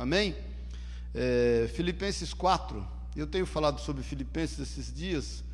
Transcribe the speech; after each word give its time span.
Amém? 0.00 0.34
É, 1.14 1.70
Filipenses 1.74 2.32
4. 2.32 2.88
Eu 3.14 3.26
tenho 3.26 3.44
falado 3.44 3.78
sobre 3.82 4.02
Filipenses 4.02 4.58
esses 4.58 4.90
dias. 4.90 5.44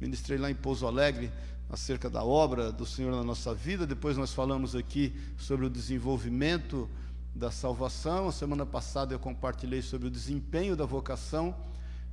Ministrei 0.00 0.38
lá 0.38 0.48
em 0.48 0.54
Pouso 0.54 0.86
Alegre 0.86 1.28
acerca 1.68 2.08
da 2.08 2.22
obra 2.22 2.70
do 2.70 2.86
Senhor 2.86 3.10
na 3.10 3.24
nossa 3.24 3.52
vida. 3.52 3.84
Depois 3.84 4.16
nós 4.16 4.32
falamos 4.32 4.76
aqui 4.76 5.12
sobre 5.36 5.66
o 5.66 5.68
desenvolvimento 5.68 6.88
da 7.34 7.50
salvação. 7.50 8.28
A 8.28 8.32
semana 8.32 8.64
passada 8.64 9.12
eu 9.12 9.18
compartilhei 9.18 9.82
sobre 9.82 10.06
o 10.06 10.10
desempenho 10.10 10.76
da 10.76 10.86
vocação. 10.86 11.52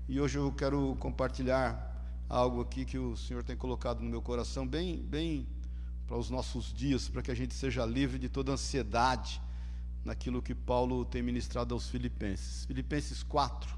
E 0.10 0.20
hoje 0.20 0.40
eu 0.40 0.52
quero 0.52 0.98
compartilhar 1.00 1.96
algo 2.28 2.62
aqui 2.62 2.86
que 2.86 2.98
o 2.98 3.16
Senhor 3.16 3.44
tem 3.44 3.56
colocado 3.56 4.00
no 4.00 4.10
meu 4.10 4.20
coração, 4.20 4.68
bem, 4.68 4.98
bem 4.98 5.46
para 6.08 6.18
os 6.18 6.32
nossos 6.32 6.74
dias, 6.74 7.08
para 7.08 7.22
que 7.22 7.30
a 7.30 7.36
gente 7.36 7.54
seja 7.54 7.86
livre 7.86 8.18
de 8.18 8.30
toda 8.30 8.52
ansiedade 8.52 9.40
naquilo 10.04 10.42
que 10.42 10.54
Paulo 10.54 11.06
tem 11.06 11.22
ministrado 11.22 11.74
aos 11.74 11.90
Filipenses. 11.90 12.66
Filipenses 12.66 13.24
4, 13.24 13.74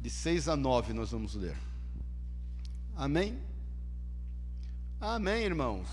de 0.00 0.10
6 0.10 0.48
a 0.48 0.56
9, 0.56 0.92
nós 0.92 1.10
vamos 1.10 1.34
ler. 1.34 1.56
Amém? 2.94 3.38
Amém, 5.00 5.44
irmãos. 5.44 5.88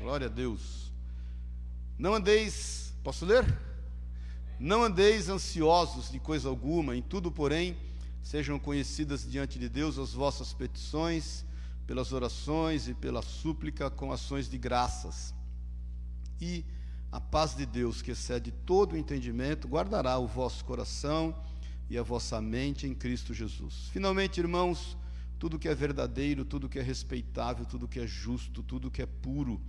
Glória 0.00 0.26
a 0.26 0.30
Deus. 0.30 0.92
Não 1.96 2.14
andeis, 2.14 2.92
posso 3.04 3.24
ler? 3.24 3.44
Não 4.58 4.82
andeis 4.82 5.28
ansiosos 5.28 6.10
de 6.10 6.18
coisa 6.18 6.48
alguma, 6.48 6.96
em 6.96 7.02
tudo, 7.02 7.30
porém, 7.30 7.76
sejam 8.22 8.58
conhecidas 8.58 9.28
diante 9.28 9.58
de 9.58 9.68
Deus 9.68 9.98
as 9.98 10.12
vossas 10.12 10.52
petições, 10.52 11.44
pelas 11.86 12.12
orações 12.12 12.88
e 12.88 12.94
pela 12.94 13.22
súplica 13.22 13.90
com 13.90 14.12
ações 14.12 14.48
de 14.48 14.58
graças. 14.58 15.34
E 16.40 16.64
a 17.12 17.20
paz 17.20 17.54
de 17.54 17.66
Deus, 17.66 18.00
que 18.00 18.12
excede 18.12 18.50
todo 18.50 18.94
o 18.94 18.96
entendimento, 18.96 19.68
guardará 19.68 20.18
o 20.18 20.26
vosso 20.26 20.64
coração 20.64 21.36
e 21.90 21.98
a 21.98 22.02
vossa 22.02 22.40
mente 22.40 22.86
em 22.86 22.94
Cristo 22.94 23.34
Jesus. 23.34 23.90
Finalmente, 23.92 24.40
irmãos, 24.40 24.96
tudo 25.38 25.58
que 25.58 25.68
é 25.68 25.74
verdadeiro, 25.74 26.42
tudo 26.42 26.70
que 26.70 26.78
é 26.78 26.82
respeitável, 26.82 27.66
tudo 27.66 27.86
que 27.86 28.00
é 28.00 28.06
justo, 28.06 28.62
tudo 28.62 28.90
que 28.90 29.02
é 29.02 29.06
puro, 29.06 29.60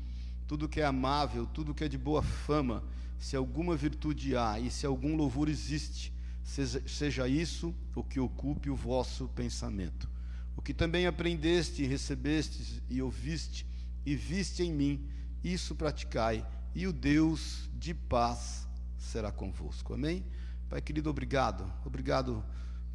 tudo 0.47 0.69
que 0.69 0.79
é 0.79 0.85
amável, 0.85 1.45
tudo 1.45 1.73
que 1.73 1.83
é 1.83 1.89
de 1.89 1.97
boa 1.97 2.23
fama, 2.23 2.81
se 3.19 3.35
alguma 3.35 3.75
virtude 3.75 4.37
há 4.37 4.57
e 4.57 4.71
se 4.71 4.85
algum 4.85 5.17
louvor 5.17 5.49
existe, 5.49 6.13
seja, 6.45 6.81
seja 6.87 7.27
isso 7.27 7.75
o 7.93 8.05
que 8.05 8.21
ocupe 8.21 8.69
o 8.69 8.75
vosso 8.75 9.27
pensamento. 9.27 10.09
O 10.55 10.61
que 10.61 10.73
também 10.73 11.07
aprendeste, 11.07 11.85
recebeste 11.85 12.81
e 12.89 13.01
ouviste 13.01 13.67
e 14.05 14.15
viste 14.15 14.63
em 14.63 14.71
mim, 14.71 15.09
isso 15.43 15.75
praticai 15.75 16.45
e 16.75 16.87
o 16.87 16.93
Deus 16.93 17.69
de 17.73 17.93
paz 17.93 18.67
será 18.97 19.31
convosco. 19.31 19.93
Amém? 19.93 20.25
Pai 20.69 20.81
querido, 20.81 21.09
obrigado. 21.09 21.71
Obrigado 21.85 22.43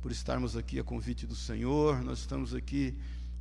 por 0.01 0.11
estarmos 0.11 0.57
aqui 0.57 0.79
a 0.79 0.85
convite 0.85 1.27
do 1.27 1.37
Senhor. 1.37 2.03
Nós 2.03 2.21
estamos 2.21 2.55
aqui 2.55 2.97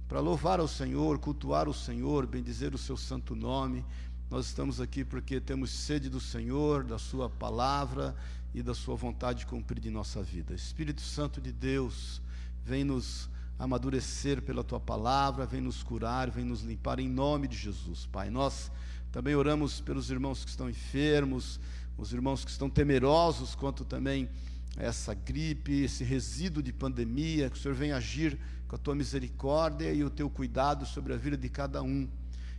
para 0.08 0.20
louvar 0.20 0.60
ao 0.60 0.68
Senhor, 0.68 1.18
cultuar 1.20 1.68
o 1.68 1.74
Senhor, 1.74 2.28
bendizer 2.28 2.74
o 2.74 2.78
seu 2.78 2.96
santo 2.96 3.36
nome. 3.36 3.84
Nós 4.30 4.48
estamos 4.48 4.80
aqui 4.80 5.04
porque 5.04 5.40
temos 5.40 5.72
sede 5.72 6.10
do 6.10 6.20
Senhor, 6.20 6.84
da 6.84 7.00
sua 7.00 7.30
palavra 7.30 8.16
e 8.54 8.62
da 8.62 8.74
sua 8.74 8.96
vontade 8.96 9.46
cumprida 9.46 9.88
em 9.88 9.92
nossa 9.92 10.22
vida. 10.22 10.54
Espírito 10.54 11.02
Santo 11.02 11.42
de 11.42 11.52
Deus, 11.52 12.22
vem 12.64 12.84
nos 12.84 13.30
amadurecer 13.58 14.42
pela 14.42 14.64
tua 14.64 14.80
palavra, 14.80 15.46
vem 15.46 15.62
nos 15.62 15.82
curar, 15.82 16.30
vem 16.30 16.46
nos 16.46 16.62
limpar 16.62 17.00
em 17.00 17.10
nome 17.10 17.48
de 17.48 17.58
Jesus, 17.58 18.06
Pai. 18.06 18.30
Nós 18.30 18.72
também 19.18 19.34
oramos 19.34 19.82
pelos 19.82 20.12
irmãos 20.12 20.44
que 20.46 20.52
estão 20.52 20.70
enfermos, 20.70 21.60
os 21.98 22.14
irmãos 22.14 22.46
que 22.46 22.52
estão 22.52 22.70
temerosos 22.70 23.56
quanto 23.56 23.84
também 23.84 24.30
essa 24.78 25.12
gripe, 25.12 25.86
esse 25.86 26.04
resíduo 26.04 26.62
de 26.62 26.72
pandemia, 26.72 27.50
que 27.50 27.58
o 27.58 27.60
Senhor 27.60 27.74
venha 27.74 27.98
agir 27.98 28.38
com 28.68 28.76
a 28.76 28.78
tua 28.78 28.94
misericórdia 28.94 29.92
e 29.92 30.04
o 30.04 30.10
teu 30.12 30.30
cuidado 30.30 30.86
sobre 30.86 31.16
a 31.16 31.18
vida 31.18 31.36
de 31.36 31.50
cada 31.50 31.82
um. 31.82 32.08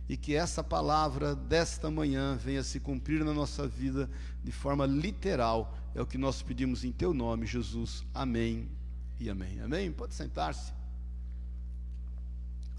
E 0.09 0.17
que 0.17 0.35
essa 0.35 0.61
palavra 0.61 1.33
desta 1.33 1.89
manhã 1.89 2.35
venha 2.35 2.61
se 2.61 2.77
cumprir 2.77 3.23
na 3.23 3.33
nossa 3.33 3.65
vida 3.65 4.09
de 4.43 4.51
forma 4.51 4.85
literal. 4.85 5.77
É 5.95 6.01
o 6.01 6.05
que 6.05 6.17
nós 6.17 6.41
pedimos 6.41 6.83
em 6.83 6.91
teu 6.91 7.13
nome, 7.13 7.45
Jesus. 7.45 8.03
Amém 8.13 8.67
e 9.17 9.29
amém. 9.29 9.61
Amém? 9.61 9.93
Pode 9.93 10.13
sentar-se. 10.13 10.78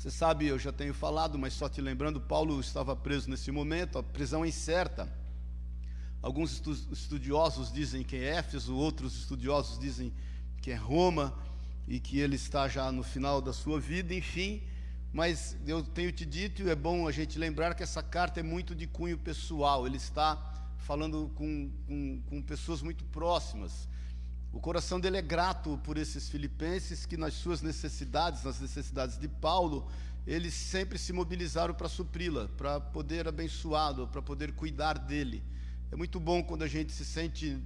Você 0.01 0.11
sabe, 0.11 0.47
eu 0.47 0.59
já 0.59 0.73
tenho 0.73 0.95
falado, 0.95 1.39
mas 1.39 1.53
só 1.53 1.69
te 1.69 1.79
lembrando, 1.79 2.19
Paulo 2.19 2.59
estava 2.59 2.97
preso 2.97 3.29
nesse 3.29 3.53
momento, 3.53 3.99
a 3.99 4.03
prisão 4.03 4.43
é 4.43 4.49
incerta. 4.49 5.07
Alguns 6.23 6.63
estudiosos 6.91 7.71
dizem 7.71 8.03
que 8.03 8.17
é 8.17 8.37
Éfeso, 8.37 8.75
outros 8.75 9.15
estudiosos 9.15 9.79
dizem 9.79 10.11
que 10.63 10.71
é 10.71 10.75
Roma 10.75 11.39
e 11.87 12.01
que 12.01 12.19
ele 12.19 12.37
está 12.37 12.67
já 12.67 12.91
no 12.91 13.03
final 13.03 13.43
da 13.43 13.53
sua 13.53 13.79
vida, 13.79 14.15
enfim. 14.15 14.63
Mas 15.13 15.55
eu 15.67 15.83
tenho 15.83 16.11
te 16.11 16.25
dito, 16.25 16.63
e 16.63 16.71
é 16.71 16.75
bom 16.75 17.07
a 17.07 17.13
gente 17.13 17.39
lembrar 17.39 17.75
que 17.75 17.83
essa 17.83 18.03
carta 18.03 18.41
é 18.41 18.43
muito 18.43 18.75
de 18.75 18.87
cunho 18.87 19.19
pessoal, 19.19 19.87
ele 19.87 19.99
está 19.99 20.65
falando 20.79 21.31
com, 21.35 21.71
com, 21.87 22.23
com 22.23 22.41
pessoas 22.41 22.81
muito 22.81 23.05
próximas. 23.05 23.87
O 24.53 24.59
coração 24.59 24.99
dele 24.99 25.17
é 25.17 25.23
grato 25.23 25.79
por 25.85 25.97
esses 25.97 26.29
filipenses 26.29 27.07
que, 27.07 27.17
nas 27.17 27.35
suas 27.35 27.63
necessidades, 27.63 28.43
nas 28.43 28.61
necessidades 28.61 29.17
de 29.17 29.29
Paulo, 29.29 29.89
eles 30.27 30.55
sempre 30.55 30.99
se 30.99 31.13
mobilizaram 31.13 31.73
para 31.73 31.89
supri-la, 31.89 32.49
para 32.57 32.81
poder 32.81 33.29
abençoá-lo, 33.29 34.09
para 34.09 34.21
poder 34.21 34.53
cuidar 34.53 34.99
dele. 34.99 35.43
É 35.91 35.97
muito 35.97 36.19
bom 36.19 36.43
quando 36.43 36.63
a 36.63 36.69
gente 36.69 36.93
se 36.93 37.05
sente 37.05 37.63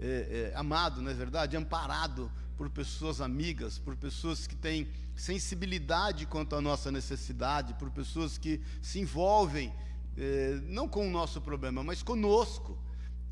é, 0.00 0.52
é, 0.52 0.58
amado, 0.58 1.00
não 1.00 1.10
é 1.10 1.14
verdade? 1.14 1.56
Amparado 1.56 2.30
por 2.56 2.68
pessoas 2.70 3.20
amigas, 3.20 3.78
por 3.78 3.96
pessoas 3.96 4.46
que 4.46 4.56
têm 4.56 4.88
sensibilidade 5.14 6.26
quanto 6.26 6.56
à 6.56 6.60
nossa 6.60 6.90
necessidade, 6.90 7.74
por 7.74 7.90
pessoas 7.90 8.36
que 8.36 8.60
se 8.82 8.98
envolvem, 8.98 9.72
é, 10.16 10.60
não 10.64 10.88
com 10.88 11.06
o 11.06 11.10
nosso 11.10 11.40
problema, 11.40 11.84
mas 11.84 12.02
conosco 12.02 12.76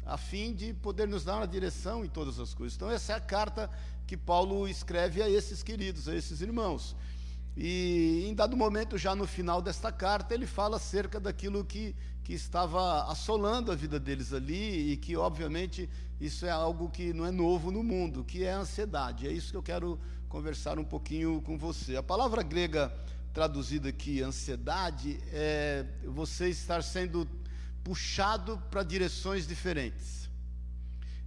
a 0.04 0.16
fim 0.16 0.52
de 0.52 0.74
poder 0.74 1.08
nos 1.08 1.24
dar 1.24 1.36
uma 1.36 1.48
direção 1.48 2.04
em 2.04 2.08
todas 2.08 2.38
as 2.38 2.52
coisas. 2.52 2.76
Então, 2.76 2.90
essa 2.90 3.12
é 3.12 3.16
a 3.16 3.20
carta 3.20 3.70
que 4.06 4.16
Paulo 4.16 4.68
escreve 4.68 5.22
a 5.22 5.28
esses 5.28 5.62
queridos, 5.62 6.08
a 6.08 6.14
esses 6.14 6.40
irmãos. 6.40 6.94
E 7.56 8.26
em 8.26 8.34
dado 8.34 8.56
momento, 8.56 8.98
já 8.98 9.14
no 9.14 9.26
final 9.26 9.62
desta 9.62 9.92
carta, 9.92 10.34
ele 10.34 10.46
fala 10.46 10.76
acerca 10.76 11.20
daquilo 11.20 11.64
que, 11.64 11.94
que 12.22 12.34
estava 12.34 13.04
assolando 13.04 13.70
a 13.70 13.74
vida 13.74 13.98
deles 13.98 14.32
ali, 14.32 14.92
e 14.92 14.96
que, 14.96 15.16
obviamente, 15.16 15.88
isso 16.20 16.44
é 16.44 16.50
algo 16.50 16.90
que 16.90 17.12
não 17.12 17.24
é 17.24 17.30
novo 17.30 17.70
no 17.70 17.82
mundo, 17.82 18.24
que 18.24 18.44
é 18.44 18.52
a 18.52 18.58
ansiedade. 18.58 19.26
É 19.26 19.32
isso 19.32 19.52
que 19.52 19.56
eu 19.56 19.62
quero 19.62 19.98
conversar 20.28 20.78
um 20.78 20.84
pouquinho 20.84 21.40
com 21.42 21.56
você. 21.56 21.96
A 21.96 22.02
palavra 22.02 22.42
grega 22.42 22.92
traduzida 23.32 23.88
aqui, 23.88 24.20
ansiedade, 24.20 25.20
é 25.32 25.86
você 26.04 26.48
estar 26.48 26.82
sendo 26.82 27.28
puxado 27.84 28.60
para 28.70 28.82
direções 28.82 29.46
diferentes, 29.46 30.28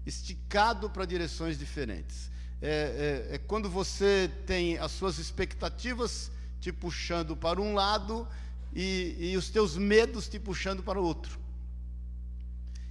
esticado 0.06 0.90
para 0.90 1.06
direções 1.06 1.58
diferentes. 1.58 2.32
É, 2.60 3.30
é, 3.30 3.36
é, 3.36 3.38
quando 3.38 3.70
você 3.70 4.32
tem 4.48 4.80
as 4.80 4.92
suas 4.92 5.20
expectativas 5.20 6.32
te 6.60 6.72
puxando 6.74 7.38
para 7.38 7.62
um 7.62 7.76
lado 7.76 8.28
e, 8.74 9.16
e 9.20 9.38
os 9.38 9.50
teus 9.50 9.78
medos 9.78 10.28
te 10.28 10.40
puxando 10.40 10.82
para 10.82 11.00
o 11.00 11.04
outro. 11.04 11.40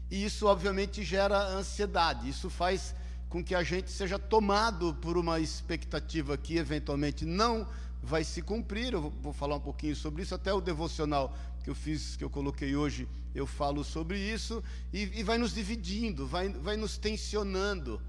E 0.09 0.25
isso, 0.25 0.47
obviamente, 0.47 1.03
gera 1.03 1.49
ansiedade. 1.49 2.29
Isso 2.29 2.49
faz 2.49 2.95
com 3.29 3.43
que 3.43 3.57
a 3.57 3.65
gente 3.65 3.91
seja 3.91 4.21
tomado 4.21 4.95
por 4.95 5.17
uma 5.17 5.41
expectativa 5.41 6.39
que 6.39 6.57
eventualmente 6.57 7.25
não 7.25 7.67
vai 8.01 8.23
se 8.23 8.41
cumprir. 8.41 8.93
Eu 8.93 9.11
vou 9.11 9.33
falar 9.33 9.57
um 9.57 9.61
pouquinho 9.61 9.97
sobre 9.97 10.23
isso, 10.23 10.33
até 10.33 10.53
o 10.55 10.61
devocional 10.61 11.37
que 11.67 11.71
eu 11.71 11.75
fiz, 11.75 12.15
que 12.15 12.23
eu 12.23 12.31
coloquei 12.31 12.77
hoje, 12.77 13.09
eu 13.35 13.45
falo 13.45 13.83
sobre 13.83 14.17
isso, 14.17 14.63
e, 14.93 15.19
e 15.19 15.25
vai 15.25 15.37
nos 15.37 15.53
dividindo, 15.53 16.25
vai, 16.25 16.49
vai 16.49 16.77
nos 16.77 16.97
tensionando, 16.97 18.01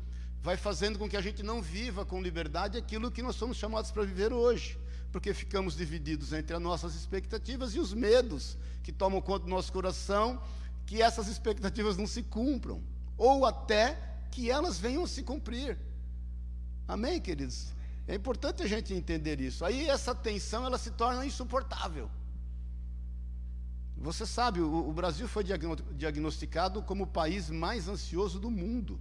vai 0.44 0.56
fazendo 0.56 1.00
com 1.00 1.10
que 1.10 1.18
a 1.18 1.22
gente 1.22 1.42
não 1.42 1.60
viva 1.60 2.06
com 2.06 2.22
liberdade 2.22 2.78
aquilo 2.78 3.10
que 3.10 3.24
nós 3.24 3.36
somos 3.36 3.58
chamados 3.58 3.90
para 3.90 4.04
viver 4.04 4.32
hoje, 4.32 4.78
porque 5.12 5.34
ficamos 5.34 5.76
divididos 5.76 6.34
entre 6.34 6.56
as 6.56 6.62
nossas 6.62 6.94
expectativas 6.94 7.74
e 7.74 7.80
os 7.80 7.96
medos 7.96 8.56
que 8.84 8.92
tomam 8.92 9.20
conta 9.20 9.46
do 9.46 9.50
nosso 9.50 9.74
coração, 9.74 10.40
que 10.86 11.02
essas 11.02 11.28
expectativas 11.28 11.98
não 11.98 12.06
se 12.06 12.22
cumpram, 12.22 12.84
ou 13.18 13.44
até 13.44 13.98
que 14.30 14.52
elas 14.52 14.78
venham 14.78 15.04
a 15.04 15.08
se 15.08 15.24
cumprir. 15.24 15.80
Amém, 16.88 17.20
queridos? 17.20 17.74
É 18.08 18.14
importante 18.14 18.62
a 18.62 18.68
gente 18.68 18.94
entender 18.94 19.42
isso. 19.42 19.66
Aí 19.66 19.90
essa 19.90 20.14
tensão 20.14 20.64
ela 20.64 20.78
se 20.78 20.92
torna 20.92 21.26
insuportável. 21.26 22.08
Você 24.00 24.26
sabe, 24.26 24.62
o, 24.62 24.90
o 24.90 24.94
Brasil 24.94 25.28
foi 25.28 25.44
diagnosticado 25.44 26.82
como 26.84 27.04
o 27.04 27.08
país 27.08 27.50
mais 27.50 27.88
ansioso 27.88 28.40
do 28.40 28.52
mundo. 28.52 29.00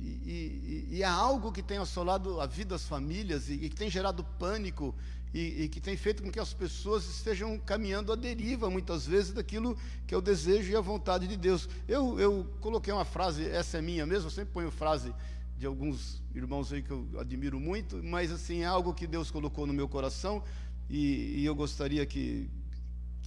E, 0.00 0.06
e, 0.06 0.88
e, 0.96 1.02
é 1.02 1.06
algo 1.06 1.50
que 1.50 1.62
tem 1.62 1.78
assolado 1.78 2.40
a 2.40 2.46
vida 2.46 2.70
das 2.70 2.86
famílias 2.86 3.48
e, 3.48 3.54
e, 3.54 3.68
que 3.68 3.74
tem 3.74 3.90
gerado 3.90 4.22
pânico 4.22 4.94
e, 5.34 5.68
que 5.68 5.80
tem 5.80 5.96
feito 5.96 6.22
com 6.22 6.30
que 6.30 6.38
as 6.38 6.54
pessoas 6.54 7.04
estejam 7.04 7.58
caminhando 7.58 8.12
à 8.12 8.16
deriva, 8.16 8.70
muitas 8.70 9.06
vezes, 9.06 9.32
daquilo 9.32 9.76
que 10.06 10.14
é 10.14 10.16
o 10.16 10.22
desejo 10.22 10.70
e 10.70 10.76
a 10.76 10.80
vontade 10.80 11.26
de 11.26 11.36
Deus. 11.36 11.68
Eu, 11.86 12.18
eu 12.18 12.46
coloquei 12.60 12.92
uma 12.92 13.04
frase, 13.04 13.44
essa 13.46 13.78
é 13.78 13.82
minha 13.82 14.06
mesmo, 14.06 14.28
eu 14.28 14.30
sempre 14.30 14.52
ponho 14.54 14.70
frase 14.70 15.12
de 15.58 15.66
alguns 15.66 16.22
irmãos 16.32 16.72
aí 16.72 16.82
que 16.82 16.92
eu 16.92 17.06
admiro 17.18 17.58
muito, 17.58 18.00
mas 18.02 18.30
assim, 18.30 18.62
é 18.62 18.66
algo 18.66 18.94
que 18.94 19.06
Deus 19.06 19.30
colocou 19.30 19.66
no 19.66 19.72
meu 19.72 19.88
coração 19.88 20.42
e 20.88 21.44
eu 21.44 21.54
gostaria 21.54 22.06
que, 22.06 22.48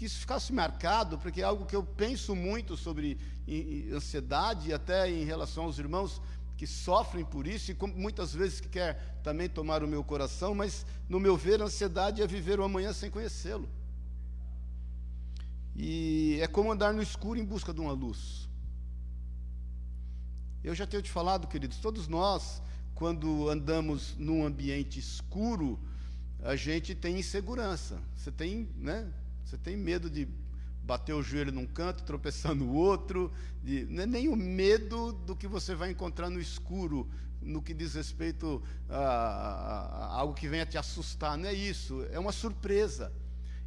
que 0.01 0.05
isso 0.05 0.21
ficasse 0.21 0.51
marcado, 0.51 1.19
porque 1.19 1.41
é 1.41 1.43
algo 1.43 1.63
que 1.63 1.75
eu 1.75 1.83
penso 1.83 2.35
muito 2.35 2.75
sobre 2.75 3.19
ansiedade, 3.93 4.73
até 4.73 5.07
em 5.07 5.23
relação 5.23 5.65
aos 5.65 5.77
irmãos 5.77 6.19
que 6.57 6.65
sofrem 6.65 7.23
por 7.23 7.45
isso 7.45 7.69
e 7.71 7.77
muitas 7.95 8.33
vezes 8.33 8.59
que 8.59 8.67
quer 8.67 9.19
também 9.21 9.47
tomar 9.47 9.83
o 9.83 9.87
meu 9.87 10.03
coração, 10.03 10.55
mas 10.55 10.87
no 11.07 11.19
meu 11.19 11.37
ver, 11.37 11.61
a 11.61 11.65
ansiedade 11.65 12.19
é 12.19 12.25
viver 12.25 12.59
o 12.59 12.63
amanhã 12.63 12.91
sem 12.93 13.11
conhecê-lo. 13.11 13.69
E 15.75 16.39
é 16.41 16.47
como 16.47 16.71
andar 16.71 16.91
no 16.95 17.03
escuro 17.03 17.37
em 17.37 17.45
busca 17.45 17.71
de 17.71 17.79
uma 17.79 17.91
luz. 17.91 18.49
Eu 20.63 20.73
já 20.73 20.87
tenho 20.87 21.03
te 21.03 21.11
falado, 21.11 21.47
queridos, 21.47 21.77
todos 21.77 22.07
nós, 22.07 22.59
quando 22.95 23.47
andamos 23.51 24.15
num 24.17 24.43
ambiente 24.43 24.97
escuro, 24.97 25.79
a 26.41 26.55
gente 26.55 26.95
tem 26.95 27.19
insegurança. 27.19 28.01
Você 28.15 28.31
tem, 28.31 28.67
né? 28.77 29.13
Você 29.51 29.57
tem 29.57 29.75
medo 29.75 30.09
de 30.09 30.29
bater 30.81 31.13
o 31.13 31.21
joelho 31.21 31.51
num 31.51 31.67
canto, 31.67 32.05
tropeçar 32.05 32.55
no 32.55 32.73
outro, 32.73 33.29
de, 33.61 33.81
é 33.99 34.05
nem 34.05 34.29
o 34.29 34.35
medo 34.37 35.11
do 35.11 35.35
que 35.35 35.45
você 35.45 35.75
vai 35.75 35.91
encontrar 35.91 36.29
no 36.29 36.39
escuro, 36.39 37.11
no 37.41 37.61
que 37.61 37.73
diz 37.73 37.93
respeito 37.95 38.63
a, 38.87 38.95
a, 38.95 40.05
a 40.05 40.19
algo 40.19 40.33
que 40.33 40.47
venha 40.47 40.65
te 40.65 40.77
assustar, 40.77 41.37
não 41.37 41.49
é 41.49 41.53
isso, 41.53 42.01
é 42.11 42.17
uma 42.17 42.31
surpresa. 42.31 43.11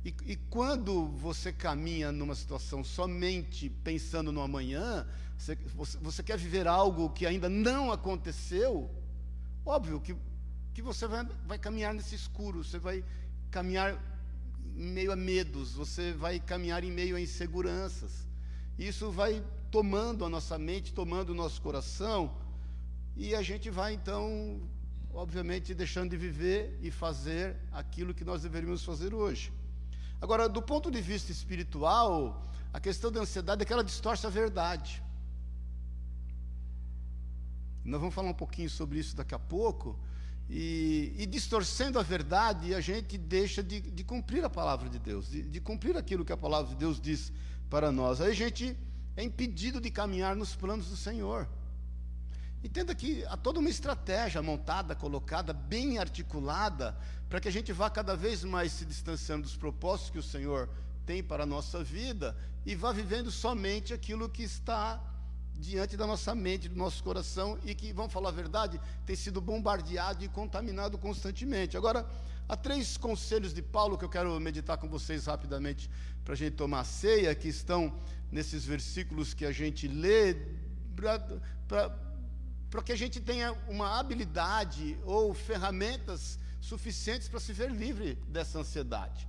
E, 0.02 0.14
e, 0.24 0.36
quando 0.48 1.06
você 1.08 1.52
caminha 1.52 2.10
numa 2.10 2.34
situação 2.34 2.82
somente 2.82 3.68
pensando 3.68 4.32
no 4.32 4.40
amanhã, 4.40 5.06
você, 5.36 5.54
você, 5.74 5.98
você, 5.98 6.22
quer 6.22 6.38
viver 6.38 6.66
algo 6.66 7.10
que 7.10 7.26
ainda 7.26 7.50
não 7.50 7.92
aconteceu, 7.92 8.90
óbvio 9.66 10.00
que, 10.00 10.16
que 10.72 10.80
você 10.80 11.06
vai, 11.06 11.28
vai 11.46 11.58
caminhar 11.58 11.92
nesse 11.92 12.14
escuro, 12.14 12.64
você 12.64 12.78
vai 12.78 13.04
caminhar 13.50 14.13
meio 14.74 15.12
a 15.12 15.16
medos, 15.16 15.72
você 15.72 16.12
vai 16.12 16.40
caminhar 16.40 16.82
em 16.82 16.90
meio 16.90 17.16
a 17.16 17.20
inseguranças. 17.20 18.26
Isso 18.78 19.10
vai 19.10 19.42
tomando 19.70 20.24
a 20.24 20.28
nossa 20.28 20.58
mente, 20.58 20.92
tomando 20.92 21.30
o 21.30 21.34
nosso 21.34 21.62
coração, 21.62 22.36
e 23.16 23.34
a 23.34 23.42
gente 23.42 23.70
vai 23.70 23.94
então, 23.94 24.60
obviamente, 25.12 25.72
deixando 25.74 26.10
de 26.10 26.16
viver 26.16 26.78
e 26.82 26.90
fazer 26.90 27.56
aquilo 27.70 28.12
que 28.12 28.24
nós 28.24 28.42
deveríamos 28.42 28.84
fazer 28.84 29.14
hoje. 29.14 29.52
Agora, 30.20 30.48
do 30.48 30.60
ponto 30.60 30.90
de 30.90 31.00
vista 31.00 31.30
espiritual, 31.30 32.42
a 32.72 32.80
questão 32.80 33.12
da 33.12 33.20
ansiedade 33.20 33.62
é 33.62 33.64
que 33.64 33.72
ela 33.72 33.84
distorce 33.84 34.26
a 34.26 34.30
verdade. 34.30 35.02
Nós 37.84 38.00
vamos 38.00 38.14
falar 38.14 38.30
um 38.30 38.34
pouquinho 38.34 38.70
sobre 38.70 38.98
isso 38.98 39.14
daqui 39.14 39.34
a 39.34 39.38
pouco, 39.38 39.98
e, 40.48 41.14
e, 41.16 41.26
distorcendo 41.26 41.98
a 41.98 42.02
verdade, 42.02 42.74
a 42.74 42.80
gente 42.80 43.16
deixa 43.16 43.62
de, 43.62 43.80
de 43.80 44.04
cumprir 44.04 44.44
a 44.44 44.50
palavra 44.50 44.88
de 44.90 44.98
Deus, 44.98 45.30
de, 45.30 45.42
de, 45.42 45.60
cumprir 45.60 45.96
aquilo 45.96 46.24
que 46.24 46.32
a 46.32 46.36
palavra 46.36 46.70
de 46.70 46.76
Deus 46.76 47.00
diz 47.00 47.32
para 47.70 47.90
nós. 47.90 48.20
Aí 48.20 48.30
a 48.30 48.34
gente 48.34 48.76
é 49.16 49.24
impedido 49.24 49.80
de 49.80 49.90
caminhar 49.90 50.36
nos 50.36 50.54
planos 50.54 50.88
do 50.88 50.96
Senhor. 50.96 51.48
Entenda 52.62 52.94
que 52.94 53.24
há 53.26 53.36
toda 53.36 53.58
uma 53.58 53.70
estratégia 53.70 54.42
montada, 54.42 54.94
colocada, 54.94 55.52
bem 55.52 55.98
articulada, 55.98 56.96
para 57.28 57.40
que 57.40 57.48
a 57.48 57.52
gente 57.52 57.72
vá 57.72 57.88
cada 57.88 58.14
vez 58.14 58.44
mais 58.44 58.72
se 58.72 58.84
distanciando 58.84 59.42
dos 59.42 59.56
propósitos 59.56 60.10
que 60.10 60.18
o 60.18 60.22
Senhor 60.22 60.68
tem 61.06 61.22
para 61.22 61.44
a 61.44 61.46
nossa 61.46 61.82
vida 61.82 62.36
e 62.64 62.74
vá 62.74 62.92
vivendo 62.92 63.30
somente 63.30 63.92
aquilo 63.92 64.28
que 64.28 64.42
está 64.42 65.02
diante 65.56 65.96
da 65.96 66.06
nossa 66.06 66.34
mente, 66.34 66.68
do 66.68 66.76
nosso 66.76 67.02
coração 67.02 67.58
e 67.64 67.74
que, 67.74 67.92
vamos 67.92 68.12
falar 68.12 68.30
a 68.30 68.32
verdade, 68.32 68.80
tem 69.06 69.16
sido 69.16 69.40
bombardeado 69.40 70.24
e 70.24 70.28
contaminado 70.28 70.98
constantemente. 70.98 71.76
Agora, 71.76 72.06
há 72.48 72.56
três 72.56 72.96
conselhos 72.96 73.54
de 73.54 73.62
Paulo 73.62 73.96
que 73.96 74.04
eu 74.04 74.08
quero 74.08 74.38
meditar 74.40 74.76
com 74.76 74.88
vocês 74.88 75.26
rapidamente 75.26 75.90
para 76.24 76.34
a 76.34 76.36
gente 76.36 76.56
tomar 76.56 76.80
a 76.80 76.84
ceia, 76.84 77.34
que 77.34 77.48
estão 77.48 77.94
nesses 78.30 78.64
versículos 78.64 79.32
que 79.32 79.46
a 79.46 79.52
gente 79.52 79.86
lê, 79.86 80.36
para 80.96 82.82
que 82.84 82.92
a 82.92 82.96
gente 82.96 83.20
tenha 83.20 83.52
uma 83.68 83.98
habilidade 83.98 84.98
ou 85.04 85.32
ferramentas 85.32 86.38
suficientes 86.60 87.28
para 87.28 87.38
se 87.38 87.52
ver 87.52 87.70
livre 87.70 88.18
dessa 88.28 88.58
ansiedade. 88.58 89.28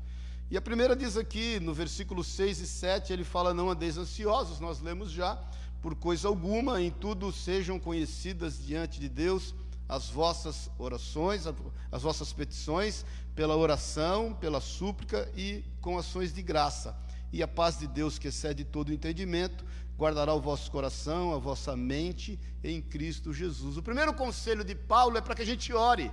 E 0.49 0.55
a 0.55 0.61
primeira 0.61 0.95
diz 0.95 1.17
aqui, 1.17 1.59
no 1.59 1.73
versículo 1.73 2.23
6 2.23 2.59
e 2.59 2.67
7, 2.67 3.11
ele 3.11 3.23
fala: 3.23 3.53
Não 3.53 3.69
andeis 3.69 3.97
ansiosos, 3.97 4.59
nós 4.59 4.79
lemos 4.79 5.11
já 5.11 5.43
por 5.85 5.93
coisa 5.93 6.27
alguma, 6.27 6.81
em 6.81 6.89
tudo 6.89 7.31
sejam 7.31 7.79
conhecidas 7.79 8.57
diante 8.57 8.99
de 8.99 9.07
Deus 9.07 9.53
as 9.87 10.09
vossas 10.09 10.67
orações, 10.79 11.43
as 11.91 12.01
vossas 12.01 12.33
petições, 12.33 13.05
pela 13.35 13.55
oração, 13.55 14.33
pela 14.33 14.59
súplica 14.59 15.31
e 15.37 15.63
com 15.79 15.95
ações 15.95 16.33
de 16.33 16.41
graça. 16.41 16.97
E 17.31 17.43
a 17.43 17.47
paz 17.47 17.77
de 17.77 17.85
Deus, 17.85 18.17
que 18.17 18.29
excede 18.29 18.63
todo 18.63 18.91
entendimento, 18.91 19.63
guardará 19.95 20.33
o 20.33 20.41
vosso 20.41 20.71
coração, 20.71 21.35
a 21.35 21.37
vossa 21.37 21.75
mente 21.75 22.39
em 22.63 22.81
Cristo 22.81 23.31
Jesus. 23.31 23.77
O 23.77 23.83
primeiro 23.83 24.11
conselho 24.15 24.63
de 24.63 24.73
Paulo 24.73 25.19
é 25.19 25.21
para 25.21 25.35
que 25.35 25.43
a 25.43 25.45
gente 25.45 25.71
ore. 25.71 26.11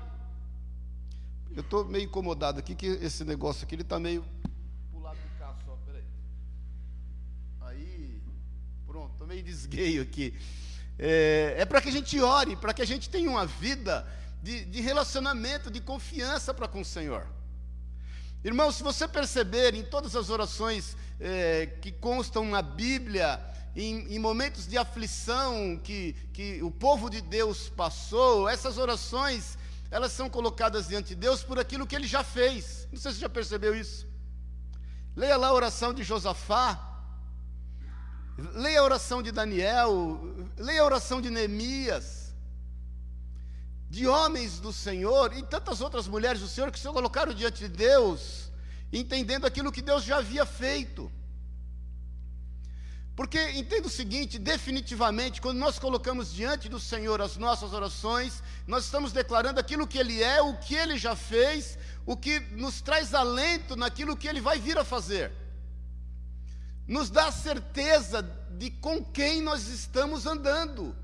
Eu 1.57 1.63
estou 1.63 1.87
meio 1.87 2.05
incomodado 2.05 2.59
aqui, 2.59 2.75
que 2.75 2.89
esse 2.89 3.25
negócio 3.25 3.65
aqui 3.65 3.77
está 3.77 3.99
meio 3.99 4.23
meio 9.33 9.43
desgueio 9.43 10.03
aqui. 10.03 10.35
É, 10.99 11.55
é 11.59 11.65
para 11.65 11.81
que 11.81 11.89
a 11.89 11.93
gente 11.93 12.21
ore, 12.21 12.55
para 12.55 12.75
que 12.75 12.83
a 12.83 12.85
gente 12.85 13.09
tenha 13.09 13.31
uma 13.31 13.47
vida 13.47 14.07
de, 14.43 14.67
de 14.67 14.81
relacionamento, 14.83 15.71
de 15.71 15.81
confiança 15.81 16.53
para 16.53 16.69
com 16.69 16.83
o 16.83 16.85
Senhor. 16.85 17.27
Irmão, 18.45 18.71
se 18.71 18.83
você 18.83 19.09
perceber 19.09 19.75
em 19.75 19.85
todas 19.85 20.15
as 20.15 20.29
orações 20.29 20.97
é, 21.19 21.67
que 21.81 21.91
constam 21.91 22.45
na 22.45 22.61
Bíblia, 22.61 23.41
em, 23.75 24.15
em, 24.15 24.19
momentos 24.19 24.67
de 24.67 24.77
aflição 24.77 25.81
que, 25.83 26.15
que 26.35 26.63
o 26.63 26.71
povo 26.71 27.09
de 27.09 27.23
Deus 27.23 27.71
passou, 27.71 28.47
essas 28.47 28.77
orações, 28.77 29.57
elas 29.91 30.13
são 30.13 30.29
colocadas 30.29 30.89
diante 30.89 31.11
de 31.11 31.15
Deus 31.15 31.43
por 31.43 31.59
aquilo 31.59 31.87
que 31.87 31.97
ele 31.97 32.07
já 32.07 32.23
fez. 32.23 32.87
Não 32.93 33.01
sei 33.01 33.13
se 33.13 33.17
você 33.17 33.23
já 33.23 33.31
percebeu 33.31 33.75
isso. 33.75 34.07
Leia 35.17 35.39
lá 35.39 35.47
a 35.47 35.55
oração 35.55 35.95
de 35.95 36.03
Josafá, 36.03 36.92
Leia 38.55 38.81
a 38.81 38.83
oração 38.83 39.23
de 39.23 39.31
Daniel, 39.31 40.21
leia 40.59 40.83
a 40.83 40.85
oração 40.85 41.21
de 41.21 41.31
Neemias, 41.31 42.35
de 43.89 44.09
homens 44.09 44.59
do 44.59 44.73
Senhor 44.73 45.33
e 45.37 45.45
tantas 45.45 45.81
outras 45.81 46.09
mulheres 46.09 46.41
do 46.41 46.49
Senhor 46.49 46.73
que 46.73 46.79
se 46.79 46.89
colocaram 46.89 47.33
diante 47.33 47.61
de 47.61 47.69
Deus, 47.69 48.51
entendendo 48.93 49.47
aquilo 49.47 49.71
que 49.71 49.81
Deus 49.81 50.03
já 50.03 50.17
havia 50.17 50.45
feito. 50.45 51.11
Porque 53.15 53.39
entenda 53.51 53.87
o 53.87 53.91
seguinte, 53.91 54.41
definitivamente, 54.41 55.41
quando 55.41 55.59
nós 55.59 55.79
colocamos 55.79 56.33
diante 56.33 56.69
do 56.69 56.81
Senhor 56.81 57.21
as 57.23 57.37
nossas 57.37 57.73
orações, 57.73 58.43
nós 58.67 58.87
estamos 58.87 59.13
declarando 59.13 59.61
aquilo 59.61 59.87
que 59.87 59.99
Ele 59.99 60.21
é, 60.21 60.43
o 60.43 60.57
que 60.57 60.75
Ele 60.75 60.99
já 60.99 61.15
fez, 61.15 61.79
o 62.05 62.17
que 62.17 62.41
nos 62.41 62.81
traz 62.81 63.15
alento 63.15 63.77
naquilo 63.77 64.17
que 64.17 64.27
Ele 64.27 64.41
vai 64.41 64.59
vir 64.59 64.79
a 64.79 64.85
fazer 64.85 65.42
nos 66.87 67.11
dá 67.11 67.31
certeza 67.31 68.23
de 68.59 68.71
com 68.71 69.05
quem 69.05 69.41
nós 69.41 69.69
estamos 69.69 70.27
andando. 70.27 70.95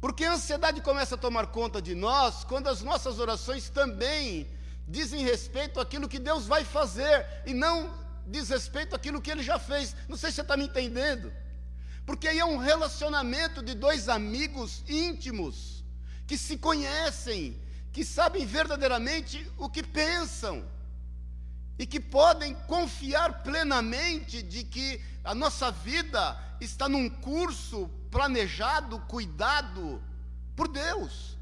Porque 0.00 0.24
a 0.24 0.34
ansiedade 0.34 0.80
começa 0.80 1.16
a 1.16 1.18
tomar 1.18 1.48
conta 1.48 1.82
de 1.82 1.94
nós 1.94 2.44
quando 2.44 2.68
as 2.68 2.82
nossas 2.82 3.18
orações 3.18 3.68
também 3.68 4.48
dizem 4.86 5.24
respeito 5.24 5.80
àquilo 5.80 6.08
que 6.08 6.18
Deus 6.18 6.46
vai 6.46 6.64
fazer 6.64 7.26
e 7.44 7.52
não 7.52 7.92
diz 8.26 8.48
respeito 8.48 8.94
àquilo 8.94 9.20
que 9.20 9.30
Ele 9.30 9.42
já 9.42 9.58
fez. 9.58 9.94
Não 10.08 10.16
sei 10.16 10.30
se 10.30 10.36
você 10.36 10.42
está 10.42 10.56
me 10.56 10.64
entendendo. 10.64 11.32
Porque 12.06 12.28
aí 12.28 12.38
é 12.38 12.44
um 12.44 12.56
relacionamento 12.56 13.62
de 13.62 13.74
dois 13.74 14.08
amigos 14.08 14.82
íntimos 14.88 15.84
que 16.26 16.38
se 16.38 16.56
conhecem, 16.56 17.60
que 17.92 18.04
sabem 18.04 18.46
verdadeiramente 18.46 19.50
o 19.58 19.68
que 19.68 19.82
pensam 19.82 20.64
e 21.78 21.86
que 21.86 22.00
podem 22.00 22.54
confiar 22.66 23.42
plenamente 23.42 24.42
de 24.42 24.64
que 24.64 25.00
a 25.22 25.34
nossa 25.34 25.70
vida 25.70 26.36
está 26.60 26.88
num 26.88 27.08
curso 27.08 27.88
planejado, 28.10 28.98
cuidado 29.00 30.02
por 30.56 30.66
Deus. 30.66 31.38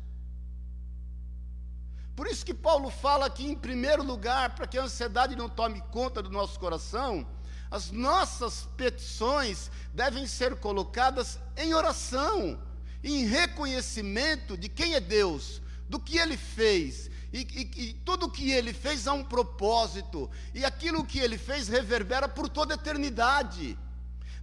Por 2.15 2.27
isso 2.27 2.45
que 2.45 2.55
Paulo 2.55 2.91
fala 2.91 3.31
que, 3.31 3.47
em 3.47 3.55
primeiro 3.55 4.03
lugar, 4.03 4.55
para 4.55 4.67
que 4.67 4.79
a 4.79 4.85
ansiedade 4.85 5.37
não 5.37 5.49
tome 5.49 5.81
conta 5.91 6.23
do 6.23 6.31
nosso 6.31 6.59
coração, 6.59 7.27
as 7.71 7.91
nossas 7.91 8.69
petições 8.77 9.71
devem 9.93 10.27
ser 10.27 10.57
colocadas 10.57 11.39
em 11.57 11.75
oração, 11.75 12.61
em 13.03 13.27
reconhecimento 13.27 14.57
de 14.57 14.69
quem 14.69 14.95
é 14.95 15.01
Deus, 15.01 15.61
do 15.89 15.99
que 15.99 16.19
Ele 16.19 16.37
fez 16.37 17.11
E, 17.37 17.47
e, 17.55 17.89
e 17.89 17.93
tudo 17.93 18.31
que 18.31 18.51
ele 18.51 18.73
fez 18.73 19.07
há 19.07 19.13
um 19.13 19.23
propósito. 19.23 20.31
E 20.55 20.65
aquilo 20.65 21.05
que 21.05 21.19
ele 21.19 21.37
fez 21.37 21.69
reverbera 21.69 22.27
por 22.27 22.49
toda 22.49 22.73
a 22.73 22.77
eternidade. 22.77 23.77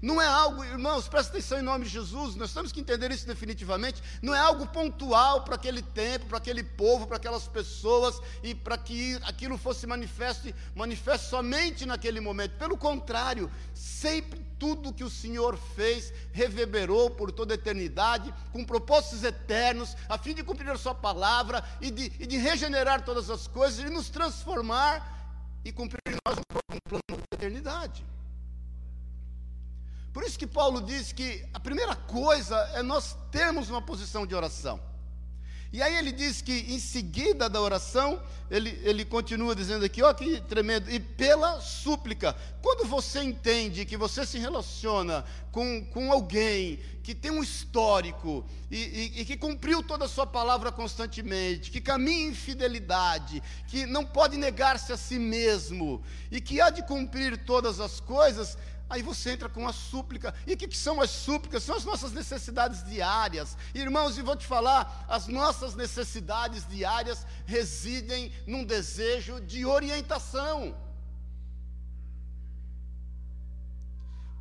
Não 0.03 0.21
é 0.21 0.27
algo, 0.27 0.65
irmãos, 0.65 1.07
presta 1.07 1.31
atenção 1.31 1.57
em 1.57 1.61
nome 1.61 1.85
de 1.85 1.91
Jesus, 1.91 2.35
nós 2.35 2.53
temos 2.53 2.73
que 2.73 2.81
entender 2.81 3.09
isso 3.09 3.25
definitivamente. 3.25 4.03
Não 4.21 4.35
é 4.35 4.37
algo 4.37 4.67
pontual 4.67 5.45
para 5.45 5.55
aquele 5.55 5.81
tempo, 5.81 6.25
para 6.25 6.39
aquele 6.39 6.61
povo, 6.61 7.07
para 7.07 7.15
aquelas 7.15 7.47
pessoas 7.47 8.19
e 8.43 8.53
para 8.53 8.77
que 8.77 9.17
aquilo 9.23 9.57
fosse 9.57 9.87
manifeste, 9.87 10.53
manifeste 10.75 11.29
somente 11.29 11.85
naquele 11.85 12.19
momento. 12.19 12.57
Pelo 12.57 12.77
contrário, 12.77 13.49
sempre 13.73 14.45
tudo 14.59 14.91
que 14.91 15.05
o 15.05 15.09
Senhor 15.09 15.57
fez 15.73 16.11
reverberou 16.33 17.09
por 17.09 17.31
toda 17.31 17.53
a 17.53 17.55
eternidade, 17.55 18.33
com 18.51 18.65
propósitos 18.65 19.23
eternos, 19.23 19.95
a 20.09 20.17
fim 20.17 20.33
de 20.33 20.43
cumprir 20.43 20.69
a 20.69 20.77
Sua 20.77 20.93
palavra 20.93 21.63
e 21.79 21.89
de, 21.89 22.11
e 22.19 22.27
de 22.27 22.35
regenerar 22.35 23.05
todas 23.05 23.29
as 23.29 23.47
coisas 23.47 23.79
e 23.79 23.89
nos 23.89 24.09
transformar 24.09 25.61
e 25.63 25.71
cumprir 25.71 26.01
nós 26.27 26.37
um 26.37 26.89
plano 26.89 27.01
da 27.07 27.37
eternidade. 27.37 28.03
Por 30.13 30.23
isso 30.23 30.37
que 30.37 30.45
Paulo 30.45 30.79
diz 30.79 31.11
que 31.11 31.43
a 31.53 31.59
primeira 31.59 31.95
coisa 31.95 32.55
é 32.75 32.83
nós 32.83 33.17
termos 33.31 33.69
uma 33.69 33.81
posição 33.81 34.27
de 34.27 34.35
oração. 34.35 34.79
E 35.73 35.81
aí 35.81 35.95
ele 35.95 36.11
diz 36.11 36.39
que 36.39 36.53
em 36.69 36.79
seguida 36.79 37.49
da 37.49 37.59
oração, 37.59 38.21
ele, 38.51 38.79
ele 38.83 39.03
continua 39.03 39.55
dizendo 39.55 39.83
aqui, 39.83 40.03
ó 40.03 40.13
que 40.13 40.39
tremendo, 40.41 40.87
e 40.91 40.99
pela 40.99 41.59
súplica. 41.59 42.35
Quando 42.61 42.87
você 42.87 43.23
entende 43.23 43.83
que 43.83 43.97
você 43.97 44.23
se 44.23 44.37
relaciona 44.37 45.25
com, 45.51 45.83
com 45.85 46.11
alguém 46.11 46.79
que 47.01 47.15
tem 47.15 47.31
um 47.31 47.41
histórico 47.41 48.45
e, 48.69 48.77
e, 48.77 49.21
e 49.21 49.25
que 49.25 49.35
cumpriu 49.35 49.81
toda 49.81 50.05
a 50.05 50.07
sua 50.07 50.27
palavra 50.27 50.71
constantemente, 50.71 51.71
que 51.71 51.81
caminha 51.81 52.29
em 52.29 52.35
fidelidade, 52.35 53.41
que 53.67 53.87
não 53.87 54.05
pode 54.05 54.37
negar-se 54.37 54.93
a 54.93 54.97
si 54.97 55.17
mesmo 55.17 56.03
e 56.29 56.39
que 56.39 56.61
há 56.61 56.69
de 56.69 56.83
cumprir 56.83 57.45
todas 57.45 57.79
as 57.79 57.99
coisas, 57.99 58.59
Aí 58.89 59.01
você 59.01 59.31
entra 59.31 59.49
com 59.49 59.67
a 59.67 59.73
súplica. 59.73 60.33
E 60.45 60.53
o 60.53 60.57
que, 60.57 60.67
que, 60.67 60.77
são 60.77 61.01
as 61.01 61.09
súplicas? 61.09 61.63
São 61.63 61.75
as 61.75 61.85
nossas 61.85 62.11
necessidades 62.11 62.83
diárias. 62.85 63.57
Irmãos, 63.73 64.17
e 64.17 64.21
vou 64.21 64.35
te 64.35 64.45
falar: 64.45 65.05
as 65.07 65.27
nossas 65.27 65.73
necessidades 65.75 66.67
diárias 66.67 67.25
residem 67.45 68.31
num 68.45 68.63
desejo 68.63 69.39
de 69.41 69.65
orientação. 69.65 70.75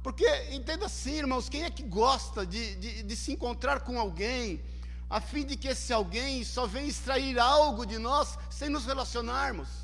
Porque, 0.02 0.26
entenda 0.50 0.86
assim, 0.86 1.14
irmãos, 1.14 1.48
quem 1.48 1.62
é 1.62 1.70
que 1.70 1.84
gosta 1.84 2.44
de, 2.44 2.74
de, 2.74 3.02
de 3.04 3.16
se 3.16 3.32
encontrar 3.32 3.80
com 3.80 3.98
alguém, 4.00 4.60
a 5.08 5.20
fim 5.20 5.46
de 5.46 5.56
que 5.56 5.68
esse 5.68 5.92
alguém 5.92 6.42
só 6.42 6.66
venha 6.66 6.88
extrair 6.88 7.38
algo 7.38 7.86
de 7.86 7.98
nós 7.98 8.36
sem 8.50 8.68
nos 8.68 8.84
relacionarmos? 8.84 9.81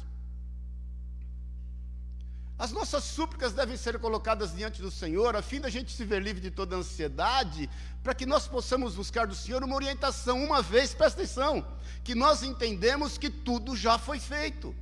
As 2.59 2.73
nossas 2.73 3.05
súplicas 3.05 3.53
devem 3.53 3.77
ser 3.77 4.01
colocadas 4.01 4.53
diante 4.53 4.83
do 4.83 4.91
Senhor, 4.91 5.37
a 5.37 5.43
fim 5.43 5.61
da 5.61 5.71
gente 5.71 5.93
se 5.93 6.05
ver 6.05 6.21
livre 6.21 6.41
de 6.41 6.51
toda 6.51 6.75
ansiedade, 6.75 7.71
para 8.03 8.13
que 8.13 8.27
nós 8.27 8.49
possamos 8.49 8.97
buscar 8.97 9.29
do 9.29 9.35
Senhor 9.35 9.63
uma 9.63 9.77
orientação, 9.77 10.43
uma 10.43 10.61
vez, 10.61 10.93
presta 10.93 11.23
atenção, 11.23 11.65
que 12.03 12.17
nós 12.17 12.43
entendemos 12.43 13.17
que 13.17 13.31
tudo 13.31 13.77
já 13.77 13.97
foi 13.97 14.19
feito. 14.19 14.75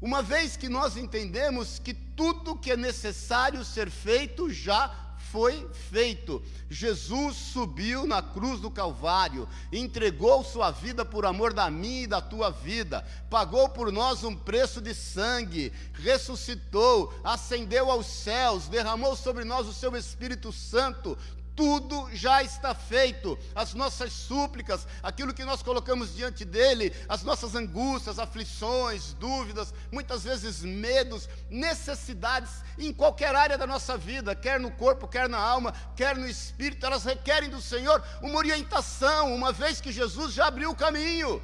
Uma 0.00 0.20
vez 0.20 0.56
que 0.56 0.68
nós 0.68 0.96
entendemos 0.96 1.78
que 1.78 1.94
tudo 1.94 2.58
que 2.58 2.72
é 2.72 2.76
necessário 2.76 3.64
ser 3.64 3.88
feito 3.88 4.50
já 4.50 5.01
foi 5.32 5.66
feito. 5.90 6.42
Jesus 6.68 7.36
subiu 7.36 8.06
na 8.06 8.20
cruz 8.20 8.60
do 8.60 8.70
Calvário, 8.70 9.48
entregou 9.72 10.44
sua 10.44 10.70
vida 10.70 11.06
por 11.06 11.24
amor 11.24 11.54
da 11.54 11.70
minha 11.70 12.02
e 12.02 12.06
da 12.06 12.20
tua 12.20 12.50
vida, 12.50 13.02
pagou 13.30 13.70
por 13.70 13.90
nós 13.90 14.22
um 14.22 14.36
preço 14.36 14.78
de 14.78 14.94
sangue, 14.94 15.72
ressuscitou, 15.94 17.14
ascendeu 17.24 17.90
aos 17.90 18.06
céus, 18.06 18.68
derramou 18.68 19.16
sobre 19.16 19.42
nós 19.42 19.66
o 19.66 19.72
seu 19.72 19.96
Espírito 19.96 20.52
Santo, 20.52 21.16
tudo 21.54 22.08
já 22.12 22.42
está 22.42 22.74
feito. 22.74 23.38
As 23.54 23.74
nossas 23.74 24.12
súplicas, 24.12 24.86
aquilo 25.02 25.34
que 25.34 25.44
nós 25.44 25.62
colocamos 25.62 26.14
diante 26.14 26.44
dele, 26.44 26.94
as 27.08 27.22
nossas 27.22 27.54
angústias, 27.54 28.18
aflições, 28.18 29.14
dúvidas, 29.14 29.72
muitas 29.90 30.24
vezes 30.24 30.62
medos, 30.62 31.28
necessidades 31.50 32.62
em 32.78 32.92
qualquer 32.92 33.34
área 33.34 33.58
da 33.58 33.66
nossa 33.66 33.96
vida, 33.96 34.34
quer 34.34 34.58
no 34.58 34.70
corpo, 34.70 35.08
quer 35.08 35.28
na 35.28 35.38
alma, 35.38 35.72
quer 35.94 36.16
no 36.16 36.26
espírito, 36.26 36.86
elas 36.86 37.04
requerem 37.04 37.50
do 37.50 37.60
Senhor 37.60 38.02
uma 38.20 38.36
orientação, 38.36 39.34
uma 39.34 39.52
vez 39.52 39.80
que 39.80 39.92
Jesus 39.92 40.32
já 40.32 40.46
abriu 40.46 40.70
o 40.70 40.76
caminho. 40.76 41.42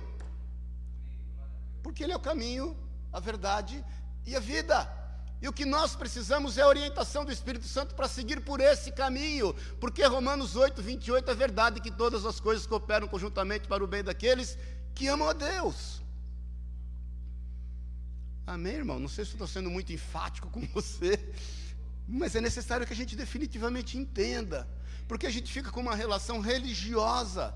Porque 1.82 2.02
ele 2.02 2.12
é 2.12 2.16
o 2.16 2.20
caminho, 2.20 2.76
a 3.12 3.20
verdade 3.20 3.84
e 4.26 4.34
a 4.34 4.40
vida. 4.40 4.97
E 5.40 5.46
o 5.46 5.52
que 5.52 5.64
nós 5.64 5.94
precisamos 5.94 6.58
é 6.58 6.62
a 6.62 6.68
orientação 6.68 7.24
do 7.24 7.30
Espírito 7.30 7.66
Santo 7.66 7.94
para 7.94 8.08
seguir 8.08 8.40
por 8.40 8.60
esse 8.60 8.90
caminho, 8.90 9.54
porque 9.80 10.04
Romanos 10.04 10.56
8, 10.56 10.82
28 10.82 11.30
é 11.30 11.34
verdade 11.34 11.80
que 11.80 11.90
todas 11.90 12.26
as 12.26 12.40
coisas 12.40 12.66
cooperam 12.66 13.06
conjuntamente 13.06 13.68
para 13.68 13.84
o 13.84 13.86
bem 13.86 14.02
daqueles 14.02 14.58
que 14.94 15.06
amam 15.06 15.28
a 15.28 15.32
Deus. 15.32 16.02
Amém, 18.44 18.74
irmão? 18.74 18.98
Não 18.98 19.08
sei 19.08 19.24
se 19.24 19.32
estou 19.32 19.46
sendo 19.46 19.70
muito 19.70 19.92
enfático 19.92 20.50
com 20.50 20.66
você, 20.74 21.32
mas 22.08 22.34
é 22.34 22.40
necessário 22.40 22.86
que 22.86 22.92
a 22.92 22.96
gente 22.96 23.14
definitivamente 23.14 23.96
entenda, 23.96 24.68
porque 25.06 25.26
a 25.26 25.30
gente 25.30 25.52
fica 25.52 25.70
com 25.70 25.80
uma 25.80 25.94
relação 25.94 26.40
religiosa 26.40 27.54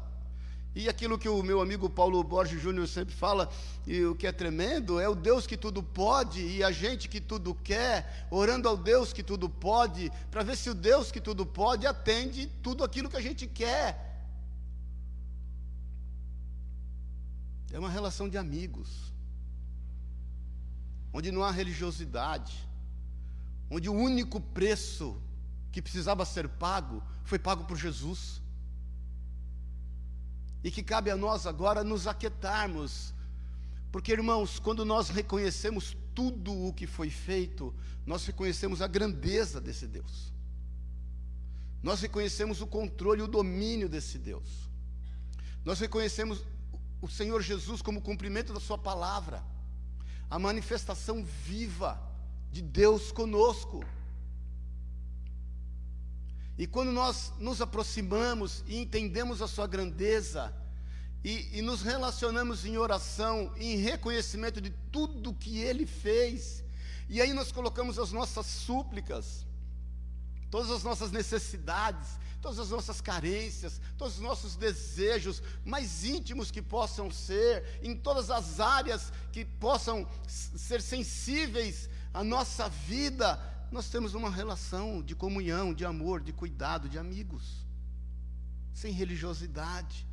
e 0.74 0.88
aquilo 0.88 1.18
que 1.18 1.28
o 1.28 1.42
meu 1.42 1.60
amigo 1.60 1.88
Paulo 1.90 2.22
Borges 2.24 2.60
Júnior 2.60 2.88
sempre 2.88 3.14
fala, 3.14 3.50
e 3.86 4.02
o 4.04 4.14
que 4.14 4.26
é 4.26 4.32
tremendo, 4.32 4.98
é 4.98 5.06
o 5.08 5.14
Deus 5.14 5.46
que 5.46 5.56
tudo 5.56 5.82
pode 5.82 6.40
e 6.40 6.64
a 6.64 6.72
gente 6.72 7.08
que 7.08 7.20
tudo 7.20 7.54
quer, 7.54 8.26
orando 8.30 8.68
ao 8.68 8.76
Deus 8.76 9.12
que 9.12 9.22
tudo 9.22 9.50
pode, 9.50 10.10
para 10.30 10.42
ver 10.42 10.56
se 10.56 10.70
o 10.70 10.74
Deus 10.74 11.12
que 11.12 11.20
tudo 11.20 11.44
pode 11.44 11.86
atende 11.86 12.46
tudo 12.62 12.82
aquilo 12.82 13.10
que 13.10 13.16
a 13.16 13.20
gente 13.20 13.46
quer. 13.46 14.10
É 17.70 17.78
uma 17.78 17.90
relação 17.90 18.28
de 18.28 18.38
amigos, 18.38 19.12
onde 21.12 21.30
não 21.30 21.42
há 21.42 21.50
religiosidade, 21.50 22.66
onde 23.70 23.90
o 23.90 23.94
único 23.94 24.40
preço 24.40 25.20
que 25.70 25.82
precisava 25.82 26.24
ser 26.24 26.48
pago 26.48 27.02
foi 27.24 27.38
pago 27.38 27.64
por 27.64 27.76
Jesus 27.76 28.41
e 30.62 30.70
que 30.70 30.82
cabe 30.82 31.10
a 31.10 31.16
nós 31.16 31.46
agora 31.46 31.82
nos 31.82 32.06
aquietarmos, 32.06 33.12
porque 33.90 34.12
irmãos, 34.12 34.58
quando 34.58 34.84
nós 34.84 35.08
reconhecemos 35.08 35.96
tudo 36.14 36.52
o 36.52 36.72
que 36.72 36.86
foi 36.86 37.10
feito, 37.10 37.74
nós 38.06 38.24
reconhecemos 38.26 38.80
a 38.80 38.86
grandeza 38.86 39.60
desse 39.60 39.86
Deus, 39.86 40.32
nós 41.82 42.00
reconhecemos 42.00 42.60
o 42.60 42.66
controle 42.66 43.20
e 43.20 43.24
o 43.24 43.28
domínio 43.28 43.88
desse 43.88 44.18
Deus, 44.18 44.70
nós 45.64 45.80
reconhecemos 45.80 46.42
o 47.00 47.08
Senhor 47.08 47.42
Jesus 47.42 47.82
como 47.82 48.00
cumprimento 48.00 48.52
da 48.52 48.60
Sua 48.60 48.78
palavra, 48.78 49.42
a 50.30 50.38
manifestação 50.38 51.24
viva 51.24 52.00
de 52.50 52.62
Deus 52.62 53.10
conosco. 53.10 53.84
E 56.58 56.66
quando 56.66 56.92
nós 56.92 57.32
nos 57.38 57.60
aproximamos 57.60 58.62
e 58.66 58.78
entendemos 58.78 59.40
a 59.40 59.48
sua 59.48 59.66
grandeza, 59.66 60.54
e, 61.24 61.58
e, 61.58 61.62
nos 61.62 61.82
relacionamos 61.82 62.64
em 62.64 62.76
oração, 62.76 63.52
em 63.56 63.76
reconhecimento 63.76 64.60
de 64.60 64.70
tudo 64.90 65.32
que 65.32 65.58
Ele 65.58 65.86
fez, 65.86 66.64
e 67.08 67.20
aí 67.20 67.32
nós 67.32 67.52
colocamos 67.52 67.98
as 67.98 68.10
nossas 68.10 68.46
súplicas, 68.46 69.46
todas 70.50 70.70
as 70.70 70.82
nossas 70.82 71.12
necessidades, 71.12 72.18
todas 72.40 72.58
as 72.58 72.70
nossas 72.70 73.00
carências, 73.00 73.80
todos 73.96 74.16
os 74.16 74.20
nossos 74.20 74.56
desejos 74.56 75.40
mais 75.64 76.04
íntimos 76.04 76.50
que 76.50 76.60
possam 76.60 77.08
ser, 77.08 77.78
em 77.82 77.96
todas 77.96 78.28
as 78.28 78.58
áreas 78.58 79.12
que 79.30 79.44
possam 79.44 80.06
ser 80.26 80.82
sensíveis 80.82 81.88
à 82.12 82.24
nossa 82.24 82.68
vida, 82.68 83.40
nós 83.72 83.88
temos 83.88 84.12
uma 84.12 84.30
relação 84.30 85.02
de 85.02 85.14
comunhão, 85.14 85.72
de 85.72 85.84
amor, 85.84 86.20
de 86.20 86.32
cuidado, 86.32 86.90
de 86.90 86.98
amigos, 86.98 87.66
sem 88.74 88.92
religiosidade. 88.92 90.06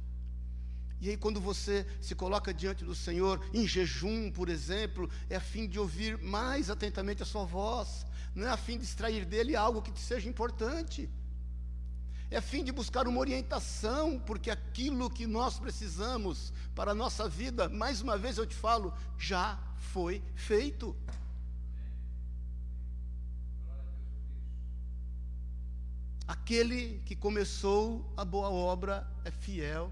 E 1.01 1.09
aí, 1.09 1.17
quando 1.17 1.41
você 1.41 1.85
se 2.01 2.15
coloca 2.15 2.53
diante 2.53 2.85
do 2.85 2.95
Senhor, 2.95 3.45
em 3.53 3.67
jejum, 3.67 4.31
por 4.31 4.47
exemplo, 4.47 5.09
é 5.29 5.35
a 5.35 5.41
fim 5.41 5.67
de 5.67 5.77
ouvir 5.77 6.17
mais 6.17 6.69
atentamente 6.69 7.21
a 7.21 7.25
sua 7.25 7.43
voz, 7.43 8.05
não 8.33 8.47
é 8.47 8.49
a 8.49 8.57
fim 8.57 8.77
de 8.77 8.85
extrair 8.85 9.25
dele 9.25 9.55
algo 9.55 9.81
que 9.81 9.91
te 9.91 9.99
seja 9.99 10.29
importante, 10.29 11.09
é 12.31 12.37
a 12.37 12.41
fim 12.41 12.63
de 12.63 12.71
buscar 12.71 13.07
uma 13.07 13.19
orientação, 13.19 14.19
porque 14.19 14.51
aquilo 14.51 15.09
que 15.09 15.25
nós 15.25 15.59
precisamos 15.59 16.53
para 16.75 16.91
a 16.91 16.95
nossa 16.95 17.27
vida, 17.27 17.67
mais 17.67 18.01
uma 18.01 18.17
vez 18.17 18.37
eu 18.37 18.45
te 18.45 18.55
falo, 18.55 18.93
já 19.17 19.59
foi 19.75 20.21
feito. 20.35 20.95
Aquele 26.29 27.01
que 27.07 27.15
começou 27.15 28.05
a 28.15 28.23
boa 28.23 28.51
obra 28.51 29.03
é 29.25 29.31
fiel 29.31 29.91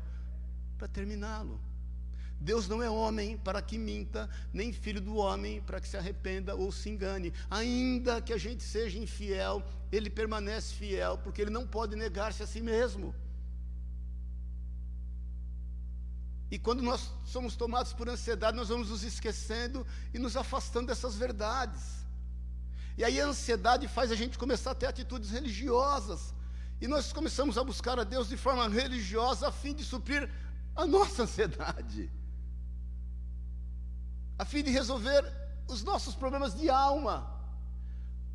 para 0.77 0.88
terminá-lo. 0.88 1.60
Deus 2.39 2.67
não 2.67 2.84
é 2.84 2.88
homem 2.88 3.36
para 3.39 3.60
que 3.60 3.75
minta, 3.75 4.29
nem 4.53 4.72
filho 4.72 5.01
do 5.01 5.15
homem 5.15 5.60
para 5.63 5.82
que 5.82 5.88
se 5.88 5.98
arrependa 5.98 6.53
ou 6.53 6.72
se 6.72 6.91
engane. 6.91 7.34
Ainda 7.50 8.22
que 8.22 8.32
a 8.32 8.38
gente 8.38 8.62
seja 8.62 9.00
infiel, 9.00 9.63
ele 9.91 10.12
permanece 10.12 10.75
fiel, 10.75 11.17
porque 11.17 11.41
ele 11.41 11.50
não 11.50 11.65
pode 11.65 11.96
negar-se 11.96 12.44
a 12.44 12.46
si 12.46 12.62
mesmo. 12.62 13.15
E 16.51 16.60
quando 16.60 16.84
nós 16.84 17.12
somos 17.25 17.56
tomados 17.56 17.94
por 17.94 18.08
ansiedade, 18.08 18.56
nós 18.56 18.70
vamos 18.70 18.91
nos 18.91 19.01
esquecendo 19.01 19.84
e 20.13 20.20
nos 20.20 20.38
afastando 20.38 20.86
dessas 20.86 21.15
verdades. 21.15 22.06
E 22.98 23.04
aí 23.04 23.22
a 23.22 23.27
ansiedade 23.27 23.88
faz 23.88 24.12
a 24.12 24.16
gente 24.16 24.38
começar 24.38 24.72
a 24.72 24.75
ter 24.75 24.88
atitudes 24.88 25.30
religiosas. 25.30 26.34
E 26.82 26.88
nós 26.88 27.13
começamos 27.13 27.58
a 27.58 27.63
buscar 27.63 28.00
a 28.00 28.04
Deus 28.04 28.30
de 28.30 28.38
forma 28.38 28.68
religiosa 28.68 29.48
a 29.48 29.51
fim 29.51 29.74
de 29.74 29.84
suprir 29.84 30.30
a 30.75 30.86
nossa 30.86 31.24
ansiedade 31.24 32.12
a 34.38 34.46
fim 34.46 34.63
de 34.63 34.70
resolver 34.70 35.25
os 35.68 35.84
nossos 35.84 36.13
problemas 36.13 36.54
de 36.56 36.70
alma, 36.70 37.27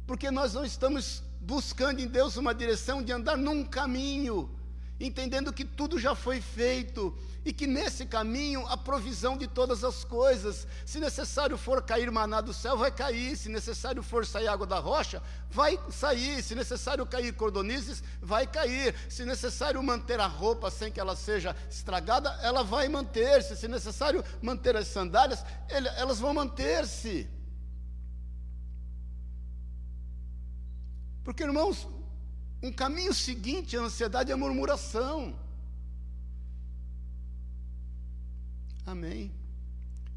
porque 0.06 0.30
nós 0.30 0.52
não 0.52 0.64
estamos 0.64 1.22
buscando 1.40 2.00
em 2.00 2.06
Deus 2.06 2.36
uma 2.36 2.54
direção 2.54 3.02
de 3.02 3.12
andar 3.12 3.36
num 3.36 3.64
caminho, 3.64 4.50
entendendo 4.98 5.52
que 5.52 5.64
tudo 5.64 5.98
já 5.98 6.14
foi 6.14 6.40
feito 6.40 7.16
e 7.44 7.52
que 7.52 7.66
nesse 7.66 8.06
caminho 8.06 8.66
a 8.68 8.76
provisão 8.76 9.36
de 9.36 9.48
todas 9.48 9.82
as 9.82 10.04
coisas, 10.04 10.66
se 10.86 11.00
necessário 11.00 11.58
for 11.58 11.82
cair 11.82 12.10
maná 12.10 12.40
do 12.40 12.54
céu, 12.54 12.76
vai 12.76 12.90
cair, 12.90 13.36
se 13.36 13.48
necessário 13.48 14.02
for 14.02 14.24
sair 14.24 14.46
água 14.46 14.66
da 14.66 14.78
rocha, 14.78 15.20
vai 15.50 15.78
sair, 15.90 16.42
se 16.42 16.54
necessário 16.54 17.04
cair 17.04 17.32
cordonizes, 17.34 18.02
vai 18.20 18.46
cair, 18.46 18.94
se 19.08 19.24
necessário 19.24 19.82
manter 19.82 20.20
a 20.20 20.26
roupa 20.26 20.70
sem 20.70 20.92
que 20.92 21.00
ela 21.00 21.16
seja 21.16 21.56
estragada, 21.68 22.30
ela 22.42 22.62
vai 22.62 22.88
manter-se, 22.88 23.56
se 23.56 23.66
necessário 23.66 24.24
manter 24.40 24.76
as 24.76 24.86
sandálias, 24.86 25.44
elas 25.68 26.20
vão 26.20 26.32
manter-se. 26.32 27.28
Porque, 31.24 31.42
irmãos, 31.42 31.88
um 32.62 32.72
caminho 32.72 33.12
seguinte 33.12 33.76
à 33.76 33.80
ansiedade 33.80 34.30
é 34.30 34.36
murmuração. 34.36 35.41
Amém. 38.84 39.32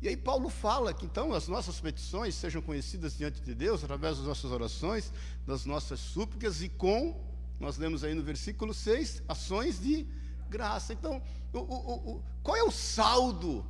E 0.02 0.08
aí 0.08 0.18
Paulo 0.18 0.50
fala 0.50 0.94
que 0.94 1.06
então 1.06 1.34
as 1.34 1.48
nossas 1.48 1.80
petições 1.80 2.36
sejam 2.36 2.62
conhecidas 2.62 3.18
diante 3.18 3.42
de 3.42 3.56
Deus 3.56 3.84
através 3.84 4.18
das 4.18 4.26
nossas 4.26 4.52
orações, 4.52 5.12
das 5.48 5.66
nossas 5.66 6.00
súplicas 6.00 6.62
e 6.62 6.70
com, 6.70 7.20
nós 7.60 7.78
lemos 7.78 8.04
aí 8.04 8.14
no 8.14 8.22
versículo 8.22 8.74
6, 8.74 9.24
ações 9.28 9.80
de 9.80 10.06
graça. 10.50 10.94
Então, 10.94 11.22
o, 11.54 11.60
o, 11.60 12.16
o, 12.16 12.24
qual 12.44 12.58
é 12.58 12.64
o 12.64 12.72
saldo 12.72 13.66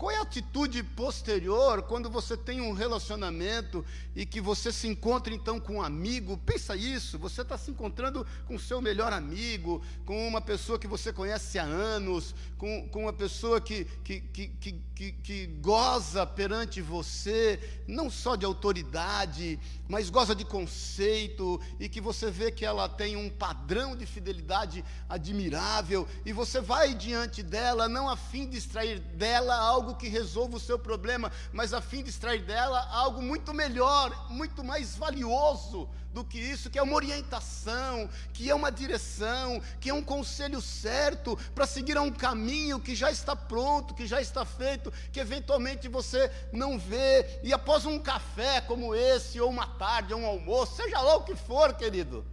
qual 0.00 0.10
é 0.10 0.16
a 0.16 0.22
atitude 0.22 0.82
posterior 0.82 1.82
quando 1.82 2.08
você 2.08 2.34
tem 2.34 2.62
um 2.62 2.72
relacionamento 2.72 3.84
e 4.16 4.24
que 4.24 4.40
você 4.40 4.72
se 4.72 4.88
encontra 4.88 5.34
então 5.34 5.60
com 5.60 5.74
um 5.74 5.82
amigo? 5.82 6.38
Pensa 6.38 6.74
isso, 6.74 7.18
você 7.18 7.42
está 7.42 7.58
se 7.58 7.70
encontrando 7.70 8.26
com 8.46 8.58
seu 8.58 8.80
melhor 8.80 9.12
amigo, 9.12 9.84
com 10.06 10.26
uma 10.26 10.40
pessoa 10.40 10.78
que 10.78 10.86
você 10.86 11.12
conhece 11.12 11.58
há 11.58 11.64
anos, 11.64 12.34
com, 12.56 12.88
com 12.88 13.02
uma 13.02 13.12
pessoa 13.12 13.60
que, 13.60 13.84
que, 14.02 14.22
que, 14.22 14.48
que, 14.48 14.80
que, 15.00 15.12
que 15.12 15.46
goza 15.46 16.26
perante 16.26 16.82
você, 16.82 17.58
não 17.88 18.10
só 18.10 18.36
de 18.36 18.44
autoridade, 18.44 19.58
mas 19.88 20.10
goza 20.10 20.34
de 20.34 20.44
conceito, 20.44 21.58
e 21.78 21.88
que 21.88 22.02
você 22.02 22.30
vê 22.30 22.52
que 22.52 22.66
ela 22.66 22.86
tem 22.86 23.16
um 23.16 23.30
padrão 23.30 23.96
de 23.96 24.04
fidelidade 24.04 24.84
admirável, 25.08 26.06
e 26.22 26.34
você 26.34 26.60
vai 26.60 26.92
diante 26.92 27.42
dela, 27.42 27.88
não 27.88 28.10
a 28.10 28.16
fim 28.16 28.46
de 28.46 28.58
extrair 28.58 28.98
dela 28.98 29.56
algo 29.56 29.96
que 29.96 30.06
resolva 30.06 30.58
o 30.58 30.60
seu 30.60 30.78
problema, 30.78 31.32
mas 31.50 31.72
a 31.72 31.80
fim 31.80 32.02
de 32.02 32.10
extrair 32.10 32.42
dela 32.42 32.86
algo 32.90 33.22
muito 33.22 33.54
melhor, 33.54 34.30
muito 34.30 34.62
mais 34.62 34.96
valioso 34.96 35.88
do 36.12 36.24
que 36.24 36.38
isso, 36.38 36.68
que 36.70 36.78
é 36.78 36.82
uma 36.82 36.94
orientação, 36.94 38.08
que 38.32 38.50
é 38.50 38.54
uma 38.54 38.70
direção, 38.70 39.60
que 39.80 39.90
é 39.90 39.94
um 39.94 40.02
conselho 40.02 40.60
certo 40.60 41.36
para 41.54 41.66
seguir 41.66 41.96
a 41.96 42.02
um 42.02 42.10
caminho 42.10 42.80
que 42.80 42.94
já 42.94 43.10
está 43.10 43.36
pronto, 43.36 43.94
que 43.94 44.06
já 44.06 44.20
está 44.20 44.44
feito, 44.44 44.92
que 45.12 45.20
eventualmente 45.20 45.88
você 45.88 46.30
não 46.52 46.78
vê, 46.78 47.40
e 47.42 47.52
após 47.52 47.86
um 47.86 47.98
café 47.98 48.60
como 48.60 48.94
esse, 48.94 49.40
ou 49.40 49.48
uma 49.48 49.66
tarde, 49.66 50.12
ou 50.12 50.20
um 50.20 50.26
almoço, 50.26 50.76
seja 50.76 51.00
lá 51.00 51.16
o 51.16 51.24
que 51.24 51.36
for, 51.36 51.74
querido, 51.74 52.26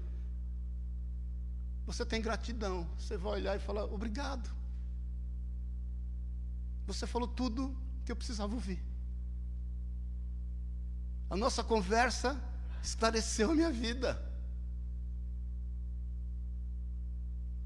você 1.86 2.06
tem 2.06 2.22
gratidão, 2.22 2.86
você 2.98 3.16
vai 3.16 3.34
olhar 3.34 3.56
e 3.56 3.60
falar: 3.60 3.86
obrigado. 3.86 4.50
Você 6.86 7.06
falou 7.06 7.28
tudo 7.28 7.78
que 8.06 8.12
eu 8.12 8.16
precisava 8.16 8.54
ouvir. 8.54 8.82
A 11.30 11.36
nossa 11.36 11.64
conversa 11.64 12.42
esclareceu 12.88 13.52
a 13.52 13.56
minha 13.56 13.72
vida. 13.72 14.10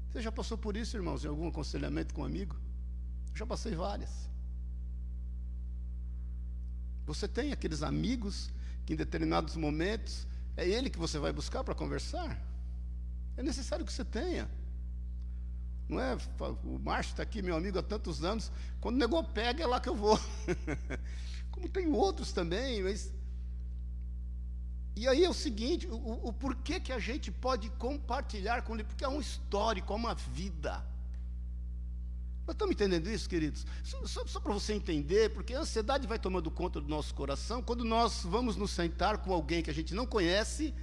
Você 0.08 0.20
já 0.20 0.32
passou 0.32 0.58
por 0.58 0.76
isso, 0.76 0.96
irmãos, 0.96 1.24
em 1.24 1.28
algum 1.28 1.48
aconselhamento 1.48 2.12
com 2.12 2.22
um 2.22 2.24
amigo? 2.24 2.56
Já 3.34 3.46
passei 3.46 3.74
várias. 3.74 4.28
Você 7.06 7.26
tem 7.26 7.52
aqueles 7.52 7.82
amigos 7.82 8.50
que 8.84 8.92
em 8.92 8.96
determinados 8.96 9.56
momentos 9.56 10.26
é 10.56 10.68
ele 10.68 10.90
que 10.90 10.98
você 10.98 11.18
vai 11.18 11.32
buscar 11.32 11.64
para 11.64 11.74
conversar? 11.74 12.38
É 13.36 13.42
necessário 13.42 13.86
que 13.86 13.92
você 13.92 14.04
tenha. 14.04 14.50
Não 15.88 16.00
é? 16.00 16.16
O 16.64 16.78
Márcio 16.78 17.12
está 17.12 17.22
aqui, 17.22 17.40
meu 17.42 17.56
amigo, 17.56 17.78
há 17.78 17.82
tantos 17.82 18.22
anos. 18.22 18.52
Quando 18.80 18.96
o 18.96 18.98
negócio 18.98 19.32
pega, 19.32 19.64
é 19.64 19.66
lá 19.66 19.80
que 19.80 19.88
eu 19.88 19.96
vou. 19.96 20.18
Como 21.50 21.68
tem 21.68 21.86
outros 21.92 22.32
também, 22.32 22.82
mas. 22.82 23.12
E 24.94 25.08
aí 25.08 25.24
é 25.24 25.30
o 25.30 25.34
seguinte: 25.34 25.86
o, 25.86 26.28
o 26.28 26.32
porquê 26.32 26.78
que 26.78 26.92
a 26.92 26.98
gente 26.98 27.30
pode 27.30 27.70
compartilhar 27.70 28.62
com 28.62 28.74
ele? 28.74 28.84
Porque 28.84 29.04
é 29.04 29.08
um 29.08 29.20
histórico, 29.20 29.92
é 29.92 29.96
uma 29.96 30.14
vida. 30.14 30.84
Nós 32.46 32.54
estamos 32.54 32.72
entendendo 32.72 33.08
isso, 33.08 33.28
queridos? 33.28 33.64
Só, 33.84 34.04
só, 34.06 34.26
só 34.26 34.40
para 34.40 34.52
você 34.52 34.74
entender, 34.74 35.30
porque 35.30 35.54
a 35.54 35.60
ansiedade 35.60 36.08
vai 36.08 36.18
tomando 36.18 36.50
conta 36.50 36.80
do 36.80 36.88
nosso 36.88 37.14
coração 37.14 37.62
quando 37.62 37.84
nós 37.84 38.22
vamos 38.24 38.56
nos 38.56 38.72
sentar 38.72 39.18
com 39.18 39.32
alguém 39.32 39.62
que 39.62 39.70
a 39.70 39.74
gente 39.74 39.94
não 39.94 40.04
conhece 40.04 40.74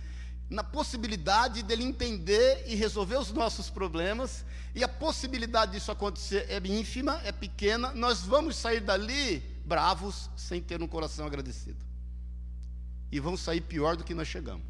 na 0.49 0.63
possibilidade 0.63 1.61
dele 1.61 1.83
entender 1.83 2.63
e 2.65 2.75
resolver 2.75 3.17
os 3.17 3.31
nossos 3.31 3.69
problemas, 3.69 4.43
e 4.73 4.83
a 4.83 4.87
possibilidade 4.87 5.73
disso 5.73 5.91
acontecer 5.91 6.47
é 6.49 6.59
ínfima, 6.67 7.21
é 7.23 7.31
pequena, 7.31 7.93
nós 7.93 8.21
vamos 8.21 8.55
sair 8.55 8.79
dali 8.79 9.39
bravos, 9.63 10.29
sem 10.35 10.59
ter 10.59 10.81
um 10.81 10.87
coração 10.87 11.27
agradecido. 11.27 11.88
E 13.11 13.19
vamos 13.19 13.41
sair 13.41 13.61
pior 13.61 13.95
do 13.95 14.03
que 14.03 14.13
nós 14.13 14.27
chegamos. 14.27 14.65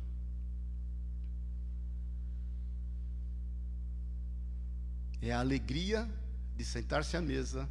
É 5.22 5.32
a 5.32 5.40
alegria 5.40 6.10
de 6.56 6.64
sentar-se 6.64 7.18
à 7.18 7.22
mesa 7.22 7.70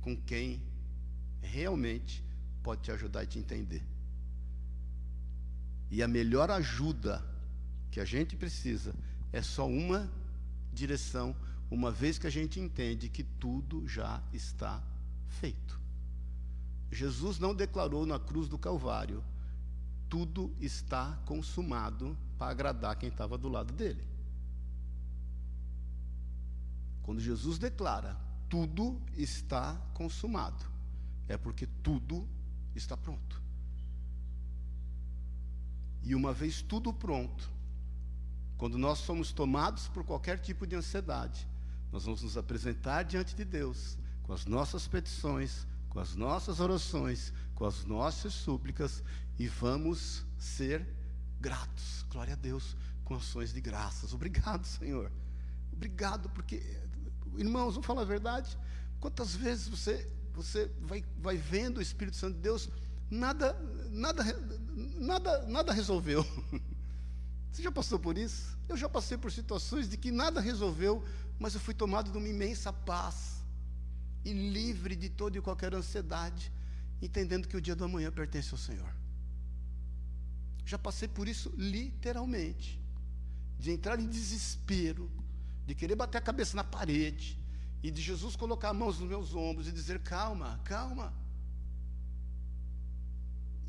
com 0.00 0.16
quem 0.16 0.62
realmente 1.42 2.24
pode 2.62 2.82
te 2.82 2.90
ajudar 2.90 3.24
e 3.24 3.26
te 3.26 3.38
entender. 3.38 3.82
E 5.90 6.02
a 6.02 6.08
melhor 6.08 6.50
ajuda 6.50 7.24
que 7.90 8.00
a 8.00 8.04
gente 8.04 8.36
precisa 8.36 8.94
é 9.32 9.42
só 9.42 9.66
uma 9.66 10.10
direção, 10.72 11.34
uma 11.70 11.90
vez 11.90 12.18
que 12.18 12.26
a 12.26 12.30
gente 12.30 12.60
entende 12.60 13.08
que 13.08 13.22
tudo 13.22 13.86
já 13.86 14.22
está 14.32 14.82
feito. 15.28 15.78
Jesus 16.90 17.38
não 17.38 17.54
declarou 17.54 18.06
na 18.06 18.18
cruz 18.18 18.48
do 18.48 18.58
Calvário: 18.58 19.22
tudo 20.08 20.54
está 20.60 21.18
consumado 21.24 22.16
para 22.38 22.50
agradar 22.50 22.96
quem 22.96 23.08
estava 23.08 23.36
do 23.36 23.48
lado 23.48 23.72
dele. 23.72 24.04
Quando 27.02 27.20
Jesus 27.20 27.58
declara: 27.58 28.16
tudo 28.48 29.00
está 29.16 29.74
consumado, 29.94 30.64
é 31.28 31.36
porque 31.36 31.66
tudo 31.82 32.26
está 32.74 32.96
pronto. 32.96 33.40
E 36.02 36.14
uma 36.14 36.32
vez 36.32 36.62
tudo 36.62 36.92
pronto, 36.92 37.50
quando 38.56 38.78
nós 38.78 38.98
somos 38.98 39.32
tomados 39.32 39.88
por 39.88 40.04
qualquer 40.04 40.38
tipo 40.38 40.66
de 40.66 40.76
ansiedade, 40.76 41.46
nós 41.92 42.04
vamos 42.04 42.22
nos 42.22 42.36
apresentar 42.36 43.02
diante 43.02 43.34
de 43.34 43.44
Deus 43.44 43.98
com 44.22 44.32
as 44.32 44.44
nossas 44.44 44.86
petições, 44.86 45.66
com 45.88 45.98
as 45.98 46.14
nossas 46.14 46.60
orações, 46.60 47.32
com 47.58 47.66
as 47.66 47.84
nossas 47.84 48.32
súplicas 48.34 49.02
e 49.36 49.48
vamos 49.48 50.24
ser 50.38 50.86
gratos. 51.40 52.04
Glória 52.08 52.34
a 52.34 52.36
Deus, 52.36 52.76
com 53.04 53.16
ações 53.16 53.52
de 53.52 53.60
graças. 53.60 54.14
Obrigado, 54.14 54.64
Senhor. 54.64 55.10
Obrigado, 55.72 56.28
porque, 56.30 56.62
irmãos, 57.36 57.72
vamos 57.72 57.84
falar 57.84 58.02
a 58.02 58.04
verdade. 58.04 58.56
Quantas 59.00 59.34
vezes 59.34 59.66
você, 59.66 60.08
você 60.32 60.70
vai, 60.82 61.04
vai 61.18 61.36
vendo 61.36 61.78
o 61.78 61.82
Espírito 61.82 62.16
Santo 62.16 62.36
de 62.36 62.42
Deus, 62.42 62.68
nada, 63.10 63.52
nada, 63.90 64.22
nada, 64.96 65.44
nada 65.48 65.72
resolveu. 65.72 66.24
Você 67.50 67.62
já 67.62 67.72
passou 67.72 67.98
por 67.98 68.16
isso? 68.16 68.56
Eu 68.68 68.76
já 68.76 68.88
passei 68.88 69.18
por 69.18 69.32
situações 69.32 69.88
de 69.88 69.96
que 69.96 70.12
nada 70.12 70.40
resolveu, 70.40 71.02
mas 71.40 71.54
eu 71.54 71.60
fui 71.60 71.74
tomado 71.74 72.12
de 72.12 72.18
uma 72.18 72.28
imensa 72.28 72.72
paz. 72.72 73.42
e 74.24 74.32
livre 74.32 74.94
de 74.94 75.08
toda 75.08 75.38
e 75.38 75.40
qualquer 75.40 75.74
ansiedade, 75.74 76.52
entendendo 77.00 77.48
que 77.48 77.56
o 77.56 77.60
dia 77.60 77.76
do 77.76 77.84
amanhã 77.84 78.10
pertence 78.10 78.52
ao 78.52 78.58
Senhor. 78.58 78.94
Já 80.64 80.78
passei 80.78 81.08
por 81.08 81.26
isso 81.28 81.52
literalmente, 81.56 82.80
de 83.58 83.70
entrar 83.70 83.98
em 83.98 84.06
desespero, 84.06 85.10
de 85.66 85.74
querer 85.74 85.96
bater 85.96 86.18
a 86.18 86.20
cabeça 86.20 86.56
na 86.56 86.64
parede, 86.64 87.38
e 87.82 87.90
de 87.90 88.02
Jesus 88.02 88.34
colocar 88.34 88.72
mãos 88.72 88.98
nos 88.98 89.08
meus 89.08 89.34
ombros 89.34 89.68
e 89.68 89.72
dizer: 89.72 90.00
calma, 90.00 90.60
calma. 90.64 91.12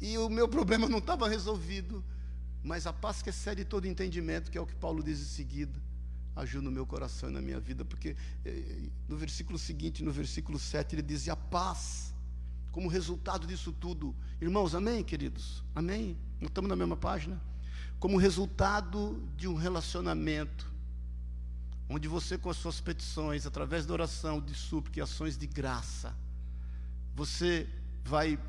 E 0.01 0.17
o 0.17 0.29
meu 0.29 0.47
problema 0.47 0.87
não 0.87 0.99
estava 0.99 1.27
resolvido, 1.27 2.03
mas 2.63 2.87
a 2.87 2.93
paz 2.93 3.21
que 3.21 3.29
excede 3.29 3.65
todo 3.65 3.85
entendimento, 3.85 4.49
que 4.49 4.57
é 4.57 4.61
o 4.61 4.65
que 4.65 4.75
Paulo 4.75 5.03
diz 5.03 5.19
em 5.19 5.25
seguida, 5.25 5.79
agiu 6.35 6.61
no 6.61 6.71
meu 6.71 6.85
coração 6.85 7.29
e 7.29 7.33
na 7.33 7.41
minha 7.41 7.59
vida, 7.59 7.83
porque 7.83 8.15
eh, 8.45 8.89
no 9.07 9.17
versículo 9.17 9.59
seguinte, 9.59 10.03
no 10.03 10.11
versículo 10.11 10.57
7, 10.57 10.95
ele 10.95 11.01
diz: 11.01 11.27
e 11.27 11.31
a 11.31 11.35
paz, 11.35 12.08
como 12.71 12.87
resultado 12.87 13.47
disso 13.47 13.71
tudo, 13.71 14.15
irmãos, 14.39 14.75
amém, 14.75 15.03
queridos? 15.03 15.63
Amém? 15.75 16.17
Estamos 16.41 16.69
na 16.69 16.75
mesma 16.75 16.95
página? 16.95 17.41
Como 17.99 18.17
resultado 18.17 19.27
de 19.35 19.47
um 19.47 19.55
relacionamento, 19.55 20.71
onde 21.89 22.07
você, 22.07 22.37
com 22.37 22.49
as 22.49 22.57
suas 22.57 22.79
petições, 22.79 23.45
através 23.45 23.85
da 23.85 23.93
oração, 23.93 24.39
de 24.39 24.53
súplica 24.53 24.99
e 24.99 25.01
ações 25.01 25.37
de 25.37 25.47
graça, 25.47 26.15
você 27.15 27.67
vai 28.05 28.39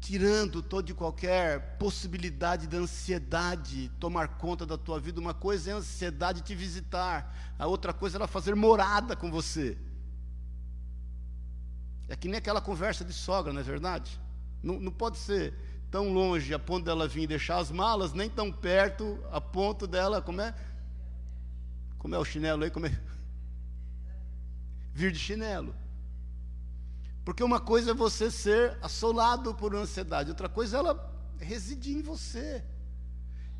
tirando 0.00 0.62
toda 0.62 0.90
e 0.90 0.94
qualquer 0.94 1.76
possibilidade 1.78 2.66
da 2.66 2.78
ansiedade 2.78 3.90
tomar 4.00 4.28
conta 4.36 4.66
da 4.66 4.76
tua 4.76 4.98
vida. 4.98 5.20
Uma 5.20 5.34
coisa 5.34 5.70
é 5.70 5.72
a 5.74 5.76
ansiedade 5.76 6.42
te 6.42 6.54
visitar, 6.54 7.54
a 7.58 7.66
outra 7.66 7.92
coisa 7.92 8.16
é 8.16 8.18
ela 8.18 8.26
fazer 8.26 8.54
morada 8.56 9.14
com 9.14 9.30
você. 9.30 9.78
É 12.12 12.16
que 12.16 12.28
nem 12.28 12.36
aquela 12.36 12.60
conversa 12.60 13.02
de 13.02 13.12
sogra, 13.14 13.54
não 13.54 13.60
é 13.62 13.64
verdade? 13.64 14.20
Não, 14.62 14.78
não 14.78 14.92
pode 14.92 15.16
ser 15.16 15.54
tão 15.90 16.12
longe 16.12 16.52
a 16.52 16.58
ponto 16.58 16.84
dela 16.84 17.08
vir 17.08 17.26
deixar 17.26 17.56
as 17.56 17.70
malas, 17.70 18.12
nem 18.12 18.28
tão 18.28 18.52
perto 18.52 19.18
a 19.30 19.40
ponto 19.40 19.86
dela, 19.86 20.20
como 20.20 20.42
é? 20.42 20.54
Como 21.96 22.14
é 22.14 22.18
o 22.18 22.24
chinelo 22.24 22.64
aí? 22.64 22.70
Como 22.70 22.84
é? 22.84 23.00
Vir 24.92 25.10
de 25.10 25.18
chinelo. 25.18 25.74
Porque 27.24 27.42
uma 27.42 27.58
coisa 27.58 27.92
é 27.92 27.94
você 27.94 28.30
ser 28.30 28.76
assolado 28.82 29.54
por 29.54 29.74
ansiedade, 29.74 30.28
outra 30.28 30.50
coisa 30.50 30.76
é 30.76 30.80
ela 30.80 31.16
residir 31.38 31.96
em 31.96 32.02
você. 32.02 32.62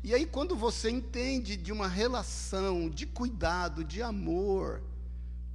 E 0.03 0.13
aí, 0.13 0.27
quando 0.27 0.55
você 0.55 0.91
entende 0.91 1.57
de 1.57 1.71
uma 1.71 1.87
relação 1.87 2.87
de 2.87 3.07
cuidado, 3.07 3.83
de 3.83 4.03
amor, 4.03 4.83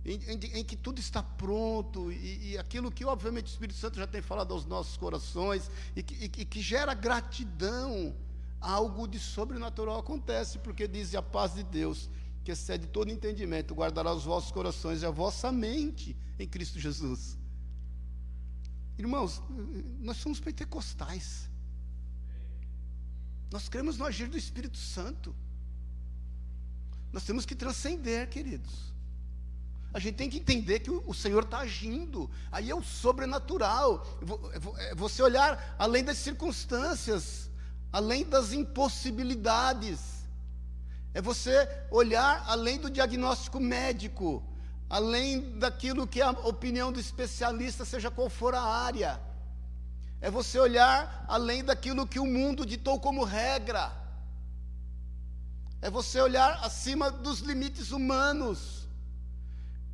em, 0.09 0.21
em, 0.33 0.59
em 0.61 0.65
que 0.65 0.77
tudo 0.77 0.99
está 0.99 1.23
pronto, 1.23 2.11
e, 2.11 2.53
e, 2.53 2.59
aquilo 2.59 2.91
que, 2.91 3.05
obviamente, 3.05 3.47
o 3.47 3.51
Espírito 3.51 3.79
Santo 3.79 3.99
já 3.99 4.07
tem 4.07 4.23
falado 4.23 4.53
aos 4.55 4.65
nossos 4.65 4.97
corações, 4.97 5.71
e 5.95 6.03
que, 6.03 6.25
e, 6.25 6.29
que 6.29 6.63
gera 6.63 6.95
gratidão, 6.95 8.17
algo 8.61 9.07
de 9.07 9.19
sobrenatural 9.19 9.99
acontece, 9.99 10.59
porque 10.59 10.89
diz 10.89 11.15
a 11.15 11.23
paz 11.23 11.55
de 11.55 11.63
Deus, 11.63 12.09
que 12.43 12.51
excede 12.51 12.87
todo 12.87 13.11
entendimento, 13.11 13.75
guardará 13.75 14.13
os 14.13 14.25
vossos 14.25 14.51
corações 14.51 15.03
e 15.03 15.07
a 15.07 15.11
vossa 15.11 15.53
mente 15.53 16.17
em 16.39 16.49
Cristo 16.49 16.79
Jesus. 16.79 17.37
Irmãos, 18.97 19.43
nós 20.01 20.17
somos 20.17 20.41
pentecostais. 20.41 21.49
Nós 23.51 23.69
cremos 23.69 23.97
no 23.97 24.05
agir 24.05 24.29
do 24.29 24.37
Espírito 24.37 24.77
Santo. 24.77 25.35
Nós 27.13 27.25
temos 27.25 27.47
que 27.47 27.55
transcender, 27.55 28.29
queridos. 28.29 28.93
A 29.93 29.99
gente 29.99 30.17
tem 30.17 30.29
que 30.29 30.39
entender 30.39 30.81
que 30.81 30.91
o 30.91 31.15
Senhor 31.15 31.45
está 31.45 31.59
agindo. 31.59 32.31
Aí 32.53 32.71
é 32.71 32.75
o 32.75 32.83
sobrenatural. 32.83 34.07
É 34.79 34.95
você 34.95 35.23
olhar 35.23 35.75
além 35.79 36.05
das 36.05 36.19
circunstâncias, 36.19 37.51
além 37.93 38.25
das 38.25 38.53
impossibilidades. 38.53 40.27
É 41.15 41.23
você 41.23 41.69
olhar 41.91 42.45
além 42.47 42.79
do 42.79 42.91
diagnóstico 42.91 43.59
médico 43.59 44.45
além 44.89 45.59
daquilo 45.59 46.07
que 46.07 46.21
é 46.21 46.25
a 46.25 46.31
opinião 46.31 46.91
do 46.91 46.99
especialista, 46.99 47.85
seja 47.85 48.11
qual 48.11 48.31
for 48.31 48.55
a 48.55 48.63
área. 48.63 49.21
É 50.21 50.31
você 50.31 50.59
olhar 50.59 51.25
além 51.29 51.63
daquilo 51.63 52.07
que 52.07 52.19
o 52.19 52.27
mundo 52.27 52.65
ditou 52.65 52.99
como 52.99 53.23
regra. 53.23 53.93
É 55.81 55.91
você 55.91 56.21
olhar 56.21 56.65
acima 56.65 57.11
dos 57.11 57.41
limites 57.41 57.93
humanos. 57.93 58.88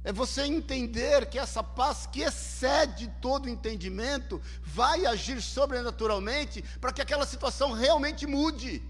É 0.05 0.13
você 0.13 0.43
entender 0.43 1.27
que 1.31 1.39
essa 1.39 1.63
paz 1.63 2.07
que 2.07 2.21
excede 2.21 3.11
todo 3.23 3.49
entendimento 3.49 4.41
vai 4.63 5.07
agir 5.07 5.41
sobrenaturalmente 5.41 6.63
para 6.79 6.93
que 6.93 7.01
aquela 7.01 7.25
situação 7.25 7.73
realmente 7.73 8.27
mude. 8.27 8.83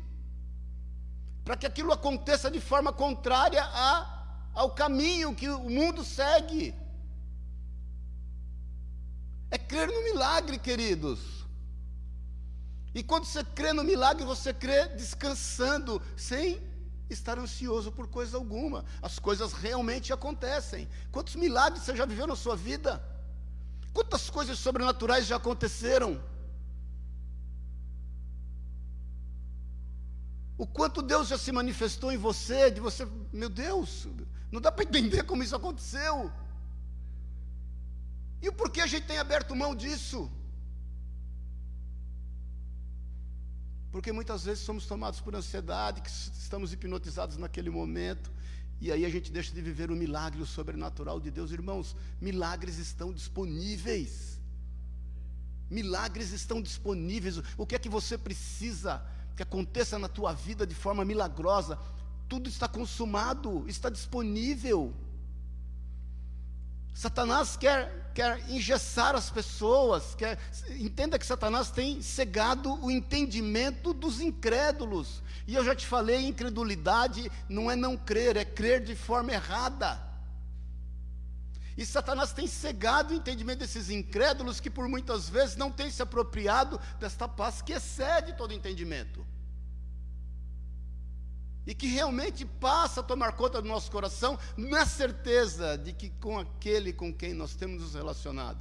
Para 1.45 1.57
que 1.57 1.67
aquilo 1.67 1.93
aconteça 1.93 2.51
de 2.51 2.61
forma 2.61 2.93
contrária 2.93 3.63
a 3.63 4.11
ao 4.55 4.71
caminho 4.71 5.35
que 5.35 5.49
o 5.49 5.69
mundo 5.69 6.05
segue. 6.05 6.75
É 9.51 9.59
crer 9.59 9.89
no 9.89 10.03
milagre, 10.03 10.59
queridos. 10.59 11.45
E 12.95 13.03
quando 13.03 13.25
você 13.25 13.43
crê 13.43 13.73
no 13.73 13.83
milagre, 13.83 14.25
você 14.25 14.55
crê 14.55 14.87
descansando, 14.89 16.01
sem 16.17 16.63
estar 17.11 17.39
ansioso 17.39 17.93
por 17.93 18.09
coisa 18.09 18.37
alguma. 18.37 18.85
As 19.03 19.19
coisas 19.19 19.53
realmente 19.53 20.13
acontecem. 20.13 20.89
Quantos 21.13 21.37
milagres 21.37 21.83
você 21.83 21.97
já 21.97 22.07
viveu 22.07 22.27
na 22.27 22.37
sua 22.37 22.57
vida? 22.57 23.03
Quantas 23.93 24.29
coisas 24.29 24.59
sobrenaturais 24.59 25.27
já 25.27 25.37
aconteceram? 25.37 26.21
O 30.57 30.67
quanto 30.67 31.03
Deus 31.03 31.29
já 31.29 31.37
se 31.37 31.51
manifestou 31.53 32.13
em 32.13 32.17
você, 32.17 32.71
de 32.71 32.81
você, 32.81 33.07
meu 33.33 33.49
Deus, 33.49 34.07
não 34.51 34.61
dá 34.61 34.71
para 34.71 34.85
entender 34.85 35.25
como 35.25 35.43
isso 35.43 35.57
aconteceu. 35.57 36.33
E 38.41 38.49
o 38.49 38.53
porquê 38.53 38.81
a 38.81 38.87
gente 38.87 39.07
tem 39.07 39.19
aberto 39.19 39.57
mão 39.57 39.75
disso? 39.75 40.31
Porque 43.95 44.11
muitas 44.11 44.43
vezes 44.43 44.65
somos 44.65 44.87
tomados 44.87 45.21
por 45.21 45.37
ansiedade, 45.37 46.01
que 46.01 46.11
estamos 46.11 46.73
hipnotizados 46.73 47.37
naquele 47.37 47.71
momento, 47.71 48.29
e 48.81 48.91
aí 48.91 49.05
a 49.05 49.09
gente 49.09 49.31
deixa 49.31 49.55
de 49.55 49.63
viver 49.63 49.89
o 49.89 49.95
milagre, 49.95 50.43
o 50.43 50.47
sobrenatural 50.47 51.21
de 51.21 51.31
Deus. 51.31 51.53
Irmãos, 51.53 51.95
milagres 52.21 52.79
estão 52.79 53.13
disponíveis. 53.13 54.41
Milagres 55.71 56.33
estão 56.33 56.61
disponíveis. 56.61 57.41
O 57.57 57.65
que 57.65 57.77
é 57.77 57.79
que 57.79 57.89
você 57.89 58.19
precisa 58.19 59.01
que 59.37 59.45
aconteça 59.45 59.97
na 59.97 60.09
tua 60.09 60.33
vida 60.33 60.67
de 60.67 60.75
forma 60.75 61.05
milagrosa? 61.05 61.79
tudo 62.29 62.49
está 62.49 62.67
consumado, 62.67 63.65
está 63.69 63.89
disponível. 63.89 64.93
Satanás 66.95 67.57
quer, 67.57 68.13
quer 68.15 68.49
engessar 68.49 69.17
as 69.17 69.29
pessoas, 69.29 70.15
quer, 70.15 70.39
entenda 70.79 71.19
que 71.19 71.27
Satanás 71.27 71.69
tem 71.69 72.01
cegado 72.01 72.73
o 72.83 72.89
entendimento 72.89 73.93
dos 73.93 74.21
incrédulos. 74.21 75.21
E 75.45 75.57
eu 75.57 75.65
já 75.65 75.75
te 75.75 75.85
falei, 75.85 76.25
incredulidade 76.25 77.31
não 77.49 77.69
é 77.69 77.75
não 77.75 77.97
crer, 77.97 78.37
é 78.37 78.45
crer 78.45 78.81
de 78.81 78.95
forma 78.95 79.33
errada. 79.33 80.01
E 81.77 81.85
Satanás 81.85 82.33
tem 82.33 82.47
cegado 82.47 83.13
o 83.13 83.17
entendimento 83.17 83.59
desses 83.59 83.91
incrédulos 83.91 84.61
que 84.61 84.71
por 84.71 84.89
muitas 84.89 85.29
vezes 85.29 85.57
não 85.57 85.73
têm 85.73 85.91
se 85.91 86.01
apropriado 86.01 86.81
desta 87.01 87.27
paz 87.27 87.61
que 87.61 87.73
excede 87.73 88.35
todo 88.35 88.55
entendimento 88.55 89.27
e 91.67 91.75
que 91.75 91.87
realmente 91.87 92.45
passa 92.45 93.01
a 93.01 93.03
tomar 93.03 93.33
conta 93.33 93.61
do 93.61 93.69
nosso 93.69 93.91
coração, 93.91 94.39
na 94.57 94.85
certeza 94.85 95.79
de 95.79 95.93
que 95.93 96.11
com 96.11 96.39
aquele 96.39 96.93
com 96.93 97.13
quem 97.13 97.33
nós 97.33 97.55
temos 97.55 97.83
nos 97.83 97.95
relacionado, 97.95 98.59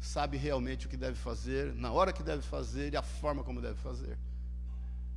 sabe 0.00 0.36
realmente 0.36 0.86
o 0.86 0.88
que 0.88 0.96
deve 0.96 1.16
fazer, 1.16 1.74
na 1.74 1.92
hora 1.92 2.12
que 2.12 2.22
deve 2.22 2.42
fazer 2.42 2.92
e 2.92 2.96
a 2.96 3.02
forma 3.02 3.44
como 3.44 3.60
deve 3.60 3.78
fazer. 3.80 4.18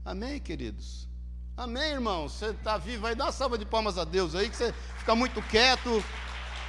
Amém, 0.04 0.40
queridos? 0.40 1.08
Amém, 1.56 1.92
irmão? 1.92 2.28
Você 2.28 2.48
está 2.48 2.78
vivo 2.78 3.06
aí, 3.06 3.16
dá 3.16 3.26
uma 3.26 3.32
salva 3.32 3.58
de 3.58 3.66
palmas 3.66 3.98
a 3.98 4.04
Deus 4.04 4.34
aí, 4.34 4.50
que 4.50 4.56
você 4.56 4.74
fica 4.98 5.14
muito 5.16 5.42
quieto. 5.44 6.04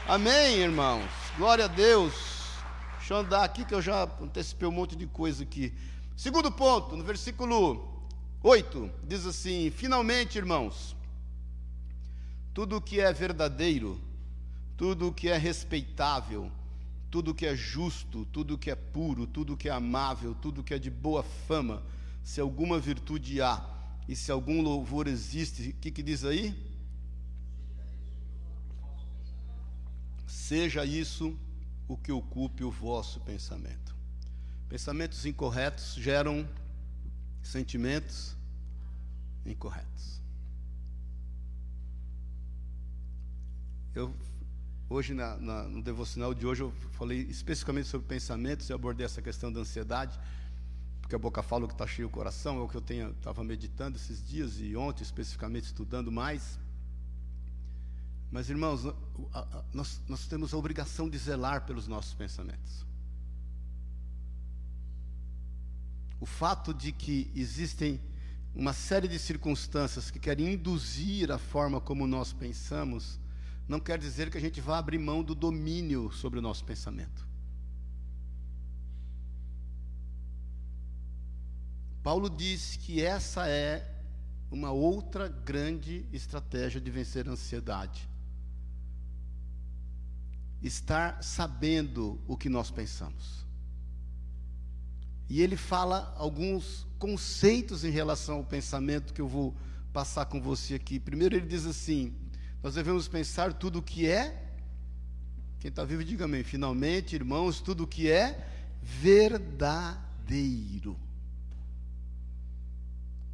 Amém, 0.06 0.56
irmãos? 0.56 1.08
Glória 1.36 1.66
a 1.66 1.68
Deus. 1.68 2.12
Deixa 2.98 3.14
eu 3.14 3.18
andar 3.18 3.44
aqui 3.44 3.64
que 3.64 3.74
eu 3.74 3.80
já 3.80 4.08
antecipei 4.20 4.68
um 4.68 4.72
monte 4.72 4.96
de 4.96 5.06
coisa 5.06 5.42
aqui. 5.42 5.72
Segundo 6.16 6.50
ponto, 6.50 6.96
no 6.96 7.04
versículo 7.04 7.99
8 8.42 8.90
diz 9.04 9.26
assim: 9.26 9.70
Finalmente, 9.70 10.38
irmãos, 10.38 10.96
tudo 12.54 12.76
o 12.76 12.80
que 12.80 13.00
é 13.00 13.12
verdadeiro, 13.12 14.00
tudo 14.76 15.08
o 15.08 15.12
que 15.12 15.28
é 15.28 15.36
respeitável, 15.36 16.50
tudo 17.10 17.32
o 17.32 17.34
que 17.34 17.46
é 17.46 17.54
justo, 17.54 18.24
tudo 18.26 18.54
o 18.54 18.58
que 18.58 18.70
é 18.70 18.74
puro, 18.74 19.26
tudo 19.26 19.54
o 19.54 19.56
que 19.56 19.68
é 19.68 19.72
amável, 19.72 20.34
tudo 20.34 20.60
o 20.60 20.64
que 20.64 20.74
é 20.74 20.78
de 20.78 20.90
boa 20.90 21.22
fama, 21.22 21.82
se 22.22 22.40
alguma 22.40 22.78
virtude 22.78 23.42
há 23.42 23.62
e 24.08 24.16
se 24.16 24.30
algum 24.32 24.62
louvor 24.62 25.06
existe, 25.06 25.70
o 25.70 25.74
que, 25.74 25.90
que 25.90 26.02
diz 26.02 26.24
aí? 26.24 26.70
seja 30.50 30.84
isso 30.84 31.38
o 31.86 31.96
que 31.96 32.10
ocupe 32.10 32.64
o 32.64 32.72
vosso 32.72 33.20
pensamento. 33.20 33.94
Pensamentos 34.68 35.24
incorretos 35.24 35.94
geram 35.94 36.44
sentimentos 37.42 38.36
incorretos. 39.44 40.20
Eu 43.94 44.14
hoje 44.88 45.14
na, 45.14 45.36
na, 45.36 45.62
no 45.64 45.82
devocional 45.82 46.34
de 46.34 46.46
hoje 46.46 46.62
eu 46.62 46.72
falei 46.92 47.20
especificamente 47.22 47.88
sobre 47.88 48.06
pensamentos 48.06 48.68
e 48.68 48.72
abordei 48.72 49.06
essa 49.06 49.22
questão 49.22 49.52
da 49.52 49.60
ansiedade, 49.60 50.18
porque 51.00 51.14
a 51.14 51.18
boca 51.18 51.42
fala 51.42 51.64
o 51.64 51.68
que 51.68 51.74
está 51.74 51.86
cheio 51.86 52.08
o 52.08 52.10
coração, 52.10 52.58
é 52.58 52.60
o 52.60 52.68
que 52.68 52.76
eu 52.76 53.10
estava 53.10 53.42
meditando 53.42 53.96
esses 53.96 54.22
dias 54.22 54.58
e 54.60 54.76
ontem 54.76 55.02
especificamente 55.02 55.64
estudando 55.64 56.10
mais. 56.10 56.58
Mas 58.30 58.48
irmãos, 58.48 58.84
nós, 59.72 60.00
nós 60.08 60.26
temos 60.26 60.54
a 60.54 60.56
obrigação 60.56 61.08
de 61.08 61.18
zelar 61.18 61.66
pelos 61.66 61.88
nossos 61.88 62.14
pensamentos. 62.14 62.86
O 66.20 66.26
fato 66.26 66.74
de 66.74 66.92
que 66.92 67.30
existem 67.34 68.00
uma 68.54 68.72
série 68.72 69.08
de 69.08 69.18
circunstâncias 69.18 70.10
que 70.10 70.18
querem 70.18 70.52
induzir 70.52 71.30
a 71.32 71.38
forma 71.38 71.80
como 71.80 72.06
nós 72.06 72.32
pensamos, 72.32 73.18
não 73.66 73.80
quer 73.80 73.98
dizer 73.98 74.30
que 74.30 74.36
a 74.36 74.40
gente 74.40 74.60
vá 74.60 74.78
abrir 74.78 74.98
mão 74.98 75.22
do 75.22 75.34
domínio 75.34 76.10
sobre 76.12 76.38
o 76.38 76.42
nosso 76.42 76.64
pensamento. 76.64 77.26
Paulo 82.02 82.28
diz 82.28 82.76
que 82.76 83.02
essa 83.02 83.46
é 83.48 83.86
uma 84.50 84.72
outra 84.72 85.28
grande 85.28 86.06
estratégia 86.12 86.80
de 86.80 86.90
vencer 86.90 87.28
a 87.28 87.32
ansiedade. 87.32 88.08
Estar 90.60 91.22
sabendo 91.22 92.20
o 92.26 92.36
que 92.36 92.48
nós 92.48 92.70
pensamos. 92.70 93.46
E 95.30 95.40
ele 95.40 95.56
fala 95.56 96.12
alguns 96.18 96.84
conceitos 96.98 97.84
em 97.84 97.90
relação 97.90 98.38
ao 98.38 98.44
pensamento 98.44 99.14
que 99.14 99.20
eu 99.20 99.28
vou 99.28 99.56
passar 99.92 100.26
com 100.26 100.42
você 100.42 100.74
aqui. 100.74 100.98
Primeiro, 100.98 101.36
ele 101.36 101.46
diz 101.46 101.66
assim: 101.66 102.12
nós 102.60 102.74
devemos 102.74 103.06
pensar 103.06 103.52
tudo 103.52 103.78
o 103.78 103.82
que 103.82 104.08
é. 104.08 104.50
Quem 105.60 105.68
está 105.68 105.84
vivo, 105.84 106.02
diga 106.02 106.24
amém. 106.24 106.42
Finalmente, 106.42 107.14
irmãos, 107.14 107.60
tudo 107.60 107.84
o 107.84 107.86
que 107.86 108.10
é 108.10 108.44
verdadeiro. 108.82 110.00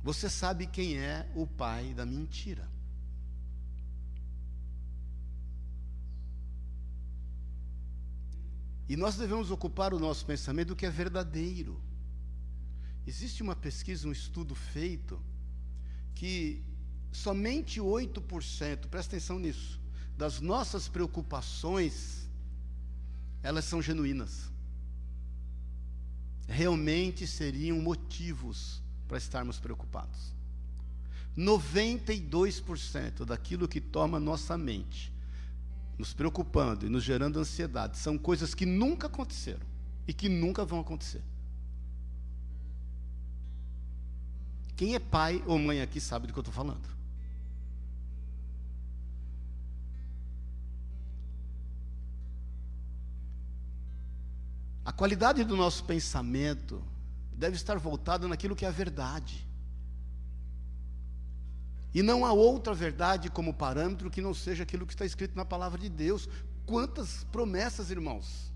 Você 0.04 0.28
sabe 0.28 0.66
quem 0.66 0.98
é 0.98 1.26
o 1.34 1.46
pai 1.46 1.94
da 1.94 2.04
mentira. 2.04 2.68
E 8.86 8.96
nós 8.96 9.16
devemos 9.16 9.50
ocupar 9.50 9.94
o 9.94 9.98
nosso 9.98 10.26
pensamento 10.26 10.68
do 10.68 10.76
que 10.76 10.84
é 10.84 10.90
verdadeiro. 10.90 11.85
Existe 13.06 13.42
uma 13.42 13.54
pesquisa, 13.54 14.08
um 14.08 14.12
estudo 14.12 14.54
feito, 14.54 15.20
que 16.14 16.62
somente 17.12 17.80
8%, 17.80 18.88
presta 18.88 19.16
atenção 19.16 19.38
nisso, 19.38 19.80
das 20.16 20.40
nossas 20.40 20.88
preocupações, 20.88 22.28
elas 23.42 23.64
são 23.64 23.80
genuínas. 23.80 24.50
Realmente 26.48 27.26
seriam 27.26 27.80
motivos 27.80 28.82
para 29.06 29.18
estarmos 29.18 29.60
preocupados. 29.60 30.34
92% 31.36 33.24
daquilo 33.24 33.68
que 33.68 33.80
toma 33.80 34.18
nossa 34.18 34.58
mente, 34.58 35.12
nos 35.98 36.12
preocupando 36.12 36.86
e 36.86 36.88
nos 36.88 37.04
gerando 37.04 37.38
ansiedade, 37.38 37.98
são 37.98 38.18
coisas 38.18 38.54
que 38.54 38.66
nunca 38.66 39.06
aconteceram 39.06 39.66
e 40.08 40.12
que 40.12 40.28
nunca 40.28 40.64
vão 40.64 40.80
acontecer. 40.80 41.22
Quem 44.76 44.94
é 44.94 44.98
pai 44.98 45.42
ou 45.46 45.58
mãe 45.58 45.80
aqui 45.80 46.00
sabe 46.00 46.26
do 46.26 46.34
que 46.34 46.38
eu 46.38 46.42
estou 46.42 46.54
falando. 46.54 46.86
A 54.84 54.92
qualidade 54.92 55.42
do 55.44 55.56
nosso 55.56 55.82
pensamento 55.84 56.82
deve 57.32 57.56
estar 57.56 57.78
voltada 57.78 58.28
naquilo 58.28 58.54
que 58.54 58.64
é 58.64 58.68
a 58.68 58.70
verdade. 58.70 59.46
E 61.94 62.02
não 62.02 62.26
há 62.26 62.32
outra 62.32 62.74
verdade 62.74 63.30
como 63.30 63.54
parâmetro 63.54 64.10
que 64.10 64.20
não 64.20 64.34
seja 64.34 64.62
aquilo 64.62 64.86
que 64.86 64.92
está 64.92 65.06
escrito 65.06 65.34
na 65.34 65.44
palavra 65.44 65.80
de 65.80 65.88
Deus. 65.88 66.28
Quantas 66.66 67.24
promessas, 67.32 67.90
irmãos, 67.90 68.52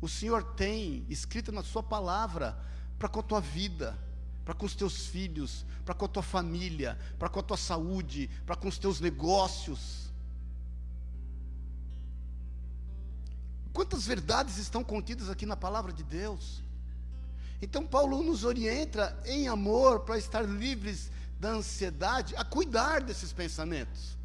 o 0.00 0.08
Senhor 0.08 0.42
tem 0.54 1.06
escrita 1.08 1.50
na 1.50 1.62
Sua 1.62 1.82
palavra 1.82 2.58
para 2.98 3.08
com 3.08 3.20
a 3.20 3.22
tua 3.22 3.40
vida 3.40 3.98
para 4.44 4.54
com 4.54 4.66
os 4.66 4.74
teus 4.74 5.06
filhos, 5.06 5.64
para 5.84 5.94
com 5.94 6.04
a 6.04 6.08
tua 6.08 6.22
família, 6.22 6.98
para 7.18 7.28
com 7.28 7.40
a 7.40 7.42
tua 7.42 7.56
saúde, 7.56 8.28
para 8.44 8.56
com 8.56 8.68
os 8.68 8.78
teus 8.78 9.00
negócios. 9.00 10.12
Quantas 13.72 14.06
verdades 14.06 14.58
estão 14.58 14.84
contidas 14.84 15.28
aqui 15.30 15.46
na 15.46 15.56
palavra 15.56 15.92
de 15.92 16.04
Deus? 16.04 16.62
Então, 17.60 17.86
Paulo 17.86 18.22
nos 18.22 18.44
orienta 18.44 19.18
em 19.24 19.48
amor 19.48 20.00
para 20.00 20.18
estar 20.18 20.42
livres 20.42 21.10
da 21.40 21.50
ansiedade, 21.50 22.36
a 22.36 22.44
cuidar 22.44 23.00
desses 23.00 23.32
pensamentos. 23.32 24.16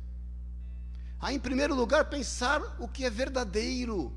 A, 1.20 1.34
em 1.34 1.40
primeiro 1.40 1.74
lugar, 1.74 2.10
pensar 2.10 2.62
o 2.80 2.88
que 2.88 3.06
é 3.06 3.10
verdadeiro 3.10 4.14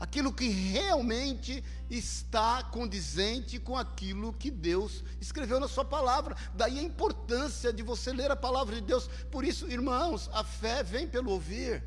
aquilo 0.00 0.32
que 0.32 0.48
realmente 0.48 1.62
está 1.90 2.62
condizente 2.64 3.58
com 3.60 3.76
aquilo 3.76 4.32
que 4.32 4.50
Deus 4.50 5.04
escreveu 5.20 5.60
na 5.60 5.68
Sua 5.68 5.84
palavra. 5.84 6.34
Daí 6.54 6.78
a 6.78 6.82
importância 6.82 7.70
de 7.70 7.82
você 7.82 8.10
ler 8.10 8.30
a 8.30 8.36
palavra 8.36 8.74
de 8.76 8.80
Deus. 8.80 9.08
Por 9.30 9.44
isso, 9.44 9.70
irmãos, 9.70 10.30
a 10.32 10.42
fé 10.42 10.82
vem 10.82 11.06
pelo 11.06 11.30
ouvir, 11.30 11.84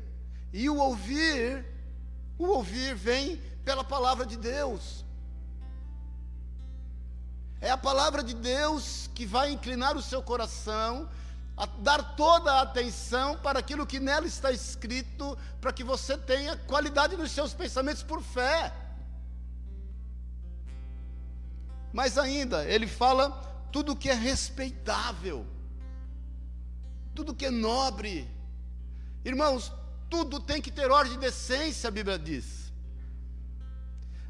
e 0.52 0.70
o 0.70 0.76
ouvir, 0.76 1.66
o 2.38 2.46
ouvir 2.46 2.94
vem 2.94 3.42
pela 3.64 3.82
palavra 3.82 4.24
de 4.24 4.36
Deus. 4.36 5.04
É 7.60 7.70
a 7.70 7.76
palavra 7.76 8.22
de 8.22 8.34
Deus 8.34 9.10
que 9.12 9.26
vai 9.26 9.50
inclinar 9.50 9.96
o 9.96 10.02
seu 10.02 10.22
coração 10.22 11.08
a 11.56 11.66
dar 11.66 12.16
toda 12.16 12.52
a 12.52 12.62
atenção 12.62 13.36
para 13.38 13.60
aquilo 13.60 13.86
que 13.86 14.00
nela 14.00 14.26
está 14.26 14.50
escrito, 14.50 15.38
para 15.60 15.72
que 15.72 15.84
você 15.84 16.18
tenha 16.18 16.56
qualidade 16.56 17.16
nos 17.16 17.30
seus 17.30 17.54
pensamentos 17.54 18.02
por 18.02 18.20
fé. 18.22 18.72
Mas 21.92 22.18
ainda, 22.18 22.64
ele 22.64 22.88
fala 22.88 23.30
tudo 23.70 23.94
que 23.94 24.10
é 24.10 24.14
respeitável, 24.14 25.46
tudo 27.14 27.34
que 27.34 27.46
é 27.46 27.50
nobre. 27.50 28.28
Irmãos, 29.24 29.72
tudo 30.10 30.40
tem 30.40 30.60
que 30.60 30.72
ter 30.72 30.90
ordem 30.90 31.12
de 31.12 31.18
decência, 31.20 31.86
a 31.86 31.92
Bíblia 31.92 32.18
diz. 32.18 32.72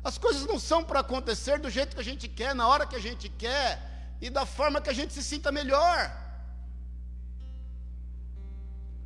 As 0.03 0.19
coisas 0.19 0.45
não 0.45 0.59
são 0.59 0.85
para 0.85 1.01
acontecer 1.01 1.59
do 1.59 1.71
jeito 1.71 1.95
que 1.95 2.01
a 2.03 2.05
gente 2.05 2.29
quer, 2.29 2.55
na 2.55 2.69
hora 2.69 2.87
que 2.87 2.97
a 2.97 3.01
gente 3.01 3.31
quer 3.31 4.17
e 4.21 4.29
da 4.29 4.45
forma 4.45 4.83
que 4.83 4.91
a 4.91 4.93
gente 4.93 5.15
se 5.15 5.23
sinta 5.23 5.51
melhor. 5.51 6.24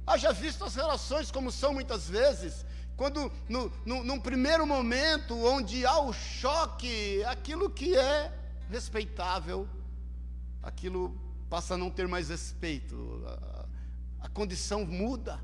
Haja 0.09 0.33
visto 0.33 0.65
as 0.65 0.75
relações 0.75 1.31
como 1.31 1.53
são 1.53 1.75
muitas 1.75 2.09
vezes, 2.09 2.65
quando 2.97 3.31
no, 3.47 3.71
no, 3.85 4.03
num 4.03 4.19
primeiro 4.19 4.67
momento 4.67 5.37
onde 5.45 5.85
há 5.85 6.01
o 6.01 6.15
choque, 6.15 7.23
aquilo 7.25 7.69
que 7.69 7.95
é 7.95 8.33
respeitável, 8.71 9.69
aquilo 10.63 11.15
passa 11.51 11.75
a 11.75 11.77
não 11.77 11.91
ter 11.91 12.09
mais 12.09 12.31
respeito, 12.31 13.23
a, 13.27 13.67
a 14.21 14.29
condição 14.31 14.87
muda. 14.87 15.39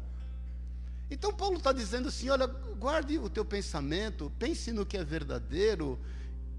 Então 1.10 1.30
Paulo 1.30 1.58
está 1.58 1.70
dizendo 1.70 2.08
assim: 2.08 2.30
olha, 2.30 2.46
guarde 2.46 3.18
o 3.18 3.28
teu 3.28 3.44
pensamento, 3.44 4.32
pense 4.38 4.72
no 4.72 4.86
que 4.86 4.96
é 4.96 5.04
verdadeiro 5.04 6.00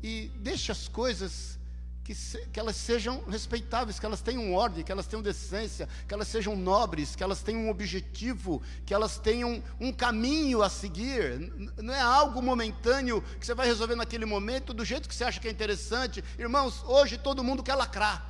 e 0.03 0.31
deixe 0.35 0.71
as 0.71 0.87
coisas 0.87 1.57
que, 2.05 2.13
se, 2.13 2.37
que 2.53 2.59
elas 2.59 2.75
sejam 2.75 3.23
respeitáveis, 3.27 3.99
que 3.99 4.05
elas 4.05 4.21
tenham 4.21 4.53
ordem, 4.53 4.83
que 4.83 4.91
elas 4.91 5.07
tenham 5.07 5.23
decência, 5.23 5.89
que 6.07 6.13
elas 6.13 6.27
sejam 6.27 6.55
nobres, 6.55 7.15
que 7.15 7.23
elas 7.23 7.41
tenham 7.41 7.63
um 7.63 7.69
objetivo, 7.69 8.61
que 8.85 8.93
elas 8.93 9.17
tenham 9.17 9.61
um 9.79 9.91
caminho 9.91 10.61
a 10.61 10.69
seguir. 10.69 11.51
Não 11.77 11.91
é 11.91 11.99
algo 11.99 12.43
momentâneo 12.43 13.23
que 13.39 13.45
você 13.45 13.55
vai 13.55 13.65
resolver 13.65 13.95
naquele 13.95 14.23
momento, 14.23 14.71
do 14.71 14.85
jeito 14.85 15.09
que 15.09 15.15
você 15.15 15.23
acha 15.23 15.39
que 15.39 15.47
é 15.47 15.51
interessante. 15.51 16.23
Irmãos, 16.37 16.83
hoje 16.85 17.17
todo 17.17 17.43
mundo 17.43 17.63
quer 17.63 17.73
lacrar. 17.73 18.23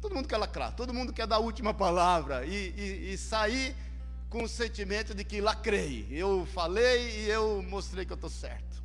Todo 0.00 0.16
mundo 0.16 0.26
quer 0.26 0.38
lacrar, 0.38 0.74
todo 0.74 0.92
mundo 0.92 1.12
quer 1.12 1.28
dar 1.28 1.36
a 1.36 1.38
última 1.38 1.72
palavra 1.72 2.44
e, 2.44 2.74
e, 2.76 3.12
e 3.12 3.16
sair 3.16 3.76
com 4.28 4.42
o 4.42 4.48
sentimento 4.48 5.14
de 5.14 5.22
que 5.22 5.40
lacrei. 5.40 6.08
Eu 6.10 6.44
falei 6.44 7.20
e 7.20 7.30
eu 7.30 7.62
mostrei 7.62 8.04
que 8.04 8.12
eu 8.12 8.16
estou 8.16 8.30
certo. 8.30 8.81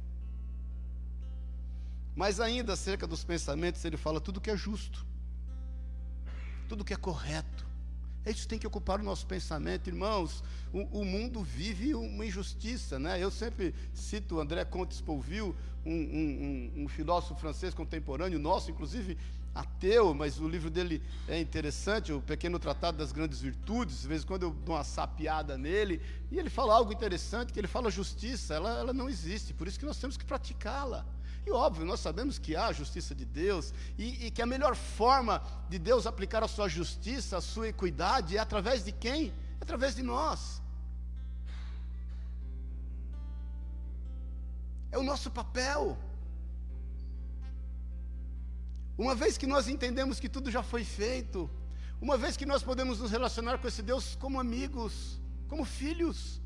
Mas 2.17 2.39
ainda 2.39 2.73
acerca 2.73 3.05
dos 3.05 3.23
pensamentos, 3.23 3.85
ele 3.85 3.95
fala 3.95 4.19
tudo 4.19 4.41
que 4.41 4.49
é 4.49 4.57
justo, 4.57 5.05
tudo 6.67 6.83
que 6.83 6.91
é 6.91 6.97
correto, 6.97 7.63
É 8.27 8.31
isso 8.31 8.45
tem 8.45 8.59
que 8.59 8.67
ocupar 8.67 8.99
o 8.99 9.03
nosso 9.03 9.25
pensamento, 9.25 9.87
irmãos. 9.87 10.43
O, 10.73 10.99
o 10.99 11.05
mundo 11.05 11.41
vive 11.41 11.95
uma 11.95 12.25
injustiça, 12.25 12.99
né? 12.99 13.23
Eu 13.23 13.31
sempre 13.31 13.73
cito 13.93 14.37
André 14.37 14.65
Comte 14.65 14.93
Sponville, 14.93 15.55
um, 15.85 15.93
um, 15.93 16.73
um, 16.75 16.83
um 16.83 16.87
filósofo 16.89 17.39
francês 17.39 17.73
contemporâneo 17.73 18.37
nosso, 18.37 18.69
inclusive 18.69 19.17
ateu, 19.55 20.13
mas 20.13 20.41
o 20.41 20.47
livro 20.47 20.69
dele 20.69 21.01
é 21.25 21.39
interessante, 21.39 22.11
o 22.11 22.21
Pequeno 22.21 22.59
Tratado 22.59 22.97
das 22.97 23.13
Grandes 23.13 23.39
Virtudes, 23.39 24.01
de 24.01 24.07
vez 24.09 24.23
em 24.23 24.27
quando 24.27 24.43
eu 24.43 24.51
dou 24.51 24.75
uma 24.75 24.83
sapiada 24.83 25.57
nele, 25.57 26.01
e 26.29 26.37
ele 26.37 26.49
fala 26.49 26.75
algo 26.75 26.91
interessante, 26.91 27.53
que 27.53 27.59
ele 27.59 27.67
fala 27.67 27.89
justiça, 27.89 28.55
ela, 28.55 28.77
ela 28.77 28.93
não 28.93 29.07
existe, 29.07 29.53
por 29.53 29.67
isso 29.69 29.79
que 29.79 29.85
nós 29.85 29.97
temos 29.97 30.17
que 30.17 30.25
praticá-la. 30.25 31.05
E 31.47 31.51
óbvio, 31.51 31.85
nós 31.85 32.01
sabemos 32.01 32.37
que 32.37 32.57
há 32.57 32.65
a 32.67 32.73
justiça 32.73 33.15
de 33.15 33.23
Deus 33.23 33.73
e, 33.97 34.25
e, 34.25 34.31
que 34.31 34.41
a 34.41 34.45
melhor 34.45 34.75
forma 34.75 35.41
de 35.69 35.79
Deus 35.79 36.05
aplicar 36.05 36.43
a 36.43 36.47
sua 36.47 36.67
justiça, 36.67 37.37
a 37.37 37.41
sua 37.41 37.69
equidade, 37.69 38.35
é 38.35 38.39
através 38.41 38.83
de 38.83 38.91
quem? 38.91 39.27
É 39.57 39.63
através 39.63 39.95
de 39.95 40.03
nós. 40.03 40.61
É 44.91 44.97
o 44.97 45.03
nosso 45.03 45.31
papel. 45.31 45.97
Uma 48.97 49.15
vez 49.15 49.37
que 49.37 49.47
nós 49.47 49.69
entendemos 49.69 50.19
que 50.19 50.27
tudo 50.27 50.51
já 50.51 50.61
foi 50.61 50.83
feito, 50.83 51.49
uma 52.01 52.17
vez 52.17 52.35
que 52.35 52.45
nós 52.45 52.61
podemos 52.61 52.99
nos 52.99 53.09
relacionar 53.09 53.57
com 53.57 53.69
esse 53.69 53.81
Deus 53.81 54.17
como 54.17 54.37
amigos, 54.37 55.17
como 55.47 55.63
filhos, 55.63 56.41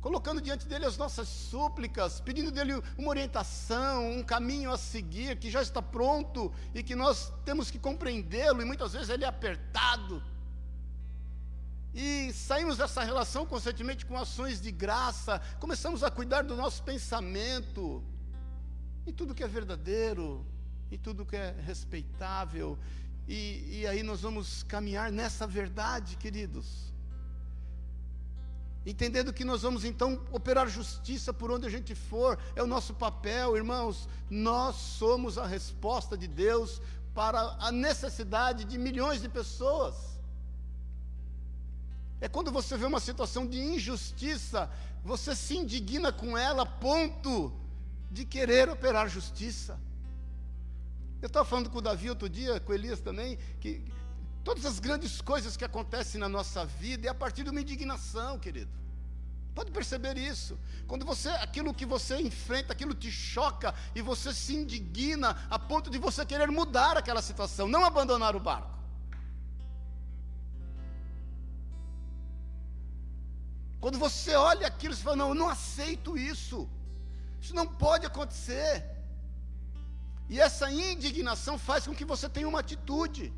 colocando 0.00 0.40
diante 0.40 0.66
dele 0.66 0.86
as 0.86 0.96
nossas 0.96 1.28
súplicas, 1.28 2.20
pedindo 2.20 2.50
dele 2.50 2.82
uma 2.96 3.10
orientação, 3.10 4.10
um 4.10 4.22
caminho 4.22 4.72
a 4.72 4.78
seguir 4.78 5.38
que 5.38 5.50
já 5.50 5.60
está 5.60 5.82
pronto 5.82 6.52
e 6.74 6.82
que 6.82 6.94
nós 6.94 7.32
temos 7.44 7.70
que 7.70 7.78
compreendê-lo, 7.78 8.62
e 8.62 8.64
muitas 8.64 8.92
vezes 8.92 9.10
ele 9.10 9.24
é 9.24 9.28
apertado. 9.28 10.22
E 11.92 12.32
saímos 12.32 12.78
dessa 12.78 13.02
relação 13.02 13.44
constantemente 13.44 14.06
com 14.06 14.16
ações 14.16 14.60
de 14.60 14.70
graça, 14.70 15.40
começamos 15.58 16.02
a 16.02 16.10
cuidar 16.10 16.42
do 16.42 16.56
nosso 16.56 16.82
pensamento, 16.82 18.02
em 19.06 19.12
tudo 19.12 19.34
que 19.34 19.42
é 19.42 19.48
verdadeiro, 19.48 20.46
em 20.90 20.96
tudo 20.96 21.26
que 21.26 21.36
é 21.36 21.54
respeitável, 21.60 22.78
e, 23.28 23.80
e 23.80 23.86
aí 23.86 24.02
nós 24.02 24.22
vamos 24.22 24.62
caminhar 24.62 25.12
nessa 25.12 25.46
verdade, 25.46 26.16
queridos 26.16 26.89
entendendo 28.84 29.32
que 29.32 29.44
nós 29.44 29.62
vamos 29.62 29.84
então 29.84 30.20
operar 30.32 30.68
justiça 30.68 31.32
por 31.32 31.50
onde 31.50 31.66
a 31.66 31.70
gente 31.70 31.94
for, 31.94 32.38
é 32.56 32.62
o 32.62 32.66
nosso 32.66 32.94
papel, 32.94 33.56
irmãos. 33.56 34.08
Nós 34.28 34.76
somos 34.76 35.36
a 35.36 35.46
resposta 35.46 36.16
de 36.16 36.26
Deus 36.26 36.80
para 37.14 37.56
a 37.60 37.70
necessidade 37.70 38.64
de 38.64 38.78
milhões 38.78 39.20
de 39.20 39.28
pessoas. 39.28 40.18
É 42.20 42.28
quando 42.28 42.50
você 42.50 42.76
vê 42.76 42.84
uma 42.84 43.00
situação 43.00 43.46
de 43.46 43.58
injustiça, 43.58 44.70
você 45.04 45.34
se 45.34 45.56
indigna 45.56 46.12
com 46.12 46.36
ela 46.36 46.66
ponto 46.66 47.52
de 48.10 48.24
querer 48.24 48.68
operar 48.68 49.08
justiça. 49.08 49.78
Eu 51.22 51.26
estava 51.26 51.46
falando 51.46 51.70
com 51.70 51.78
o 51.78 51.82
Davi 51.82 52.08
outro 52.08 52.28
dia, 52.28 52.60
com 52.60 52.72
Elias 52.72 53.00
também, 53.00 53.38
que 53.60 53.84
Todas 54.42 54.64
as 54.64 54.78
grandes 54.78 55.20
coisas 55.20 55.56
que 55.56 55.64
acontecem 55.64 56.20
na 56.20 56.28
nossa 56.28 56.64
vida 56.64 57.06
é 57.06 57.10
a 57.10 57.14
partir 57.14 57.42
de 57.44 57.50
uma 57.50 57.60
indignação, 57.60 58.38
querido. 58.38 58.70
Pode 59.54 59.70
perceber 59.70 60.16
isso. 60.16 60.58
Quando 60.86 61.04
você, 61.04 61.28
aquilo 61.28 61.74
que 61.74 61.84
você 61.84 62.16
enfrenta, 62.20 62.72
aquilo 62.72 62.94
te 62.94 63.10
choca 63.10 63.74
e 63.94 64.00
você 64.00 64.32
se 64.32 64.54
indigna 64.54 65.36
a 65.50 65.58
ponto 65.58 65.90
de 65.90 65.98
você 65.98 66.24
querer 66.24 66.50
mudar 66.50 66.96
aquela 66.96 67.20
situação, 67.20 67.68
não 67.68 67.84
abandonar 67.84 68.34
o 68.34 68.40
barco. 68.40 68.80
Quando 73.80 73.98
você 73.98 74.34
olha 74.34 74.66
aquilo, 74.66 74.94
você 74.94 75.02
fala: 75.02 75.16
Não, 75.16 75.28
eu 75.30 75.34
não 75.34 75.48
aceito 75.48 76.16
isso. 76.16 76.68
Isso 77.40 77.54
não 77.54 77.66
pode 77.66 78.06
acontecer. 78.06 78.86
E 80.28 80.38
essa 80.38 80.70
indignação 80.70 81.58
faz 81.58 81.86
com 81.86 81.94
que 81.94 82.04
você 82.04 82.28
tenha 82.28 82.48
uma 82.48 82.60
atitude. 82.60 83.32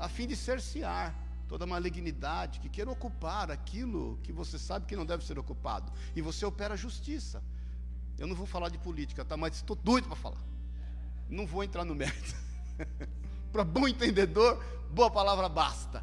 A 0.00 0.08
fim 0.08 0.26
de 0.26 0.34
cercear 0.34 1.14
toda 1.46 1.66
malignidade 1.66 2.58
que 2.58 2.68
queira 2.68 2.90
ocupar 2.90 3.50
aquilo 3.50 4.18
que 4.22 4.32
você 4.32 4.58
sabe 4.58 4.86
que 4.86 4.96
não 4.96 5.04
deve 5.04 5.24
ser 5.24 5.38
ocupado. 5.38 5.92
E 6.16 6.22
você 6.22 6.46
opera 6.46 6.76
justiça. 6.76 7.42
Eu 8.18 8.26
não 8.26 8.34
vou 8.34 8.46
falar 8.46 8.70
de 8.70 8.78
política, 8.78 9.24
tá? 9.24 9.36
Mas 9.36 9.56
estou 9.56 9.76
doido 9.76 10.08
para 10.08 10.16
falar. 10.16 10.42
Não 11.28 11.46
vou 11.46 11.62
entrar 11.62 11.84
no 11.84 11.94
mérito. 11.94 12.34
para 13.52 13.62
bom 13.62 13.86
entendedor, 13.86 14.64
boa 14.90 15.10
palavra 15.10 15.48
basta. 15.48 16.02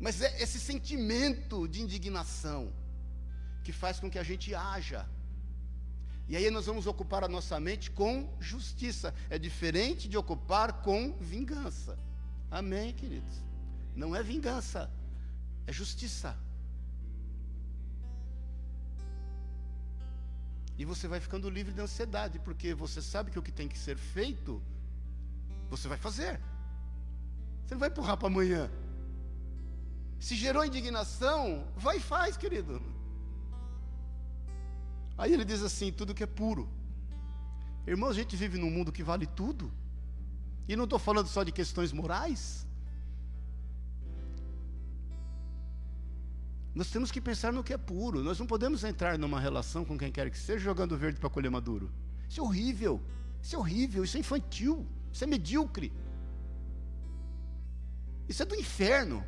Mas 0.00 0.22
é 0.22 0.42
esse 0.42 0.58
sentimento 0.58 1.68
de 1.68 1.82
indignação 1.82 2.72
que 3.62 3.72
faz 3.72 4.00
com 4.00 4.10
que 4.10 4.18
a 4.18 4.22
gente 4.22 4.54
haja 4.54 5.08
e 6.28 6.36
aí 6.36 6.50
nós 6.50 6.66
vamos 6.66 6.86
ocupar 6.86 7.22
a 7.22 7.28
nossa 7.28 7.60
mente 7.60 7.90
com 7.90 8.34
justiça. 8.40 9.14
É 9.28 9.38
diferente 9.38 10.08
de 10.08 10.16
ocupar 10.16 10.80
com 10.80 11.12
vingança. 11.20 11.98
Amém, 12.50 12.94
queridos? 12.94 13.42
Não 13.94 14.16
é 14.16 14.22
vingança, 14.22 14.90
é 15.66 15.72
justiça. 15.72 16.36
E 20.76 20.84
você 20.84 21.06
vai 21.06 21.20
ficando 21.20 21.48
livre 21.48 21.72
de 21.72 21.80
ansiedade, 21.80 22.38
porque 22.38 22.74
você 22.74 23.00
sabe 23.00 23.30
que 23.30 23.38
o 23.38 23.42
que 23.42 23.52
tem 23.52 23.68
que 23.68 23.78
ser 23.78 23.96
feito, 23.96 24.62
você 25.70 25.86
vai 25.86 25.98
fazer. 25.98 26.40
Você 27.64 27.74
não 27.74 27.80
vai 27.80 27.90
empurrar 27.90 28.16
para 28.16 28.28
amanhã. 28.28 28.70
Se 30.18 30.34
gerou 30.34 30.64
indignação, 30.64 31.68
vai 31.76 31.98
e 31.98 32.00
faz, 32.00 32.36
querido. 32.36 32.93
Aí 35.16 35.32
ele 35.32 35.44
diz 35.44 35.62
assim: 35.62 35.92
tudo 35.92 36.14
que 36.14 36.22
é 36.22 36.26
puro. 36.26 36.68
Irmãos, 37.86 38.10
a 38.10 38.14
gente 38.14 38.36
vive 38.36 38.58
num 38.58 38.70
mundo 38.70 38.92
que 38.92 39.02
vale 39.02 39.26
tudo. 39.26 39.72
E 40.66 40.74
não 40.74 40.84
estou 40.84 40.98
falando 40.98 41.28
só 41.28 41.42
de 41.42 41.52
questões 41.52 41.92
morais. 41.92 42.66
Nós 46.74 46.90
temos 46.90 47.12
que 47.12 47.20
pensar 47.20 47.52
no 47.52 47.62
que 47.62 47.72
é 47.72 47.78
puro. 47.78 48.22
Nós 48.22 48.38
não 48.38 48.46
podemos 48.46 48.82
entrar 48.82 49.18
numa 49.18 49.38
relação 49.38 49.84
com 49.84 49.96
quem 49.96 50.10
quer 50.10 50.30
que 50.30 50.38
seja 50.38 50.64
jogando 50.64 50.96
verde 50.96 51.20
para 51.20 51.30
colher 51.30 51.50
maduro. 51.50 51.90
Isso 52.28 52.40
é 52.40 52.42
horrível. 52.42 53.00
Isso 53.40 53.54
é 53.54 53.58
horrível. 53.58 54.02
Isso 54.02 54.16
é 54.16 54.20
infantil. 54.20 54.86
Isso 55.12 55.22
é 55.22 55.26
medíocre. 55.26 55.92
Isso 58.28 58.42
é 58.42 58.46
do 58.46 58.56
inferno. 58.56 59.24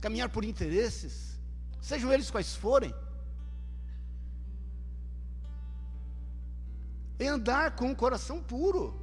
Caminhar 0.00 0.28
por 0.28 0.44
interesses, 0.44 1.38
sejam 1.80 2.12
eles 2.12 2.30
quais 2.30 2.54
forem. 2.54 2.92
É 7.24 7.28
andar 7.28 7.76
com 7.76 7.90
o 7.90 7.96
coração 7.96 8.42
puro. 8.42 8.98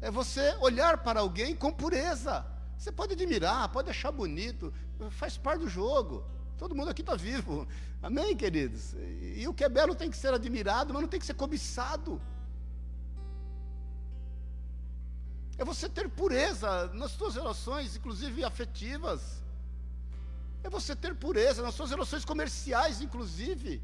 É 0.00 0.10
você 0.10 0.56
olhar 0.60 0.98
para 0.98 1.20
alguém 1.20 1.54
com 1.54 1.72
pureza. 1.72 2.46
Você 2.78 2.90
pode 2.90 3.12
admirar, 3.12 3.68
pode 3.68 3.90
achar 3.90 4.10
bonito, 4.10 4.72
faz 5.10 5.36
parte 5.36 5.60
do 5.60 5.68
jogo. 5.68 6.24
Todo 6.56 6.74
mundo 6.74 6.90
aqui 6.90 7.02
está 7.02 7.16
vivo. 7.16 7.66
Amém, 8.02 8.36
queridos? 8.36 8.94
E 9.36 9.46
o 9.48 9.52
que 9.52 9.64
é 9.64 9.68
belo 9.68 9.94
tem 9.94 10.10
que 10.10 10.16
ser 10.16 10.32
admirado, 10.32 10.94
mas 10.94 11.02
não 11.02 11.08
tem 11.08 11.20
que 11.20 11.26
ser 11.26 11.34
cobiçado. 11.34 12.20
É 15.58 15.64
você 15.64 15.88
ter 15.88 16.08
pureza 16.08 16.86
nas 16.94 17.10
suas 17.10 17.34
relações, 17.34 17.96
inclusive 17.96 18.42
afetivas. 18.44 19.42
É 20.62 20.70
você 20.70 20.94
ter 20.94 21.14
pureza 21.14 21.62
nas 21.62 21.74
suas 21.74 21.90
relações 21.90 22.24
comerciais, 22.24 23.02
inclusive. 23.02 23.82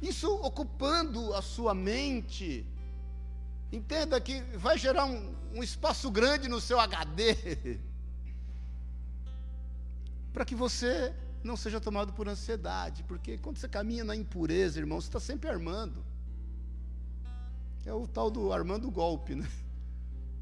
Isso 0.00 0.32
ocupando 0.42 1.34
a 1.34 1.42
sua 1.42 1.74
mente. 1.74 2.66
Entenda 3.72 4.20
que 4.20 4.40
vai 4.56 4.78
gerar 4.78 5.04
um, 5.04 5.34
um 5.54 5.62
espaço 5.62 6.10
grande 6.10 6.48
no 6.48 6.60
seu 6.60 6.80
HD. 6.80 7.78
para 10.32 10.44
que 10.44 10.54
você 10.54 11.14
não 11.42 11.56
seja 11.56 11.80
tomado 11.80 12.12
por 12.12 12.28
ansiedade. 12.28 13.02
Porque 13.04 13.38
quando 13.38 13.58
você 13.58 13.68
caminha 13.68 14.04
na 14.04 14.14
impureza, 14.14 14.78
irmão, 14.78 15.00
você 15.00 15.08
está 15.08 15.20
sempre 15.20 15.48
armando. 15.48 16.04
É 17.84 17.92
o 17.92 18.06
tal 18.06 18.30
do 18.30 18.52
armando 18.52 18.90
golpe, 18.90 19.34
né? 19.34 19.48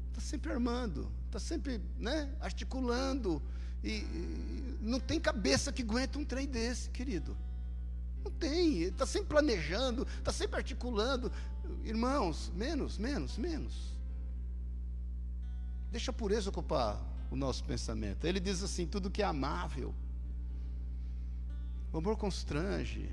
Está 0.09 0.21
sempre 0.21 0.51
armando, 0.51 1.11
está 1.25 1.39
sempre 1.39 1.81
né, 1.97 2.29
articulando. 2.39 3.41
E, 3.83 3.89
e 3.89 4.77
não 4.81 4.99
tem 4.99 5.19
cabeça 5.19 5.71
que 5.71 5.81
aguente 5.81 6.17
um 6.17 6.25
trem 6.25 6.45
desse, 6.45 6.89
querido. 6.89 7.35
Não 8.29 8.37
tem, 8.37 8.83
está 8.83 9.05
sempre 9.05 9.29
planejando, 9.29 10.07
está 10.19 10.31
sempre 10.31 10.57
articulando. 10.57 11.31
Irmãos, 11.83 12.51
menos, 12.55 12.97
menos, 12.97 13.37
menos. 13.37 13.97
Deixa 15.91 16.11
a 16.11 16.13
pureza 16.13 16.49
ocupar 16.49 17.01
o 17.31 17.35
nosso 17.35 17.63
pensamento. 17.63 18.25
Ele 18.25 18.39
diz 18.39 18.61
assim: 18.61 18.85
tudo 18.85 19.09
que 19.09 19.23
é 19.23 19.25
amável. 19.25 19.93
O 21.91 21.97
amor 21.97 22.15
constrange. 22.17 23.09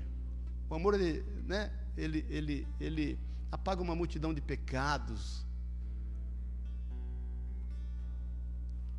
O 0.69 0.75
amor, 0.75 0.93
ele, 0.93 1.23
né, 1.45 1.71
ele, 1.97 2.23
ele, 2.29 2.67
ele 2.79 3.19
apaga 3.51 3.81
uma 3.81 3.95
multidão 3.95 4.33
de 4.33 4.41
pecados. 4.41 5.43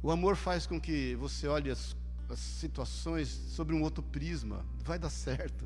O 0.02 0.10
amor 0.10 0.34
faz 0.34 0.66
com 0.66 0.80
que 0.80 1.14
você 1.16 1.46
olhe 1.46 1.70
as, 1.70 1.96
as 2.28 2.38
situações 2.40 3.28
sobre 3.28 3.74
um 3.74 3.82
outro 3.82 4.02
prisma. 4.02 4.64
Vai 4.82 4.98
dar 4.98 5.10
certo. 5.10 5.64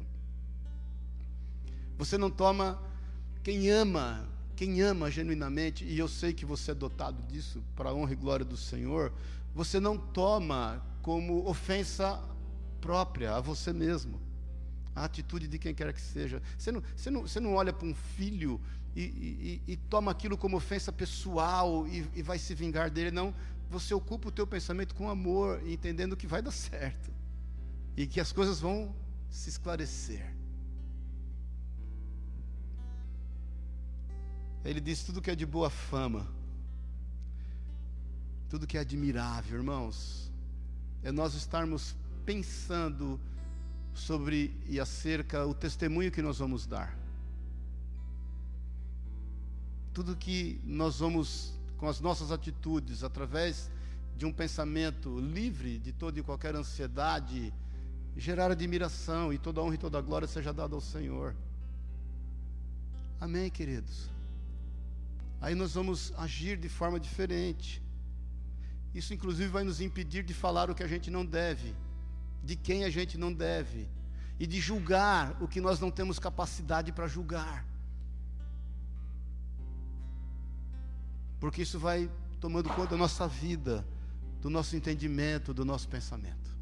Você 1.99 2.17
não 2.19 2.31
toma. 2.31 2.81
Quem 3.43 3.71
ama, 3.71 4.29
quem 4.55 4.81
ama 4.83 5.11
genuinamente, 5.11 5.85
e 5.85 5.99
eu 5.99 6.07
sei 6.07 6.33
que 6.33 6.47
você 6.47 6.71
é 6.71 6.75
dotado 6.75 7.21
disso, 7.27 7.63
para 7.75 7.91
a 7.91 7.95
honra 7.95 8.13
e 8.13 8.17
glória 8.17 8.45
do 8.45 8.57
Senhor, 8.57 9.13
você 9.55 9.81
não 9.81 9.99
toma 9.99 10.81
como 11.03 11.49
ofensa 11.49 12.23
própria 12.81 13.35
a 13.35 13.41
você 13.41 13.73
mesmo. 13.73 14.21
A 14.95 15.05
atitude 15.05 15.49
de 15.49 15.59
quem 15.59 15.75
quer 15.75 15.93
que 15.93 16.01
seja. 16.01 16.43
Você 16.57 16.71
não, 16.71 16.83
você 16.95 17.11
não, 17.11 17.23
você 17.23 17.41
não 17.41 17.55
olha 17.55 17.73
para 17.73 17.87
um 17.87 17.95
filho 17.95 18.61
e, 18.95 19.03
e, 19.03 19.63
e, 19.73 19.77
toma 19.77 20.11
aquilo 20.11 20.37
como 20.37 20.57
ofensa 20.57 20.93
pessoal 20.93 21.87
e, 21.89 22.07
e 22.15 22.23
vai 22.23 22.39
se 22.39 22.55
vingar 22.55 22.91
dele. 22.91 23.11
Não, 23.11 23.35
você 23.71 23.95
ocupa 23.95 24.29
o 24.29 24.33
teu 24.33 24.47
pensamento 24.47 24.95
com 24.95 25.09
amor, 25.09 25.63
entendendo 25.67 26.17
que 26.17 26.27
vai 26.27 26.43
dar 26.43 26.51
certo 26.51 27.11
e 27.97 28.07
que 28.07 28.21
as 28.21 28.33
coisas 28.33 28.61
vão 28.61 28.95
se 29.31 29.49
esclarecer. 29.49 30.35
Ele 34.65 34.81
diz 34.81 35.03
tudo 35.03 35.21
que 35.21 35.31
é 35.31 35.35
de 35.35 35.45
boa 35.45 35.69
fama, 35.69 36.27
tudo 38.49 38.67
que 38.67 38.77
é 38.77 38.81
admirável, 38.81 39.59
irmãos, 39.59 40.31
é 41.03 41.11
nós 41.11 41.35
estarmos 41.35 41.97
pensando 42.25 43.19
sobre 43.93 44.57
e 44.69 44.79
acerca 44.79 45.45
o 45.47 45.53
testemunho 45.53 46.13
que 46.13 46.23
nós 46.23 46.39
vamos 46.39 46.67
dar. 46.67 46.97
Tudo 49.93 50.17
que 50.17 50.61
nós 50.65 51.01
vamos 51.01 51.55
com 51.77 51.89
as 51.89 51.99
nossas 51.99 52.31
atitudes, 52.31 53.03
através 53.03 53.69
de 54.17 54.25
um 54.25 54.33
pensamento 54.33 55.19
livre 55.19 55.79
de 55.79 55.93
toda 55.93 56.21
e 56.21 56.23
qualquer 56.23 56.55
ansiedade, 56.55 57.53
gerar 58.17 58.51
admiração 58.53 59.33
e 59.33 59.39
toda 59.39 59.61
honra 59.61 59.75
e 59.75 59.79
toda 59.79 60.01
glória 60.01 60.29
seja 60.29 60.53
dada 60.53 60.75
ao 60.75 60.81
Senhor. 60.81 61.35
Amém, 63.21 63.51
queridos? 63.51 64.12
Aí 65.43 65.55
nós 65.55 65.75
vamos 65.75 66.13
agir 66.17 66.57
de 66.57 66.71
forma 66.71 66.99
diferente. 66.99 67.83
Isso, 68.95 69.13
inclusive, 69.13 69.51
vai 69.51 69.65
nos 69.65 69.81
impedir 69.81 70.23
de 70.23 70.33
falar 70.33 70.71
o 70.71 70.75
que 70.75 70.83
a 70.83 70.87
gente 70.95 71.11
não 71.11 71.25
deve, 71.27 71.75
de 72.43 72.57
quem 72.57 72.85
a 72.85 72.91
gente 72.91 73.19
não 73.19 73.31
deve, 73.33 73.87
e 74.39 74.47
de 74.47 74.59
julgar 74.59 75.37
o 75.43 75.47
que 75.47 75.61
nós 75.61 75.79
não 75.79 75.91
temos 75.91 76.19
capacidade 76.19 76.93
para 76.93 77.07
julgar. 77.07 77.67
porque 81.43 81.63
isso 81.63 81.77
vai 81.77 82.09
tomando 82.41 82.69
conta 82.69 82.91
da 82.91 82.97
nossa 82.97 83.27
vida, 83.27 83.85
do 84.41 84.49
nosso 84.49 84.77
entendimento, 84.77 85.53
do 85.53 85.65
nosso 85.65 85.89
pensamento. 85.89 86.57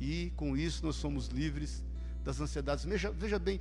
E 0.00 0.32
com 0.34 0.56
isso 0.56 0.84
nós 0.84 0.96
somos 0.96 1.28
livres 1.28 1.84
das 2.24 2.40
ansiedades. 2.40 2.84
Veja, 2.84 3.12
veja 3.12 3.38
bem, 3.38 3.60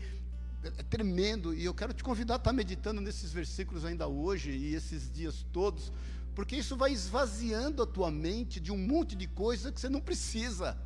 é, 0.63 0.83
tremendo, 0.83 1.53
e 1.53 1.63
eu 1.63 1.73
quero 1.73 1.93
te 1.93 2.03
convidar 2.03 2.35
a 2.35 2.37
estar 2.37 2.53
meditando 2.53 2.99
nesses 2.99 3.31
versículos 3.31 3.85
ainda 3.85 4.07
hoje 4.07 4.51
e 4.51 4.75
esses 4.75 5.11
dias 5.11 5.45
todos, 5.53 5.91
porque 6.35 6.55
isso 6.55 6.75
vai 6.75 6.91
esvaziando 6.91 7.81
a 7.83 7.87
tua 7.87 8.11
mente 8.11 8.59
de 8.59 8.71
um 8.71 8.77
monte 8.77 9.15
de 9.15 9.27
coisa 9.27 9.71
que 9.71 9.79
você 9.79 9.89
não 9.89 10.01
precisa. 10.01 10.77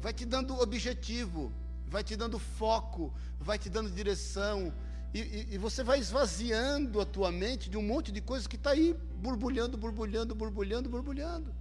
Vai 0.00 0.12
te 0.12 0.24
dando 0.24 0.58
objetivo, 0.58 1.52
vai 1.86 2.02
te 2.02 2.16
dando 2.16 2.38
foco, 2.38 3.12
vai 3.38 3.58
te 3.58 3.68
dando 3.68 3.90
direção, 3.90 4.72
e, 5.12 5.20
e, 5.20 5.54
e, 5.54 5.58
você 5.58 5.82
vai 5.82 5.98
esvaziando 5.98 7.00
a 7.00 7.04
tua 7.04 7.32
mente 7.32 7.68
de 7.68 7.76
um 7.76 7.82
monte 7.82 8.12
de 8.12 8.20
coisas 8.20 8.46
que 8.46 8.54
está 8.54 8.70
aí 8.70 8.94
borbulhando, 9.16 9.76
borbulhando, 9.76 10.36
borbulhando, 10.36 10.88
borbulhando. 10.88 11.52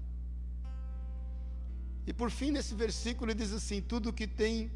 E 2.06 2.14
por 2.14 2.32
fim, 2.32 2.52
nesse 2.52 2.74
versículo, 2.74 3.32
ele 3.32 3.40
diz 3.40 3.54
assim: 3.54 3.82
tudo 3.82 4.14
que 4.14 4.28
tem 4.28 4.72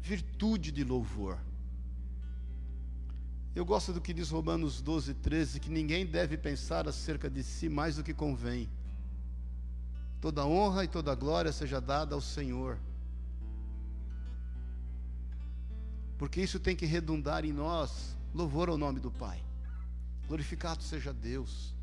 virtude 0.00 0.70
de 0.70 0.84
louvor. 0.84 1.38
Eu 3.54 3.64
gosto 3.64 3.92
do 3.92 4.00
que 4.00 4.12
diz 4.12 4.30
Romanos 4.30 4.80
12, 4.82 5.14
13, 5.14 5.60
que 5.60 5.70
ninguém 5.70 6.04
deve 6.04 6.36
pensar 6.36 6.88
acerca 6.88 7.30
de 7.30 7.42
si 7.42 7.68
mais 7.68 7.96
do 7.96 8.02
que 8.02 8.12
convém. 8.12 8.68
Toda 10.20 10.44
honra 10.44 10.84
e 10.84 10.88
toda 10.88 11.14
glória 11.14 11.52
seja 11.52 11.80
dada 11.80 12.14
ao 12.14 12.20
Senhor. 12.20 12.78
porque 16.24 16.40
isso 16.40 16.58
tem 16.58 16.74
que 16.74 16.86
redundar 16.86 17.44
em 17.44 17.52
nós 17.52 18.16
louvor 18.32 18.68
ao 18.68 18.78
nome 18.78 18.98
do 18.98 19.10
Pai. 19.10 19.44
Glorificado 20.26 20.82
seja 20.82 21.12
Deus. 21.12 21.74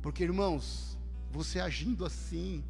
Porque, 0.00 0.22
irmãos, 0.22 0.96
você 1.30 1.60
agindo 1.60 2.04
assim 2.04 2.64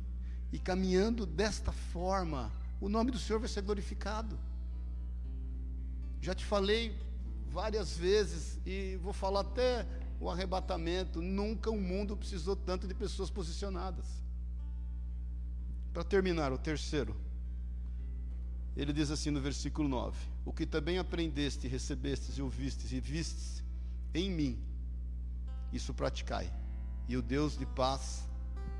e 0.52 0.58
caminhando 0.58 1.24
desta 1.26 1.72
forma, 1.72 2.50
o 2.80 2.88
nome 2.88 3.10
do 3.10 3.18
Senhor 3.18 3.38
vai 3.38 3.48
ser 3.48 3.62
glorificado. 3.62 4.38
Já 6.20 6.34
te 6.34 6.44
falei 6.44 6.96
várias 7.48 7.96
vezes 7.96 8.58
e 8.66 8.96
vou 9.02 9.12
falar 9.12 9.40
até 9.40 9.86
o 10.18 10.28
arrebatamento: 10.28 11.22
nunca 11.22 11.70
o 11.70 11.80
mundo 11.80 12.16
precisou 12.16 12.56
tanto 12.56 12.86
de 12.86 12.94
pessoas 12.94 13.30
posicionadas. 13.30 14.06
Para 15.92 16.04
terminar, 16.04 16.52
o 16.52 16.58
terceiro 16.58 17.16
ele 18.76 18.92
diz 18.92 19.10
assim 19.10 19.30
no 19.30 19.40
versículo 19.40 19.88
9: 19.88 20.16
O 20.44 20.52
que 20.52 20.66
também 20.66 20.98
aprendeste, 20.98 21.68
recebestes 21.68 22.38
e 22.38 22.42
ouvistes 22.42 22.92
e 22.92 23.00
vistes 23.00 23.62
em 24.14 24.30
mim, 24.30 24.58
isso 25.72 25.94
praticai, 25.94 26.52
e 27.08 27.16
o 27.16 27.22
Deus 27.22 27.56
de 27.56 27.66
paz 27.66 28.28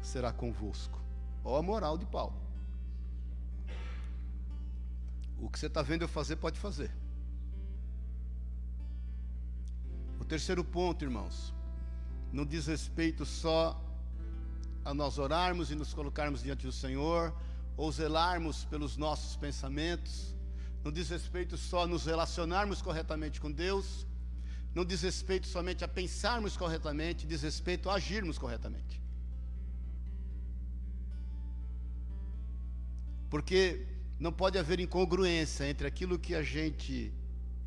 será 0.00 0.32
convosco. 0.32 0.99
Olha 1.44 1.58
a 1.58 1.62
moral 1.62 1.96
de 1.96 2.06
Paulo. 2.06 2.34
O 5.38 5.48
que 5.48 5.58
você 5.58 5.66
está 5.66 5.82
vendo 5.82 6.02
eu 6.02 6.08
fazer, 6.08 6.36
pode 6.36 6.58
fazer. 6.58 6.90
O 10.18 10.24
terceiro 10.24 10.62
ponto, 10.62 11.04
irmãos, 11.04 11.54
não 12.32 12.44
diz 12.44 12.66
respeito 12.66 13.24
só 13.24 13.80
a 14.84 14.92
nós 14.92 15.18
orarmos 15.18 15.70
e 15.70 15.74
nos 15.74 15.94
colocarmos 15.94 16.42
diante 16.42 16.66
do 16.66 16.72
Senhor, 16.72 17.34
ou 17.76 17.90
zelarmos 17.90 18.64
pelos 18.66 18.96
nossos 18.96 19.36
pensamentos, 19.36 20.34
não 20.84 20.92
diz 20.92 21.08
respeito 21.08 21.56
só 21.56 21.84
a 21.84 21.86
nos 21.86 22.04
relacionarmos 22.04 22.82
corretamente 22.82 23.40
com 23.40 23.50
Deus, 23.50 24.06
não 24.74 24.84
diz 24.84 25.02
respeito 25.02 25.46
somente 25.46 25.84
a 25.84 25.88
pensarmos 25.88 26.56
corretamente, 26.56 27.26
diz 27.26 27.42
respeito 27.42 27.90
a 27.90 27.94
agirmos 27.94 28.38
corretamente. 28.38 28.99
Porque 33.30 33.86
não 34.18 34.32
pode 34.32 34.58
haver 34.58 34.80
incongruência 34.80 35.64
entre 35.70 35.86
aquilo 35.86 36.18
que 36.18 36.34
a 36.34 36.42
gente 36.42 37.12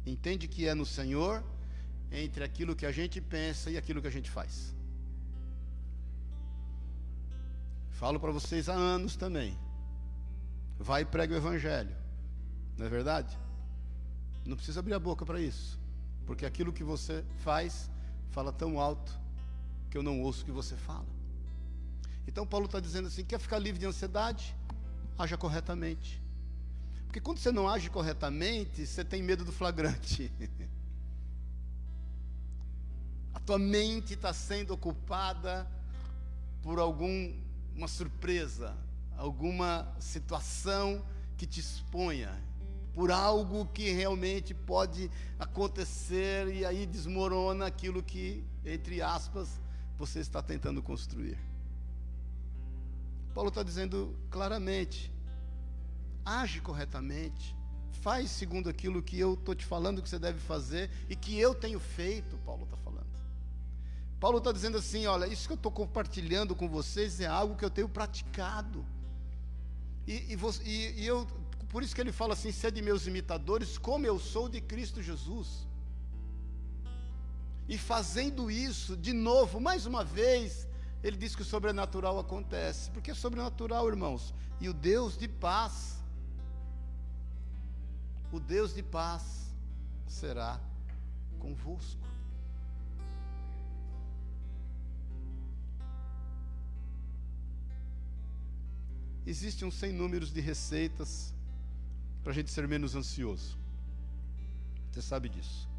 entende 0.05 0.47
que 0.47 0.67
é 0.67 0.73
no 0.75 0.85
Senhor, 0.85 1.43
entre 2.11 2.43
aquilo 2.43 2.75
que 2.75 2.85
a 2.85 2.91
gente 2.91 3.19
pensa 3.21 3.71
e 3.71 3.77
aquilo 3.77 4.01
que 4.01 4.07
a 4.07 4.11
gente 4.11 4.29
faz. 4.29 4.75
Falo 7.91 8.19
para 8.19 8.31
vocês 8.31 8.67
há 8.67 8.73
anos 8.73 9.15
também. 9.15 9.57
Vai 10.77 11.03
e 11.03 11.05
prega 11.05 11.33
o 11.33 11.37
Evangelho. 11.37 11.95
Não 12.77 12.85
é 12.85 12.89
verdade? 12.89 13.37
Não 14.45 14.57
precisa 14.57 14.81
abrir 14.81 14.93
a 14.93 14.99
boca 14.99 15.25
para 15.25 15.39
isso. 15.39 15.79
Porque 16.25 16.45
aquilo 16.45 16.73
que 16.73 16.83
você 16.83 17.23
faz, 17.37 17.89
fala 18.31 18.51
tão 18.51 18.79
alto 18.79 19.17
que 19.89 19.97
eu 19.97 20.03
não 20.03 20.21
ouço 20.21 20.41
o 20.41 20.45
que 20.45 20.51
você 20.51 20.75
fala. 20.75 21.07
Então 22.27 22.45
Paulo 22.45 22.65
está 22.65 22.79
dizendo 22.79 23.07
assim: 23.07 23.23
quer 23.23 23.39
ficar 23.39 23.59
livre 23.59 23.79
de 23.79 23.85
ansiedade? 23.85 24.55
Haja 25.17 25.37
corretamente. 25.37 26.21
Porque 27.05 27.19
quando 27.19 27.37
você 27.37 27.51
não 27.51 27.69
age 27.69 27.89
corretamente, 27.89 28.85
você 28.85 29.03
tem 29.03 29.21
medo 29.21 29.45
do 29.45 29.51
flagrante. 29.51 30.31
A 33.33 33.39
tua 33.39 33.59
mente 33.59 34.13
está 34.13 34.33
sendo 34.33 34.73
ocupada 34.73 35.69
por 36.61 36.79
alguma 36.79 37.87
surpresa, 37.87 38.75
alguma 39.17 39.87
situação 39.99 41.05
que 41.37 41.45
te 41.45 41.59
exponha 41.59 42.31
por 42.93 43.11
algo 43.11 43.65
que 43.65 43.91
realmente 43.91 44.53
pode 44.53 45.09
acontecer 45.39 46.47
e 46.53 46.63
aí 46.63 46.85
desmorona 46.85 47.65
aquilo 47.65 48.03
que, 48.03 48.43
entre 48.63 49.01
aspas, 49.01 49.59
você 49.97 50.19
está 50.19 50.41
tentando 50.41 50.81
construir. 50.81 51.37
Paulo 53.33 53.49
está 53.49 53.63
dizendo 53.63 54.15
claramente: 54.29 55.11
age 56.25 56.61
corretamente, 56.61 57.55
faz 58.01 58.29
segundo 58.29 58.69
aquilo 58.69 59.01
que 59.01 59.19
eu 59.19 59.33
estou 59.33 59.55
te 59.55 59.65
falando 59.65 60.01
que 60.01 60.09
você 60.09 60.19
deve 60.19 60.39
fazer 60.39 60.89
e 61.09 61.15
que 61.15 61.37
eu 61.37 61.53
tenho 61.55 61.79
feito, 61.79 62.37
Paulo 62.39 62.63
está 62.63 62.77
falando. 62.77 63.03
Paulo 64.19 64.37
está 64.37 64.51
dizendo 64.51 64.77
assim: 64.77 65.05
olha, 65.05 65.27
isso 65.27 65.47
que 65.47 65.53
eu 65.53 65.55
estou 65.55 65.71
compartilhando 65.71 66.55
com 66.55 66.69
vocês 66.69 67.19
é 67.19 67.25
algo 67.25 67.55
que 67.55 67.65
eu 67.65 67.69
tenho 67.69 67.89
praticado. 67.89 68.85
E, 70.05 70.33
e, 70.33 70.37
e, 70.65 71.01
e 71.01 71.05
eu 71.05 71.27
por 71.73 71.81
isso 71.81 71.95
que 71.95 72.01
ele 72.01 72.11
fala 72.11 72.33
assim: 72.33 72.51
sede 72.51 72.83
meus 72.83 73.07
imitadores, 73.07 73.79
como 73.79 74.05
eu 74.05 74.19
sou 74.19 74.47
de 74.47 74.61
Cristo 74.61 75.01
Jesus. 75.01 75.67
E 77.67 77.77
fazendo 77.77 78.51
isso, 78.51 78.95
de 78.95 79.11
novo, 79.11 79.59
mais 79.59 79.87
uma 79.87 80.03
vez, 80.03 80.67
ele 81.03 81.17
diz 81.17 81.35
que 81.35 81.41
o 81.41 81.45
sobrenatural 81.45 82.17
acontece. 82.17 82.89
Porque 82.91 83.11
é 83.11 83.13
sobrenatural, 83.13 83.87
irmãos. 83.89 84.33
E 84.59 84.69
o 84.69 84.73
Deus 84.73 85.17
de 85.17 85.27
paz, 85.27 86.01
o 88.31 88.39
Deus 88.39 88.73
de 88.73 88.81
paz 88.81 89.53
será 90.07 90.59
convosco. 91.39 92.01
Existem 99.25 99.67
um 99.67 99.71
sem 99.71 99.91
números 99.91 100.31
de 100.31 100.39
receitas 100.41 101.33
para 102.21 102.31
a 102.31 102.35
gente 102.35 102.49
ser 102.51 102.67
menos 102.67 102.95
ansioso. 102.95 103.57
Você 104.91 105.01
sabe 105.01 105.27
disso. 105.27 105.72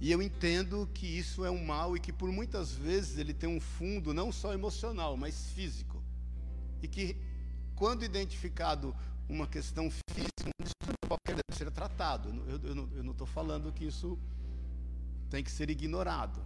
E 0.00 0.12
eu 0.12 0.22
entendo 0.22 0.88
que 0.94 1.06
isso 1.06 1.44
é 1.44 1.50
um 1.50 1.64
mal 1.64 1.96
e 1.96 2.00
que 2.00 2.12
por 2.12 2.30
muitas 2.30 2.72
vezes 2.72 3.18
ele 3.18 3.34
tem 3.34 3.48
um 3.48 3.60
fundo 3.60 4.14
não 4.14 4.30
só 4.30 4.52
emocional, 4.52 5.16
mas 5.16 5.50
físico. 5.50 6.00
E 6.80 6.86
que 6.86 7.16
quando 7.74 8.04
identificado 8.04 8.94
uma 9.28 9.46
questão 9.46 9.90
física, 10.10 10.50
qualquer 11.06 11.34
deve 11.34 11.58
ser 11.58 11.70
tratado. 11.70 12.28
Eu 12.62 13.02
não 13.02 13.12
estou 13.12 13.26
falando 13.26 13.72
que 13.72 13.84
isso 13.84 14.18
tem 15.28 15.42
que 15.42 15.50
ser 15.50 15.68
ignorado. 15.68 16.40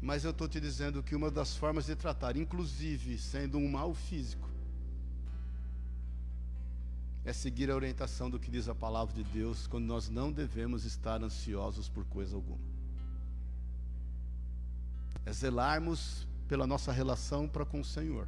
Mas 0.00 0.24
eu 0.24 0.30
estou 0.30 0.48
te 0.48 0.60
dizendo 0.60 1.02
que 1.02 1.14
uma 1.14 1.30
das 1.30 1.54
formas 1.56 1.86
de 1.86 1.94
tratar, 1.94 2.36
inclusive 2.36 3.18
sendo 3.18 3.58
um 3.58 3.68
mal 3.68 3.94
físico, 3.94 4.48
é 7.24 7.32
seguir 7.32 7.70
a 7.70 7.76
orientação 7.76 8.28
do 8.28 8.38
que 8.38 8.50
diz 8.50 8.68
a 8.68 8.74
palavra 8.74 9.14
de 9.14 9.22
Deus, 9.22 9.66
quando 9.66 9.84
nós 9.84 10.08
não 10.08 10.32
devemos 10.32 10.84
estar 10.84 11.22
ansiosos 11.22 11.88
por 11.88 12.04
coisa 12.06 12.34
alguma. 12.34 12.72
É 15.24 15.32
zelarmos 15.32 16.26
pela 16.48 16.66
nossa 16.66 16.90
relação 16.90 17.48
para 17.48 17.64
com 17.64 17.80
o 17.80 17.84
Senhor. 17.84 18.26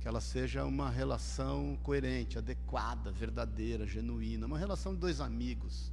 Que 0.00 0.06
ela 0.06 0.20
seja 0.20 0.64
uma 0.64 0.88
relação 0.88 1.76
coerente, 1.82 2.38
adequada, 2.38 3.10
verdadeira, 3.10 3.86
genuína, 3.86 4.46
uma 4.46 4.58
relação 4.58 4.94
de 4.94 5.00
dois 5.00 5.20
amigos. 5.20 5.90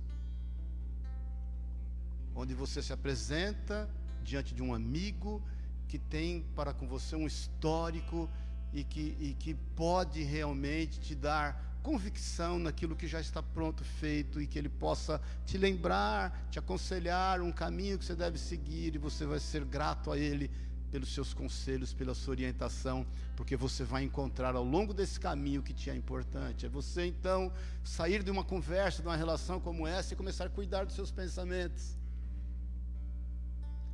Onde 2.36 2.54
você 2.54 2.82
se 2.84 2.94
apresenta 2.94 3.90
diante 4.24 4.54
de 4.54 4.62
um 4.62 4.74
amigo 4.74 5.42
que 5.88 5.98
tem 5.98 6.44
para 6.56 6.74
com 6.74 6.88
você 6.88 7.16
um 7.16 7.26
histórico 7.26 8.30
e 8.72 8.84
que, 8.84 9.18
e 9.20 9.34
que 9.34 9.56
pode 9.76 10.22
realmente 10.22 11.00
te 11.00 11.16
dar 11.16 11.71
convicção 11.82 12.60
naquilo 12.60 12.96
que 12.96 13.08
já 13.08 13.20
está 13.20 13.42
pronto, 13.42 13.84
feito, 13.84 14.42
e 14.42 14.48
que 14.48 14.58
Ele 14.58 14.70
possa 14.70 15.22
te 15.46 15.58
lembrar, 15.58 16.48
te 16.50 16.60
aconselhar 16.60 17.42
um 17.42 17.52
caminho 17.52 17.98
que 17.98 18.06
você 18.06 18.16
deve 18.16 18.38
seguir, 18.38 18.96
e 18.96 18.98
você 18.98 19.26
vai 19.26 19.40
ser 19.40 19.66
grato 19.66 20.12
a 20.12 20.18
Ele 20.18 20.50
pelos 20.92 21.14
seus 21.14 21.34
conselhos, 21.34 21.94
pela 21.94 22.14
sua 22.14 22.32
orientação, 22.32 23.08
porque 23.36 23.56
você 23.56 23.84
vai 23.84 24.04
encontrar 24.04 24.56
ao 24.56 24.64
longo 24.64 24.94
desse 24.94 25.20
caminho 25.20 25.64
que 25.64 25.74
te 25.74 25.90
é 25.90 25.96
importante. 25.96 26.66
É 26.66 26.70
você 26.70 27.06
então 27.06 27.52
sair 27.84 28.22
de 28.22 28.30
uma 28.30 28.44
conversa, 28.44 29.02
de 29.02 29.08
uma 29.08 29.16
relação 29.16 29.60
como 29.60 29.88
essa 29.88 30.14
e 30.14 30.18
começar 30.18 30.46
a 30.46 30.50
cuidar 30.50 30.86
dos 30.86 30.96
seus 30.96 31.10
pensamentos, 31.10 31.98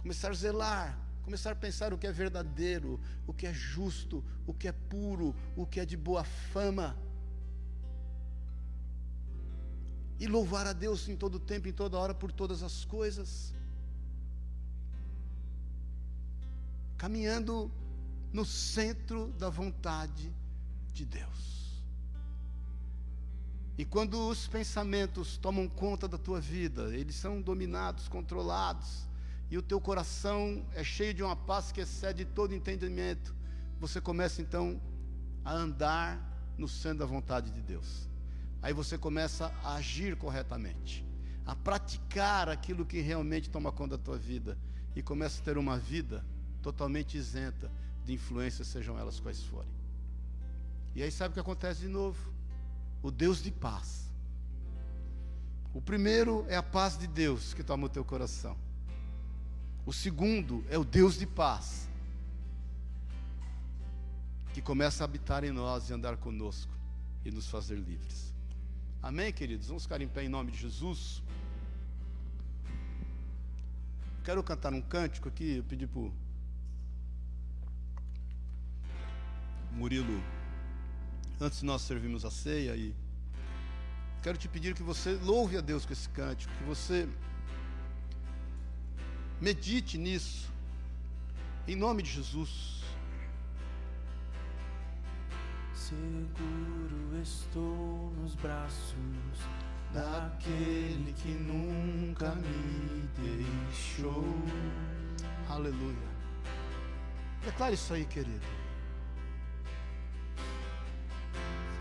começar 0.02 0.32
a 0.32 0.34
zelar, 0.34 1.00
começar 1.24 1.52
a 1.52 1.56
pensar 1.56 1.94
o 1.94 1.98
que 1.98 2.08
é 2.08 2.12
verdadeiro, 2.12 3.00
o 3.28 3.34
que 3.34 3.46
é 3.46 3.54
justo, 3.54 4.24
o 4.48 4.54
que 4.54 4.68
é 4.68 4.72
puro, 4.72 5.36
o 5.56 5.68
que 5.68 5.80
é 5.80 5.86
de 5.86 5.96
boa 5.96 6.24
fama 6.24 6.98
e 10.20 10.28
louvar 10.28 10.66
a 10.66 10.74
Deus 10.74 11.08
em 11.08 11.16
todo 11.16 11.40
tempo, 11.40 11.68
em 11.68 11.74
toda 11.74 11.98
hora, 11.98 12.14
por 12.14 12.32
todas 12.32 12.64
as 12.64 12.84
coisas. 12.86 13.54
Caminhando 16.98 17.72
no 18.34 18.44
centro 18.46 19.28
da 19.34 19.50
vontade 19.50 20.34
de 20.92 21.06
Deus. 21.06 21.58
E 23.78 23.86
quando 23.86 24.28
os 24.28 24.48
pensamentos 24.48 25.38
tomam 25.38 25.70
conta 25.70 26.08
da 26.08 26.18
tua 26.18 26.42
vida, 26.42 26.96
eles 26.96 27.16
são 27.16 27.40
dominados, 27.40 28.08
controlados, 28.08 29.08
e 29.52 29.58
o 29.58 29.62
teu 29.62 29.80
coração 29.80 30.66
é 30.74 30.84
cheio 30.84 31.14
de 31.14 31.22
uma 31.22 31.36
paz 31.36 31.72
que 31.72 31.82
excede 31.82 32.26
todo 32.26 32.56
entendimento, 32.56 33.36
você 33.80 34.02
começa 34.02 34.42
então 34.42 34.82
a 35.46 35.54
andar 35.54 36.20
no 36.58 36.68
centro 36.68 37.00
da 37.00 37.06
vontade 37.06 37.52
de 37.52 37.62
Deus. 37.62 38.07
Aí 38.62 38.74
você 38.74 38.98
começa 38.98 39.54
a 39.64 39.76
agir 39.76 40.16
corretamente, 40.16 41.06
a 41.46 41.56
praticar 41.56 42.50
aquilo 42.50 42.86
que 42.86 43.00
realmente 43.00 43.50
toma 43.50 43.72
conta 43.72 43.98
da 43.98 44.04
tua 44.04 44.18
vida 44.18 44.58
e 44.96 45.02
começa 45.02 45.42
a 45.42 45.44
ter 45.44 45.58
uma 45.58 45.78
vida 45.78 46.26
totalmente 46.62 47.18
isenta 47.18 47.72
de 48.04 48.14
influências, 48.14 48.68
sejam 48.68 48.98
elas 48.98 49.20
quais 49.20 49.44
forem. 49.44 49.72
E 50.96 51.04
aí 51.04 51.12
sabe 51.12 51.32
o 51.32 51.34
que 51.34 51.40
acontece 51.40 51.82
de 51.82 51.88
novo? 51.88 52.34
O 53.04 53.12
Deus 53.12 53.42
de 53.44 53.52
paz. 53.52 54.10
O 55.74 55.82
primeiro 55.82 56.46
é 56.50 56.56
a 56.56 56.64
paz 56.64 56.98
de 56.98 57.06
Deus 57.06 57.54
que 57.54 57.64
toma 57.64 57.86
o 57.86 57.90
teu 57.90 58.04
coração. 58.04 58.58
O 59.86 59.94
segundo 59.94 60.66
é 60.70 60.78
o 60.78 60.84
Deus 60.84 61.18
de 61.18 61.28
paz 61.28 61.88
que 64.54 64.62
começa 64.62 65.04
a 65.04 65.06
habitar 65.06 65.44
em 65.44 65.52
nós 65.52 65.90
e 65.90 65.94
andar 65.94 66.18
conosco 66.18 66.74
e 67.24 67.30
nos 67.30 67.48
fazer 67.48 67.76
livres. 67.76 68.27
Amém, 69.08 69.32
queridos? 69.32 69.68
Vamos 69.68 69.84
ficar 69.84 70.02
em 70.02 70.08
pé 70.10 70.26
em 70.26 70.28
nome 70.28 70.52
de 70.52 70.58
Jesus. 70.58 71.24
Quero 74.26 74.44
cantar 74.44 74.74
um 74.74 74.82
cântico 74.82 75.30
aqui, 75.30 75.56
eu 75.56 75.64
pedi 75.64 75.88
para 75.88 76.12
Murilo, 79.72 80.22
antes 81.40 81.62
de 81.62 81.66
nós 81.66 81.84
servirmos 81.84 82.26
a 82.26 82.30
ceia, 82.30 82.76
e 82.76 82.94
quero 84.22 84.38
te 84.38 84.50
pedir 84.50 84.76
que 84.76 84.84
você 84.84 85.14
louve 85.24 85.56
a 85.56 85.62
Deus 85.62 85.86
com 85.86 85.94
esse 85.94 86.10
cântico, 86.10 86.54
que 86.58 86.66
você 86.66 87.08
medite 89.40 89.98
nisso, 89.98 90.52
em 91.66 91.78
nome 91.78 92.04
de 92.04 92.12
Jesus. 92.12 92.77
Seguro 95.88 97.22
estou 97.22 98.12
nos 98.22 98.36
braços 98.36 98.94
daquele 99.94 101.14
que 101.14 101.30
nunca 101.30 102.36
me 102.36 103.08
deixou. 103.16 104.36
Aleluia. 105.50 105.96
Declare 107.46 107.76
isso 107.76 107.94
aí, 107.94 108.04
querido. 108.04 108.46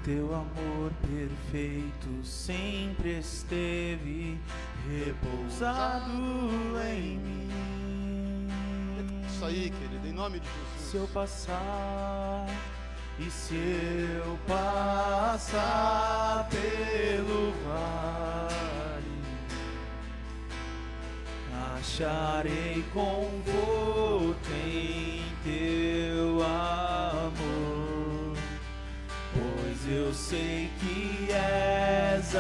Teu 0.05 0.33
amor 0.33 0.93
perfeito 1.03 2.25
sempre 2.25 3.19
esteve 3.19 4.41
repousado 4.89 6.13
em 6.95 7.19
mim. 7.19 8.49
Isso 9.27 9.45
aí, 9.45 9.69
querido, 9.69 10.07
em 10.07 10.13
nome 10.13 10.39
de 10.39 10.47
Jesus. 10.47 10.91
Se 10.93 10.97
eu 10.97 11.09
passar 11.09 12.47
e 13.19 13.31
se 13.31 13.55
eu 13.55 14.39
passar 14.47 16.47
pelo 16.51 17.55
vale, 17.65 19.23
acharei 21.79 22.85
conforto 22.93 24.51
em 24.67 25.23
teu 25.43 26.45
amor, 26.45 28.37
pois 29.33 29.89
eu 29.91 30.13
sei 30.13 30.71
que 30.79 31.33
és 31.33 32.35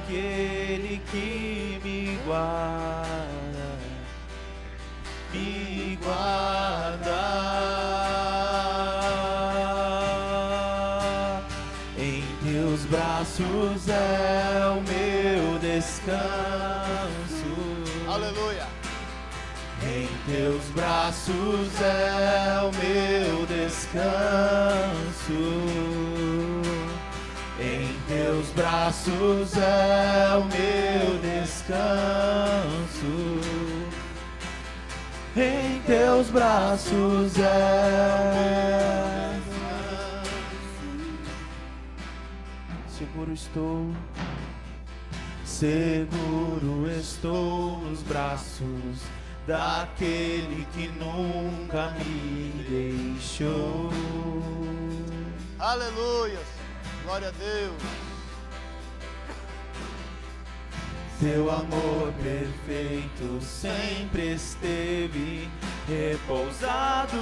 aquele 0.00 1.02
que 1.10 1.78
me 1.84 2.16
guarda, 2.24 2.91
braços 13.22 13.88
é 13.88 14.66
o 14.68 14.82
meu 14.82 15.56
descanso. 15.60 16.10
Aleluia. 18.08 18.66
Em 19.84 20.08
teus 20.26 20.64
braços 20.74 21.80
é 21.80 22.60
o 22.62 22.72
meu 22.82 23.46
descanso. 23.46 24.42
Em 27.60 27.96
teus 28.08 28.48
braços 28.56 29.56
é 29.56 30.36
o 30.36 30.44
meu 30.44 31.18
descanso. 31.20 31.92
Em 35.36 35.80
teus 35.86 36.28
braços 36.28 37.38
é 37.38 38.91
seguro 43.32 43.34
estou, 43.34 43.86
seguro 45.44 46.90
estou 46.90 47.78
nos 47.78 48.02
braços 48.02 49.00
daquele 49.46 50.66
que 50.72 50.88
nunca 50.88 51.90
me 51.98 52.52
deixou. 52.68 53.90
Aleluia. 55.58 56.40
Glória 57.04 57.28
a 57.28 57.32
Deus. 57.32 57.82
Teu 61.20 61.50
amor 61.50 62.12
perfeito 62.22 63.40
sempre 63.40 64.34
esteve 64.34 65.48
repousado 65.86 67.16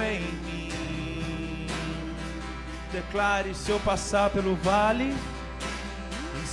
em 0.00 0.20
mim. 0.44 1.66
Declare 2.92 3.54
se 3.54 3.70
eu 3.70 3.78
passar 3.80 4.30
pelo 4.30 4.54
vale, 4.56 5.14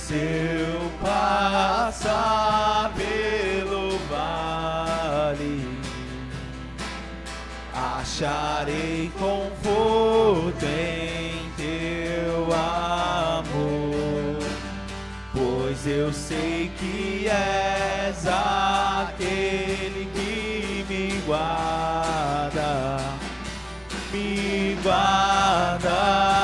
se 0.06 0.16
eu 0.16 0.90
passar 1.02 2.92
pelo 2.94 3.98
vale, 4.10 5.80
acharei 7.72 9.10
conforto 9.18 10.66
em 10.66 11.50
teu 11.56 12.52
amor, 12.52 14.36
pois 15.32 15.86
eu 15.86 16.12
sei 16.12 16.70
que 16.78 17.26
és 17.26 18.26
aquele 18.26 20.06
que 20.12 20.84
me 20.86 21.18
guarda, 21.24 22.98
me 24.12 24.76
guardas 24.82 26.43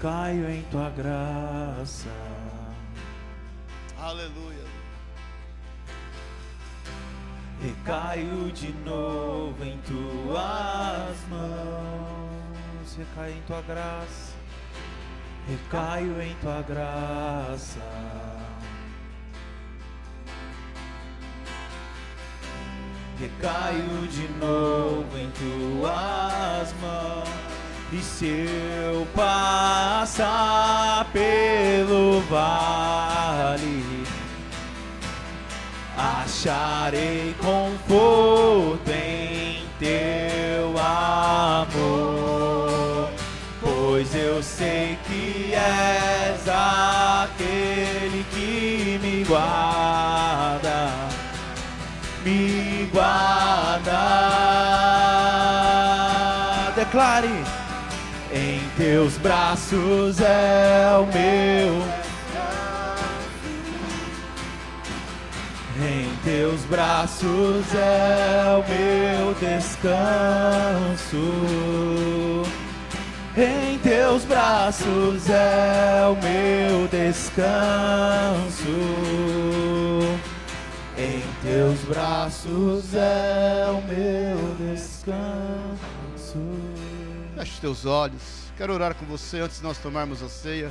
Recaio 0.00 0.50
em 0.50 0.62
tua 0.70 0.88
graça. 0.88 2.08
Aleluia. 4.00 4.64
Recaio 7.60 8.50
de 8.50 8.72
novo 8.72 9.62
em 9.62 9.78
tuas 9.82 11.18
mãos. 11.28 12.96
Recaio 12.96 13.34
em 13.34 13.42
tua 13.42 13.60
graça. 13.60 14.32
Recaio 15.46 16.22
em 16.22 16.34
tua 16.36 16.62
graça. 16.62 17.80
Recaio 23.18 24.08
de 24.08 24.28
novo 24.38 25.18
em 25.18 25.30
tuas 25.32 26.72
mãos. 26.80 27.39
E 27.92 27.98
se 27.98 28.46
eu 28.86 29.04
passar 29.16 31.06
pelo 31.12 32.20
vale, 32.30 34.06
acharei 35.96 37.34
conforto 37.40 38.88
em 38.90 39.64
teu 39.80 40.72
amor, 40.78 41.90
pois 43.60 44.14
eu 44.14 44.40
sei 44.40 44.96
que 45.08 45.52
és 45.52 46.48
aquele 46.48 48.24
que 48.30 49.00
me 49.02 49.24
guarda, 49.24 49.79
teus 58.90 59.16
braços 59.18 60.20
é 60.20 60.90
o 60.98 61.06
meu. 61.06 61.80
Em 65.80 66.12
teus 66.24 66.64
braços 66.64 67.72
é 67.72 68.56
o 68.56 68.64
meu 68.68 69.34
descanso. 69.34 71.16
Em 73.36 73.78
teus 73.78 74.24
braços 74.24 75.30
é 75.30 76.08
o 76.08 76.16
meu 76.16 76.88
descanso. 76.88 78.66
Em 80.98 81.22
teus 81.44 81.78
braços 81.82 82.92
é 82.94 83.66
o 83.68 83.80
meu 83.86 84.56
descanso. 84.74 86.40
Feche 87.36 87.60
teus 87.60 87.86
olhos. 87.86 88.39
Quero 88.60 88.74
orar 88.74 88.94
com 88.94 89.06
você 89.06 89.40
antes 89.40 89.56
de 89.56 89.62
nós 89.62 89.78
tomarmos 89.78 90.22
a 90.22 90.28
ceia. 90.28 90.70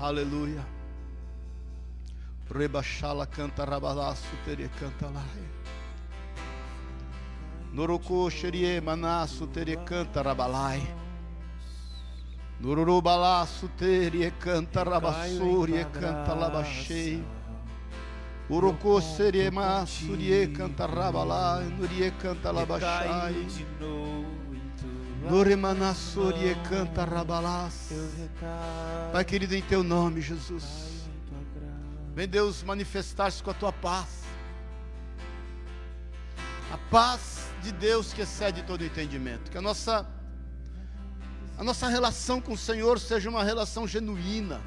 Aleluia. 0.00 0.66
Rebachala 2.52 3.24
canta 3.24 3.64
rabalaço 3.64 4.26
teria 4.44 4.68
canta 4.70 5.06
lá. 5.06 5.24
Noruku 7.72 8.28
xerie 8.32 8.80
manaço 8.80 9.46
teria 9.46 9.76
canta 9.76 10.20
rabalai. 10.20 10.82
Nururu 12.58 13.00
balaço 13.00 13.68
teria 13.78 14.32
canta 14.32 14.82
rabassúria 14.82 15.84
canta 15.84 16.34
labachei. 16.34 17.24
Uruku 18.50 19.00
serie 19.00 19.52
maçurie 19.52 20.48
canta 20.48 20.84
rabalai. 20.84 21.62
Nurie 21.78 22.10
canta 22.10 22.50
labachai. 22.50 23.46
Tua 25.26 25.30
Nurimanassúria 25.30 26.54
canta 26.68 27.04
rabalás. 27.04 27.90
Pai 29.12 29.24
querido, 29.24 29.54
em 29.54 29.62
teu 29.62 29.82
nome, 29.82 30.20
Jesus. 30.20 30.64
Vem 32.14 32.28
Deus 32.28 32.62
manifestar-se 32.62 33.42
com 33.42 33.50
a 33.50 33.54
tua 33.54 33.72
paz. 33.72 34.24
A 36.72 36.78
paz 36.90 37.48
de 37.62 37.72
Deus 37.72 38.12
que 38.12 38.22
excede 38.22 38.62
todo 38.62 38.84
entendimento. 38.84 39.50
Que 39.50 39.58
a 39.58 39.62
nossa 39.62 40.06
a 41.58 41.64
nossa 41.64 41.88
relação 41.88 42.40
com 42.40 42.52
o 42.52 42.58
Senhor 42.58 43.00
seja 43.00 43.28
uma 43.28 43.42
relação 43.42 43.86
genuína. 43.86 44.60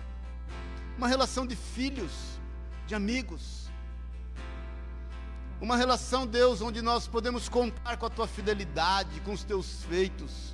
Uma 0.97 1.07
relação 1.07 1.47
de 1.47 1.55
filhos, 1.55 2.11
de 2.85 2.95
amigos. 2.95 3.69
Uma 5.61 5.75
relação, 5.75 6.25
Deus, 6.25 6.61
onde 6.61 6.81
nós 6.81 7.07
podemos 7.07 7.47
contar 7.47 7.97
com 7.97 8.05
a 8.05 8.09
tua 8.09 8.27
fidelidade, 8.27 9.19
com 9.21 9.33
os 9.33 9.43
teus 9.43 9.83
feitos. 9.83 10.48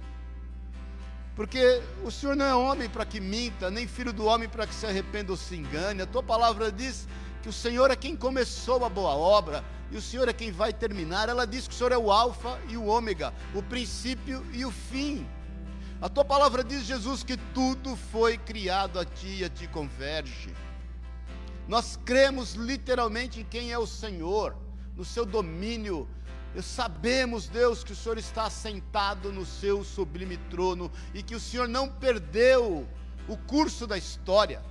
Porque 1.36 1.82
o 2.04 2.10
Senhor 2.10 2.36
não 2.36 2.46
é 2.46 2.56
homem 2.56 2.90
para 2.90 3.06
que 3.06 3.20
minta, 3.20 3.70
nem 3.70 3.88
filho 3.88 4.14
do 4.14 4.26
homem 4.26 4.48
para 4.48 4.66
que 4.66 4.74
se 4.74 4.86
arrependa 4.86 5.32
ou 5.32 5.38
se 5.38 5.56
engane. 5.56 6.02
A 6.02 6.06
tua 6.06 6.24
palavra 6.24 6.72
diz 6.72 7.08
que 7.44 7.50
o 7.50 7.54
Senhor 7.54 7.92
é 7.92 7.96
quem 7.96 8.16
começou 8.16 8.86
a 8.86 8.90
boa 8.90 9.12
obra 9.12 9.64
e 9.92 9.98
o 9.98 10.02
Senhor 10.02 10.30
é 10.30 10.34
quem 10.34 10.52
vai 10.52 10.72
terminar. 10.72 11.28
Ela 11.28 11.46
diz 11.46 11.68
que 11.68 11.74
o 11.74 11.78
Senhor 11.78 11.92
é 11.92 11.98
o 11.98 12.12
Alfa 12.12 12.58
e 12.70 12.78
o 12.78 12.86
Ômega, 12.86 13.34
o 13.54 13.62
princípio 13.62 14.46
e 14.54 14.64
o 14.64 14.72
fim. 14.72 15.28
A 16.02 16.08
tua 16.08 16.24
palavra 16.24 16.64
diz, 16.64 16.84
Jesus, 16.84 17.24
que 17.24 17.38
tudo 17.54 17.96
foi 17.96 18.38
criado 18.38 19.00
a 19.00 19.06
ti 19.06 19.38
e 19.40 19.44
a 19.44 19.50
ti 19.50 19.68
converge. 19.68 20.54
Nós 21.68 22.00
cremos 22.06 22.54
literalmente 22.54 23.42
em 23.42 23.44
quem 23.44 23.72
é 23.72 23.78
o 23.78 23.88
Senhor, 23.88 24.56
no 24.96 25.04
seu 25.04 25.26
domínio. 25.26 26.08
Sabemos, 26.62 27.48
Deus, 27.48 27.84
que 27.84 27.92
o 27.92 27.96
Senhor 27.96 28.18
está 28.18 28.46
assentado 28.46 29.32
no 29.32 29.46
seu 29.46 29.84
sublime 29.84 30.38
trono 30.50 30.92
e 31.14 31.22
que 31.22 31.36
o 31.36 31.40
Senhor 31.40 31.68
não 31.68 31.88
perdeu 31.88 32.88
o 33.28 33.38
curso 33.38 33.86
da 33.86 33.98
história. 33.98 34.62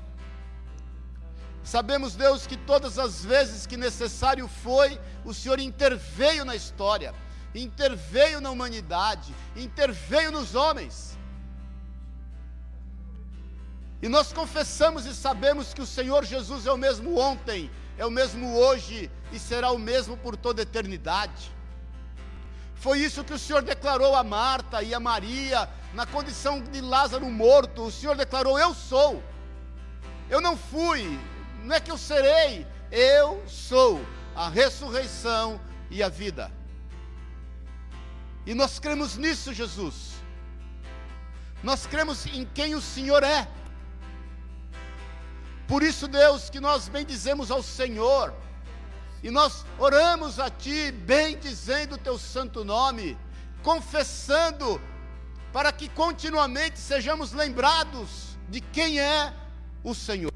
Sabemos, 1.63 2.15
Deus, 2.15 2.47
que 2.47 2.57
todas 2.57 2.99
as 2.99 3.25
vezes 3.25 3.67
que 3.67 3.77
necessário 3.77 4.47
foi, 4.47 5.01
o 5.25 5.33
Senhor 5.33 5.59
interveio 5.59 6.45
na 6.45 6.55
história, 6.55 7.15
interveio 7.55 8.41
na 8.41 8.51
humanidade, 8.51 9.35
interveio 9.57 10.31
nos 10.31 10.55
homens. 10.55 11.19
E 14.03 14.09
nós 14.09 14.33
confessamos 14.33 15.07
e 15.07 15.15
sabemos 15.15 15.73
que 15.73 15.81
o 15.81 15.87
Senhor 15.87 16.27
Jesus 16.27 16.67
é 16.67 16.73
o 16.73 16.77
mesmo 16.77 17.19
ontem, 17.19 17.71
é 17.97 18.05
o 18.05 18.11
mesmo 18.11 18.55
hoje 18.55 19.11
e 19.33 19.39
será 19.39 19.71
o 19.71 19.79
mesmo 19.79 20.19
por 20.19 20.37
toda 20.37 20.61
a 20.61 20.65
eternidade. 20.65 21.54
Foi 22.85 22.99
isso 22.99 23.25
que 23.25 23.33
o 23.33 23.39
Senhor 23.39 23.63
declarou 23.63 24.15
a 24.15 24.23
Marta 24.23 24.83
e 24.83 24.93
a 24.93 25.01
Maria, 25.01 25.67
na 25.95 26.05
condição 26.05 26.61
de 26.61 26.83
Lázaro 26.83 27.25
morto. 27.31 27.85
O 27.85 27.91
Senhor 27.91 28.15
declarou: 28.15 28.59
Eu 28.59 28.75
sou. 28.75 29.23
Eu 30.29 30.39
não 30.39 30.55
fui, 30.55 31.19
não 31.63 31.75
é 31.75 31.81
que 31.81 31.91
eu 31.91 31.97
serei, 31.97 32.67
eu 32.93 33.43
sou 33.49 34.05
a 34.37 34.51
ressurreição 34.51 35.59
e 35.91 36.03
a 36.03 36.11
vida. 36.11 36.53
E 38.45 38.53
nós 38.53 38.79
cremos 38.79 39.17
nisso, 39.17 39.55
Jesus. 39.55 40.13
Nós 41.63 41.87
cremos 41.87 42.27
em 42.27 42.45
quem 42.45 42.75
o 42.75 42.83
Senhor 42.83 43.23
é. 43.23 43.49
Por 45.67 45.83
isso, 45.83 46.07
Deus, 46.07 46.51
que 46.51 46.61
nós 46.61 46.87
bendizemos 46.87 47.51
ao 47.51 47.63
Senhor, 47.63 48.35
e 49.25 49.31
nós 49.31 49.65
oramos 49.79 50.39
a 50.39 50.51
Ti, 50.51 50.93
bendizendo 50.93 51.95
o 51.95 51.99
Teu 51.99 52.19
santo 52.19 52.63
nome, 52.63 53.17
confessando, 53.63 54.79
para 55.51 55.73
que 55.73 55.89
continuamente 55.89 56.79
sejamos 56.79 57.33
lembrados 57.33 58.37
de 58.51 58.61
quem 58.61 59.01
é 59.01 59.33
o 59.83 59.95
Senhor. 59.95 60.31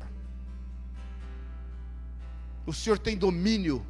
O 2.65 2.73
Senhor 2.73 2.99
tem 2.99 3.15
domínio, 3.15 3.87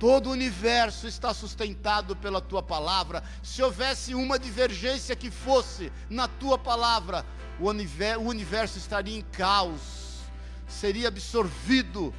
todo 0.00 0.30
o 0.30 0.32
universo 0.32 1.06
está 1.06 1.32
sustentado 1.32 2.16
pela 2.16 2.40
Tua 2.40 2.62
palavra. 2.62 3.22
Se 3.40 3.62
houvesse 3.62 4.16
uma 4.16 4.36
divergência 4.36 5.14
que 5.14 5.30
fosse 5.30 5.92
na 6.10 6.26
Tua 6.26 6.58
palavra, 6.58 7.24
o 7.60 7.68
universo, 7.68 8.20
o 8.20 8.26
universo 8.26 8.78
estaria 8.78 9.16
em 9.16 9.22
caos, 9.22 10.24
seria 10.66 11.06
absorvido 11.06 12.12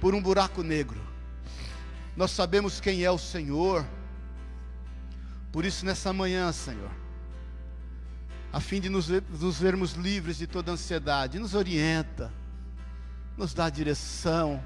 por 0.00 0.14
um 0.14 0.22
buraco 0.22 0.62
negro. 0.62 1.00
Nós 2.16 2.30
sabemos 2.30 2.80
quem 2.80 3.04
é 3.04 3.10
o 3.10 3.18
Senhor. 3.18 3.86
Por 5.52 5.64
isso, 5.64 5.84
nessa 5.84 6.12
manhã, 6.12 6.50
Senhor, 6.52 6.90
a 8.52 8.60
fim 8.60 8.80
de 8.80 8.88
nos, 8.88 9.08
nos 9.08 9.58
vermos 9.58 9.92
livres 9.92 10.38
de 10.38 10.46
toda 10.46 10.72
ansiedade, 10.72 11.38
nos 11.38 11.54
orienta, 11.54 12.32
nos 13.36 13.52
dá 13.52 13.68
direção, 13.68 14.62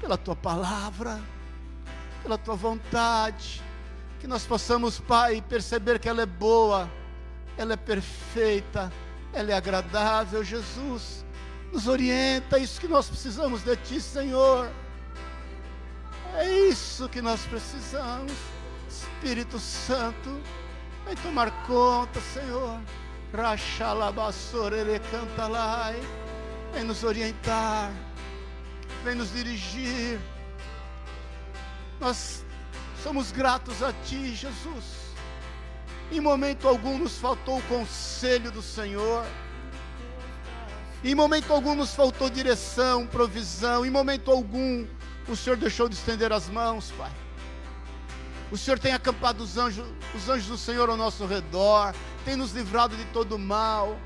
pela 0.00 0.16
tua 0.16 0.34
palavra, 0.34 1.20
pela 2.22 2.36
tua 2.36 2.56
vontade, 2.56 3.62
que 4.18 4.26
nós 4.26 4.44
possamos, 4.44 4.98
Pai, 4.98 5.42
perceber 5.42 5.98
que 5.98 6.08
ela 6.08 6.22
é 6.22 6.26
boa, 6.26 6.90
ela 7.56 7.74
é 7.74 7.76
perfeita, 7.76 8.92
ela 9.32 9.50
é 9.50 9.54
agradável, 9.54 10.42
Jesus 10.42 11.19
nos 11.72 11.86
orienta, 11.86 12.58
é 12.58 12.62
isso 12.62 12.80
que 12.80 12.88
nós 12.88 13.08
precisamos 13.08 13.62
de 13.62 13.76
Ti, 13.76 14.00
Senhor. 14.00 14.70
É 16.36 16.48
isso 16.68 17.08
que 17.08 17.20
nós 17.20 17.40
precisamos. 17.46 18.32
Espírito 18.88 19.58
Santo, 19.58 20.40
vem 21.04 21.14
tomar 21.16 21.50
conta, 21.66 22.20
Senhor. 22.20 22.80
Rachalabassorere 23.32 25.00
cantalai. 25.10 26.00
Vem 26.72 26.84
nos 26.84 27.04
orientar. 27.04 27.92
Vem 29.04 29.14
nos 29.14 29.32
dirigir. 29.32 30.18
Nós 32.00 32.44
somos 33.02 33.30
gratos 33.30 33.82
a 33.82 33.92
Ti, 34.04 34.34
Jesus. 34.34 35.00
Em 36.10 36.20
momento 36.20 36.66
algum 36.66 36.98
nos 36.98 37.18
faltou 37.18 37.58
o 37.58 37.62
conselho 37.62 38.50
do 38.50 38.62
Senhor. 38.62 39.24
Em 41.02 41.14
momento 41.14 41.50
algum 41.50 41.74
nos 41.74 41.94
faltou 41.94 42.28
direção, 42.28 43.06
provisão. 43.06 43.86
Em 43.86 43.90
momento 43.90 44.30
algum 44.30 44.86
o 45.26 45.34
Senhor 45.34 45.56
deixou 45.56 45.88
de 45.88 45.94
estender 45.94 46.30
as 46.30 46.48
mãos, 46.48 46.92
Pai. 46.98 47.10
O 48.50 48.58
Senhor 48.58 48.78
tem 48.78 48.92
acampado 48.92 49.42
os 49.42 49.56
anjos, 49.56 49.86
os 50.14 50.28
anjos 50.28 50.48
do 50.48 50.58
Senhor 50.58 50.90
ao 50.90 50.96
nosso 50.96 51.24
redor, 51.24 51.94
tem 52.24 52.36
nos 52.36 52.52
livrado 52.52 52.96
de 52.96 53.04
todo 53.06 53.38
mal. 53.38 53.96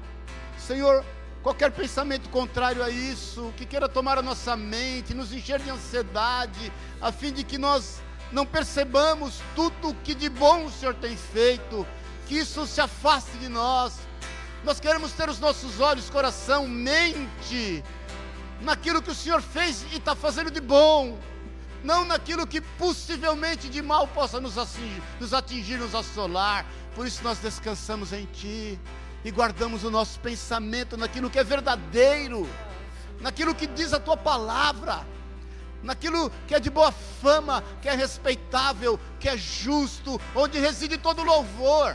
Senhor, 0.58 1.04
qualquer 1.42 1.72
pensamento 1.72 2.28
contrário 2.28 2.82
a 2.82 2.90
isso, 2.90 3.52
que 3.56 3.66
queira 3.66 3.88
tomar 3.88 4.18
a 4.18 4.22
nossa 4.22 4.54
mente, 4.54 5.14
nos 5.14 5.32
encher 5.32 5.60
de 5.60 5.70
ansiedade, 5.70 6.70
a 7.00 7.10
fim 7.10 7.32
de 7.32 7.42
que 7.42 7.58
nós 7.58 8.00
não 8.30 8.46
percebamos 8.46 9.40
tudo 9.56 9.88
o 9.88 9.94
que 9.94 10.14
de 10.14 10.28
bom 10.28 10.66
o 10.66 10.70
Senhor 10.70 10.94
tem 10.94 11.16
feito, 11.16 11.86
que 12.28 12.36
isso 12.36 12.66
se 12.66 12.80
afaste 12.80 13.36
de 13.38 13.48
nós 13.48 13.98
nós 14.64 14.80
queremos 14.80 15.12
ter 15.12 15.28
os 15.28 15.38
nossos 15.38 15.78
olhos, 15.78 16.08
coração, 16.08 16.66
mente, 16.66 17.84
naquilo 18.62 19.02
que 19.02 19.10
o 19.10 19.14
Senhor 19.14 19.42
fez 19.42 19.84
e 19.92 19.96
está 19.96 20.16
fazendo 20.16 20.50
de 20.50 20.60
bom, 20.60 21.18
não 21.82 22.04
naquilo 22.04 22.46
que 22.46 22.62
possivelmente 22.62 23.68
de 23.68 23.82
mal 23.82 24.08
possa 24.08 24.40
nos 24.40 24.56
atingir, 24.56 25.02
nos 25.20 25.34
atingir, 25.34 25.76
nos 25.76 25.94
assolar. 25.94 26.64
Por 26.94 27.06
isso 27.06 27.22
nós 27.22 27.38
descansamos 27.38 28.12
em 28.12 28.24
Ti 28.26 28.80
e 29.22 29.30
guardamos 29.30 29.84
o 29.84 29.90
nosso 29.90 30.18
pensamento 30.20 30.96
naquilo 30.96 31.28
que 31.28 31.38
é 31.38 31.44
verdadeiro, 31.44 32.48
naquilo 33.20 33.54
que 33.54 33.66
diz 33.66 33.92
a 33.92 34.00
Tua 34.00 34.16
palavra, 34.16 35.06
naquilo 35.82 36.30
que 36.48 36.54
é 36.54 36.60
de 36.60 36.70
boa 36.70 36.90
fama, 37.20 37.62
que 37.82 37.88
é 37.88 37.94
respeitável, 37.94 38.98
que 39.20 39.28
é 39.28 39.36
justo, 39.36 40.18
onde 40.34 40.58
reside 40.58 40.96
todo 40.96 41.22
louvor. 41.22 41.94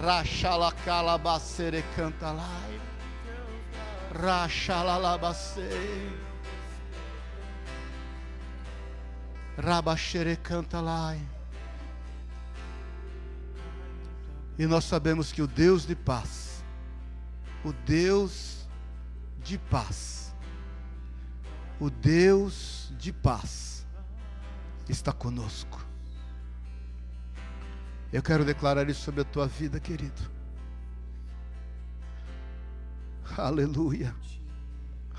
Rachalacalabacere 0.00 1.84
cantalai. 1.94 2.80
Rachalalabacei. 4.12 6.10
Rabachere 9.58 10.36
cantalai. 10.36 11.20
E 14.58 14.66
nós 14.66 14.84
sabemos 14.84 15.32
que 15.32 15.42
o 15.42 15.46
Deus 15.46 15.86
de 15.86 15.94
paz, 15.94 16.64
o 17.62 17.72
Deus 17.72 18.66
de 19.42 19.58
paz, 19.58 20.34
o 21.78 21.90
Deus 21.90 22.90
de 22.98 23.12
paz 23.12 23.86
está 24.88 25.12
conosco. 25.12 25.89
Eu 28.12 28.22
quero 28.22 28.44
declarar 28.44 28.88
isso 28.90 29.02
sobre 29.02 29.20
a 29.20 29.24
tua 29.24 29.46
vida, 29.46 29.78
querido. 29.78 30.20
Aleluia. 33.38 34.14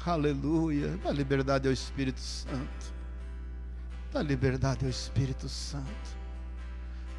Aleluia. 0.06 0.98
Dá 0.98 1.12
liberdade 1.12 1.68
ao 1.68 1.74
Espírito 1.74 2.20
Santo. 2.20 2.94
Dá 4.12 4.22
liberdade 4.22 4.84
ao 4.84 4.92
Espírito 4.92 5.48
Santo. 5.48 6.20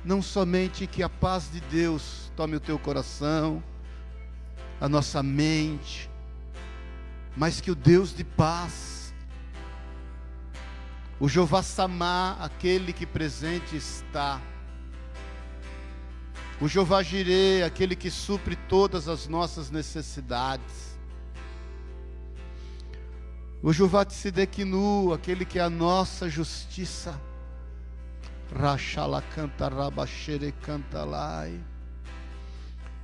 Não 0.04 0.20
somente 0.20 0.86
que 0.86 1.02
a 1.02 1.08
paz 1.08 1.50
de 1.50 1.60
Deus 1.60 2.30
tome 2.36 2.56
o 2.56 2.60
teu 2.60 2.78
coração, 2.78 3.62
a 4.78 4.88
nossa 4.88 5.22
mente, 5.22 6.10
mas 7.34 7.62
que 7.62 7.70
o 7.70 7.74
Deus 7.74 8.14
de 8.14 8.24
paz, 8.24 9.14
o 11.18 11.28
Jeová 11.28 11.62
Samá, 11.62 12.36
aquele 12.40 12.92
que 12.92 13.06
presente 13.06 13.76
está, 13.76 14.40
o 16.62 16.68
Jeová 16.68 17.02
Jireh, 17.02 17.64
aquele 17.64 17.96
que 17.96 18.08
supre 18.08 18.54
todas 18.54 19.08
as 19.08 19.26
nossas 19.26 19.68
necessidades. 19.68 20.96
O 23.60 23.72
Jeová 23.72 24.04
Tsidequinu, 24.04 25.12
aquele 25.12 25.44
que 25.44 25.58
é 25.58 25.62
a 25.62 25.68
nossa 25.68 26.28
justiça. 26.28 27.20
Rachala 28.54 29.20
canta 29.34 29.68
rabachere 29.68 30.52
canta 30.62 31.02
lai. 31.02 31.60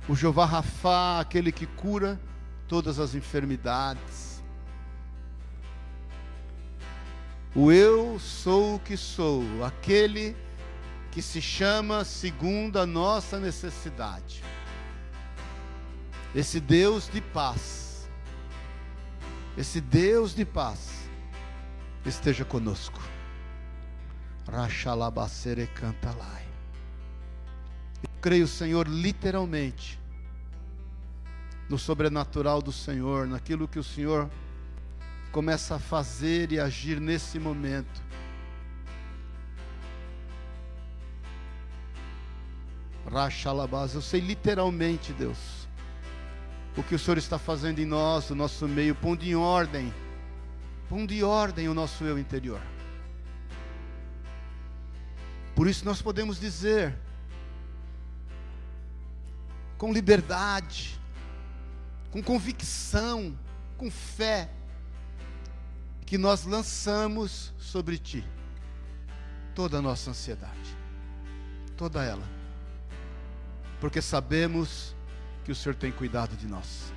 O 0.07 0.15
Jeová 0.15 0.45
Rafá, 0.45 1.19
aquele 1.19 1.51
que 1.51 1.65
cura 1.65 2.17
todas 2.65 2.97
as 2.97 3.13
enfermidades. 3.13 4.41
O 7.53 7.73
eu 7.73 8.17
sou 8.19 8.75
o 8.75 8.79
que 8.79 8.95
sou, 8.95 9.43
aquele 9.65 10.31
que 10.31 10.48
que 11.11 11.21
se 11.21 11.41
chama 11.41 12.03
segundo 12.03 12.77
a 12.77 12.85
nossa 12.85 13.39
necessidade. 13.39 14.43
Esse 16.35 16.59
Deus 16.59 17.09
de 17.09 17.21
paz, 17.21 18.07
esse 19.57 19.81
Deus 19.81 20.35
de 20.35 20.45
paz, 20.45 21.09
esteja 22.05 22.45
conosco. 22.45 23.01
Rachalabacere 24.47 25.67
cantalai. 25.67 26.45
Eu 28.03 28.09
creio, 28.21 28.47
Senhor, 28.47 28.87
literalmente, 28.87 29.99
no 31.67 31.77
sobrenatural 31.77 32.61
do 32.61 32.71
Senhor, 32.71 33.27
naquilo 33.27 33.67
que 33.67 33.79
o 33.79 33.83
Senhor 33.83 34.29
começa 35.31 35.75
a 35.75 35.79
fazer 35.79 36.51
e 36.51 36.59
agir 36.59 36.99
nesse 36.99 37.39
momento 37.39 38.09
Rachalabás. 43.09 43.93
Eu 43.93 44.01
sei 44.01 44.19
literalmente, 44.21 45.11
Deus, 45.13 45.37
o 46.77 46.83
que 46.83 46.95
o 46.95 46.99
Senhor 46.99 47.17
está 47.17 47.37
fazendo 47.37 47.79
em 47.79 47.85
nós, 47.85 48.29
no 48.29 48.35
nosso 48.35 48.67
meio, 48.67 48.95
pondo 48.95 49.23
em 49.23 49.35
ordem, 49.35 49.93
pondo 50.87 51.11
em 51.11 51.23
ordem 51.23 51.67
o 51.67 51.73
nosso 51.73 52.03
eu 52.03 52.17
interior. 52.17 52.61
Por 55.55 55.67
isso 55.67 55.83
nós 55.83 56.01
podemos 56.01 56.39
dizer, 56.39 56.97
com 59.77 59.91
liberdade, 59.91 60.97
com 62.11 62.23
convicção, 62.23 63.37
com 63.77 63.91
fé, 63.91 64.49
que 66.05 66.17
nós 66.17 66.45
lançamos 66.45 67.53
sobre 67.59 67.97
ti 67.97 68.25
toda 69.53 69.79
a 69.79 69.81
nossa 69.81 70.11
ansiedade, 70.11 70.75
toda 71.75 72.03
ela, 72.03 72.38
porque 73.79 74.01
sabemos 74.01 74.95
que 75.43 75.51
o 75.51 75.55
Senhor 75.55 75.75
tem 75.75 75.91
cuidado 75.91 76.35
de 76.35 76.47
nós. 76.47 76.93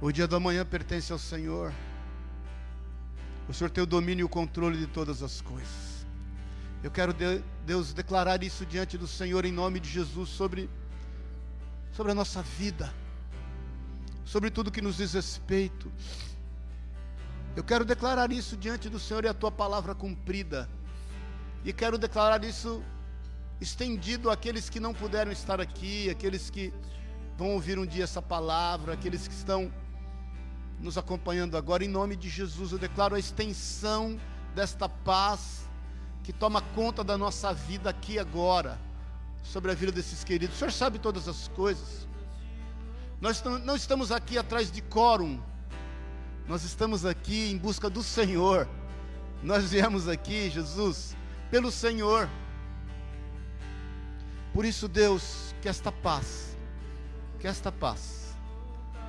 O 0.00 0.10
dia 0.10 0.26
da 0.26 0.40
manhã 0.40 0.64
pertence 0.66 1.12
ao 1.12 1.18
Senhor. 1.18 1.72
O 3.48 3.54
Senhor 3.54 3.70
tem 3.70 3.82
o 3.82 3.86
domínio 3.86 4.22
e 4.22 4.24
o 4.24 4.28
controle 4.28 4.76
de 4.76 4.86
todas 4.86 5.22
as 5.22 5.40
coisas. 5.40 6.06
Eu 6.82 6.90
quero, 6.90 7.14
Deus, 7.64 7.92
declarar 7.92 8.42
isso 8.42 8.66
diante 8.66 8.98
do 8.98 9.06
Senhor 9.06 9.44
em 9.44 9.52
nome 9.52 9.78
de 9.78 9.88
Jesus 9.88 10.28
sobre, 10.30 10.68
sobre 11.92 12.10
a 12.10 12.14
nossa 12.14 12.42
vida, 12.42 12.92
sobre 14.24 14.50
tudo 14.50 14.70
que 14.72 14.82
nos 14.82 14.96
diz 14.96 15.12
respeito. 15.12 15.92
Eu 17.54 17.62
quero 17.62 17.84
declarar 17.84 18.32
isso 18.32 18.56
diante 18.56 18.88
do 18.88 18.98
Senhor 18.98 19.24
e 19.24 19.28
a 19.28 19.34
tua 19.34 19.52
palavra 19.52 19.94
cumprida. 19.94 20.68
E 21.64 21.72
quero 21.72 21.96
declarar 21.96 22.42
isso 22.42 22.82
estendido 23.62 24.28
àqueles 24.28 24.68
que 24.68 24.80
não 24.80 24.92
puderam 24.92 25.30
estar 25.30 25.60
aqui, 25.60 26.10
aqueles 26.10 26.50
que 26.50 26.72
vão 27.38 27.52
ouvir 27.52 27.78
um 27.78 27.86
dia 27.86 28.04
essa 28.04 28.20
palavra, 28.20 28.92
aqueles 28.92 29.28
que 29.28 29.34
estão 29.34 29.72
nos 30.80 30.98
acompanhando 30.98 31.56
agora, 31.56 31.84
em 31.84 31.88
nome 31.88 32.16
de 32.16 32.28
Jesus, 32.28 32.72
eu 32.72 32.78
declaro 32.78 33.14
a 33.14 33.18
extensão 33.18 34.18
desta 34.54 34.88
paz 34.88 35.70
que 36.24 36.32
toma 36.32 36.60
conta 36.74 37.04
da 37.04 37.16
nossa 37.16 37.54
vida 37.54 37.88
aqui 37.90 38.18
agora, 38.18 38.78
sobre 39.42 39.70
a 39.70 39.74
vida 39.74 39.92
desses 39.92 40.24
queridos. 40.24 40.56
O 40.56 40.58
Senhor 40.58 40.72
sabe 40.72 40.98
todas 40.98 41.28
as 41.28 41.48
coisas. 41.48 42.06
Nós 43.20 43.42
não 43.64 43.76
estamos 43.76 44.10
aqui 44.10 44.36
atrás 44.36 44.70
de 44.70 44.82
quórum, 44.82 45.40
nós 46.48 46.64
estamos 46.64 47.04
aqui 47.04 47.52
em 47.52 47.56
busca 47.56 47.88
do 47.88 48.02
Senhor. 48.02 48.68
Nós 49.40 49.70
viemos 49.70 50.08
aqui, 50.08 50.50
Jesus, 50.50 51.16
pelo 51.50 51.70
Senhor. 51.70 52.28
Por 54.52 54.64
isso, 54.64 54.88
Deus, 54.88 55.54
que 55.60 55.68
esta 55.68 55.90
paz, 55.90 56.56
que 57.40 57.46
esta 57.46 57.72
paz, 57.72 58.22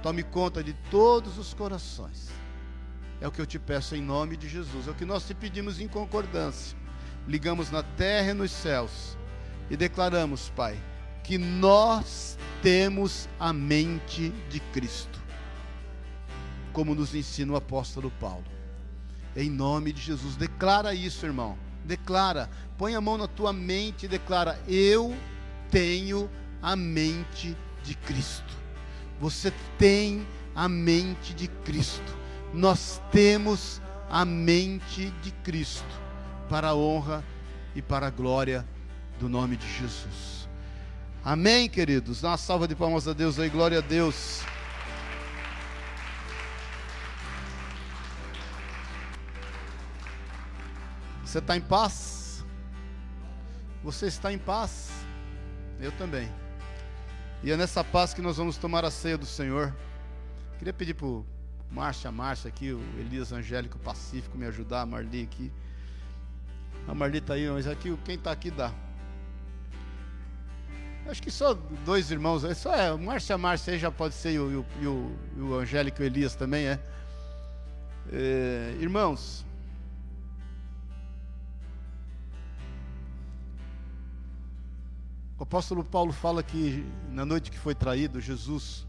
Tome 0.03 0.21
conta 0.21 0.61
de 0.61 0.73
todos 0.91 1.37
os 1.37 1.53
corações. 1.53 2.27
É 3.21 3.27
o 3.27 3.31
que 3.31 3.39
eu 3.39 3.45
te 3.45 3.57
peço 3.57 3.95
em 3.95 4.01
nome 4.01 4.35
de 4.35 4.49
Jesus. 4.49 4.85
É 4.85 4.91
o 4.91 4.93
que 4.93 5.05
nós 5.05 5.25
te 5.25 5.33
pedimos 5.33 5.79
em 5.79 5.87
concordância. 5.87 6.77
Ligamos 7.25 7.71
na 7.71 7.81
terra 7.81 8.31
e 8.31 8.33
nos 8.33 8.51
céus 8.51 9.17
e 9.69 9.77
declaramos, 9.77 10.49
Pai, 10.49 10.77
que 11.23 11.37
nós 11.37 12.37
temos 12.61 13.29
a 13.39 13.53
mente 13.53 14.29
de 14.49 14.59
Cristo, 14.59 15.21
como 16.73 16.93
nos 16.93 17.15
ensina 17.15 17.53
o 17.53 17.55
apóstolo 17.55 18.11
Paulo. 18.19 18.43
Em 19.37 19.49
nome 19.49 19.93
de 19.93 20.01
Jesus, 20.01 20.35
declara 20.35 20.93
isso, 20.93 21.25
irmão. 21.25 21.57
Declara, 21.83 22.49
põe 22.77 22.95
a 22.95 23.01
mão 23.01 23.17
na 23.17 23.27
tua 23.27 23.51
mente 23.51 24.05
e 24.05 24.09
declara: 24.09 24.59
Eu 24.67 25.15
tenho 25.69 26.29
a 26.61 26.75
mente 26.75 27.57
de 27.83 27.95
Cristo. 27.95 28.53
Você 29.19 29.51
tem 29.77 30.25
a 30.55 30.67
mente 30.67 31.33
de 31.33 31.47
Cristo. 31.47 32.17
Nós 32.53 33.01
temos 33.11 33.81
a 34.09 34.23
mente 34.23 35.11
de 35.21 35.31
Cristo 35.43 35.83
para 36.49 36.69
a 36.69 36.75
honra 36.75 37.23
e 37.75 37.81
para 37.81 38.07
a 38.07 38.11
glória 38.11 38.65
do 39.19 39.27
nome 39.27 39.57
de 39.57 39.67
Jesus. 39.67 40.47
Amém, 41.25 41.69
queridos? 41.69 42.21
Dá 42.21 42.29
uma 42.29 42.37
salva 42.37 42.67
de 42.67 42.75
palmas 42.75 43.07
a 43.07 43.13
Deus 43.13 43.39
aí, 43.39 43.49
glória 43.49 43.79
a 43.79 43.81
Deus. 43.81 44.41
Você 51.33 51.39
está 51.39 51.57
em 51.57 51.61
paz? 51.61 52.45
Você 53.83 54.05
está 54.05 54.31
em 54.31 54.37
paz? 54.37 54.91
Eu 55.79 55.91
também. 55.93 56.31
E 57.41 57.51
é 57.51 57.57
nessa 57.57 57.83
paz 57.83 58.13
que 58.13 58.21
nós 58.21 58.37
vamos 58.37 58.55
tomar 58.55 58.85
a 58.85 58.91
ceia 58.91 59.17
do 59.17 59.25
Senhor. 59.25 59.75
Queria 60.59 60.71
pedir 60.71 60.93
para 60.93 61.07
o 61.07 61.25
Márcia, 61.71 62.11
Márcia 62.11 62.49
aqui, 62.49 62.71
o 62.71 62.79
Elias 62.99 63.31
Angélico 63.31 63.79
Pacífico 63.79 64.37
me 64.37 64.45
ajudar, 64.45 64.81
a 64.81 64.85
Marli 64.85 65.23
aqui. 65.23 65.51
A 66.87 66.93
Marli 66.93 67.17
está 67.17 67.33
aí, 67.33 67.49
mas 67.49 67.65
aqui 67.65 67.97
quem 68.05 68.13
está 68.13 68.31
aqui 68.31 68.51
dá. 68.51 68.71
Acho 71.07 71.23
que 71.23 71.31
só 71.31 71.55
dois 71.83 72.11
irmãos, 72.11 72.43
só 72.55 72.75
é, 72.75 72.93
o 72.93 72.99
Márcia, 72.99 73.39
Márcia 73.39 73.73
aí 73.73 73.79
já 73.79 73.89
pode 73.89 74.13
ser, 74.13 74.33
e 74.33 74.37
o, 74.37 74.63
e 74.79 74.85
o, 74.85 75.17
e 75.35 75.41
o 75.41 75.55
Angélico 75.55 76.03
Elias 76.03 76.35
também 76.35 76.67
é. 76.67 76.79
é 78.11 78.77
irmãos, 78.79 79.43
O 85.43 85.45
apóstolo 85.45 85.83
Paulo 85.83 86.13
fala 86.13 86.41
que 86.41 86.89
na 87.09 87.25
noite 87.25 87.51
que 87.51 87.59
foi 87.59 87.75
traído, 87.75 88.21
Jesus, 88.21 88.87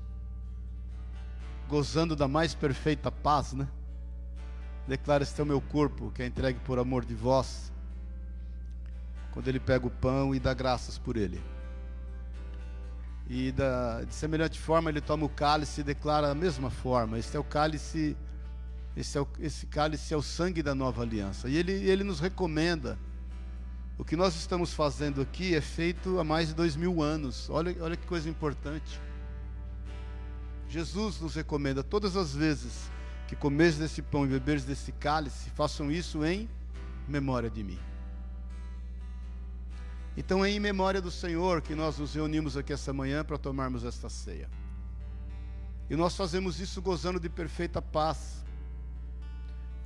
gozando 1.69 2.15
da 2.15 2.29
mais 2.29 2.55
perfeita 2.55 3.11
paz, 3.11 3.55
né? 3.55 3.67
Declara: 4.87 5.25
Este 5.25 5.41
é 5.41 5.43
o 5.43 5.47
meu 5.49 5.61
corpo, 5.61 6.13
que 6.13 6.23
é 6.23 6.27
entregue 6.27 6.61
por 6.61 6.79
amor 6.79 7.05
de 7.05 7.13
vós. 7.13 7.73
Quando 9.33 9.49
ele 9.49 9.59
pega 9.59 9.85
o 9.85 9.91
pão 9.91 10.33
e 10.33 10.39
dá 10.39 10.55
graças 10.55 10.97
por 10.97 11.17
ele. 11.17 11.43
E 13.29 13.51
da, 13.51 14.05
de 14.05 14.15
semelhante 14.15 14.61
forma, 14.61 14.91
ele 14.91 15.01
toma 15.01 15.27
o 15.27 15.29
cálice 15.29 15.81
e 15.81 15.85
declara 15.85 16.31
a 16.31 16.37
mesma 16.37 16.71
forma: 16.71 17.19
Este 17.19 17.37
é 17.37 17.41
o 17.41 17.45
cálice, 17.45 18.17
esse, 18.97 19.19
é 19.19 19.21
o, 19.21 19.27
esse 19.41 19.67
cálice 19.67 20.15
é 20.15 20.17
o 20.17 20.23
sangue 20.23 20.63
da 20.63 20.73
nova 20.73 21.03
aliança. 21.03 21.49
E 21.49 21.57
ele, 21.57 21.73
ele 21.73 22.05
nos 22.05 22.21
recomenda 22.21 22.97
o 23.97 24.05
que 24.05 24.17
nós 24.17 24.35
estamos 24.35 24.73
fazendo 24.73 25.21
aqui 25.21 25.55
é 25.55 25.61
feito 25.61 26.19
há 26.19 26.25
mais 26.25 26.49
de 26.49 26.55
dois 26.55 26.75
mil 26.75 27.03
anos. 27.03 27.49
Olha, 27.49 27.75
olha 27.81 27.97
que 27.97 28.07
coisa 28.07 28.29
importante. 28.29 29.01
Jesus 30.69 31.21
nos 31.21 31.35
recomenda 31.35 31.83
todas 31.83 32.17
as 32.17 32.35
vezes 32.35 32.91
que 33.29 33.37
comeres 33.37 33.79
desse 33.79 34.03
pão 34.03 34.25
e 34.25 34.29
beberes 34.29 34.65
desse 34.65 34.93
cálice, 34.93 35.49
façam 35.51 35.91
isso 35.91 36.25
em 36.25 36.49
memória 37.09 37.49
de 37.49 37.63
mim. 37.63 37.79
Então 40.17 40.45
é 40.45 40.51
em 40.51 40.61
memória 40.61 41.01
do 41.01 41.11
Senhor 41.11 41.63
que 41.63 41.75
nós 41.75 41.99
nos 41.99 42.15
reunimos 42.15 42.57
aqui 42.57 42.73
essa 42.73 42.93
manhã 42.93 43.25
para 43.25 43.39
tomarmos 43.39 43.85
esta 43.85 44.09
ceia. 44.09 44.49
E 45.89 45.97
nós 45.97 46.17
fazemos 46.17 46.61
isso 46.61 46.81
gozando 46.83 47.21
de 47.21 47.29
perfeita 47.29 47.81
paz 47.81 48.44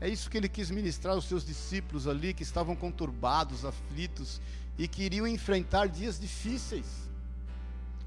é 0.00 0.08
isso 0.08 0.30
que 0.30 0.36
ele 0.36 0.48
quis 0.48 0.70
ministrar 0.70 1.14
aos 1.14 1.24
seus 1.24 1.44
discípulos 1.44 2.06
ali, 2.06 2.32
que 2.32 2.42
estavam 2.42 2.76
conturbados, 2.76 3.64
aflitos 3.64 4.40
e 4.76 4.86
queriam 4.86 5.26
enfrentar 5.26 5.88
dias 5.88 6.20
difíceis, 6.20 6.86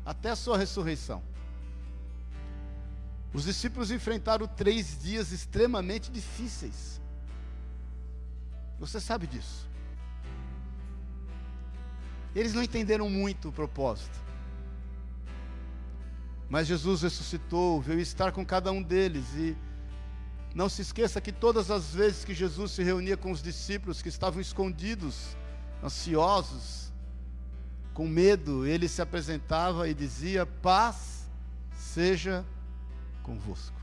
até 0.05 0.29
a 0.29 0.35
sua 0.35 0.57
ressurreição. 0.57 1.21
Os 3.33 3.43
discípulos 3.43 3.91
enfrentaram 3.91 4.47
três 4.47 4.97
dias 5.01 5.31
extremamente 5.31 6.11
difíceis. 6.11 6.99
Você 8.79 8.99
sabe 8.99 9.27
disso. 9.27 9.69
Eles 12.33 12.53
não 12.53 12.63
entenderam 12.63 13.09
muito 13.09 13.49
o 13.49 13.51
propósito. 13.51 14.19
Mas 16.49 16.67
Jesus 16.67 17.01
ressuscitou, 17.01 17.81
veio 17.81 17.99
estar 17.99 18.31
com 18.31 18.45
cada 18.45 18.71
um 18.71 18.81
deles 18.81 19.25
e 19.35 19.55
não 20.53 20.67
se 20.67 20.81
esqueça 20.81 21.21
que 21.21 21.31
todas 21.31 21.71
as 21.71 21.93
vezes 21.93 22.25
que 22.25 22.33
Jesus 22.33 22.71
se 22.71 22.83
reunia 22.83 23.15
com 23.15 23.31
os 23.31 23.41
discípulos 23.41 24.01
que 24.01 24.09
estavam 24.09 24.41
escondidos, 24.41 25.37
ansiosos, 25.83 26.91
com 27.93 28.07
medo, 28.07 28.65
ele 28.65 28.87
se 28.87 29.01
apresentava 29.01 29.87
e 29.87 29.93
dizia: 29.93 30.45
Paz 30.45 31.29
seja 31.73 32.45
convosco. 33.23 33.79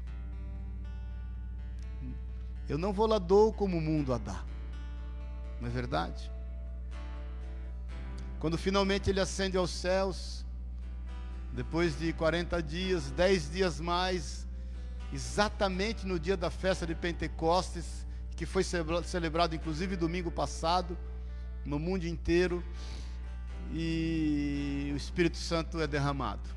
Eu 2.69 2.77
não 2.77 2.93
vou 2.93 3.07
lá 3.07 3.19
dou 3.19 3.53
como 3.53 3.79
o 3.79 3.81
mundo 3.81 4.12
a 4.12 4.19
dá, 4.19 4.45
não 5.61 5.69
é 5.69 5.71
verdade? 5.71 6.31
Quando 8.39 8.59
finalmente 8.59 9.09
ele 9.09 9.21
ascende 9.21 9.57
aos 9.57 9.71
céus, 9.71 10.45
depois 11.53 11.99
de 11.99 12.12
40 12.12 12.62
dias, 12.62 13.11
10 13.11 13.51
dias 13.51 13.81
mais, 13.81 14.47
exatamente 15.13 16.07
no 16.07 16.19
dia 16.19 16.37
da 16.37 16.51
festa 16.51 16.87
de 16.87 16.95
Pentecostes, 16.95 18.07
que 18.37 18.47
foi 18.47 18.63
celebrado 18.63 19.55
inclusive 19.55 19.97
domingo 19.97 20.31
passado, 20.31 20.97
no 21.65 21.79
mundo 21.79 22.07
inteiro, 22.07 22.63
e 23.73 24.91
o 24.93 24.97
Espírito 24.97 25.37
Santo 25.37 25.81
é 25.81 25.87
derramado, 25.87 26.49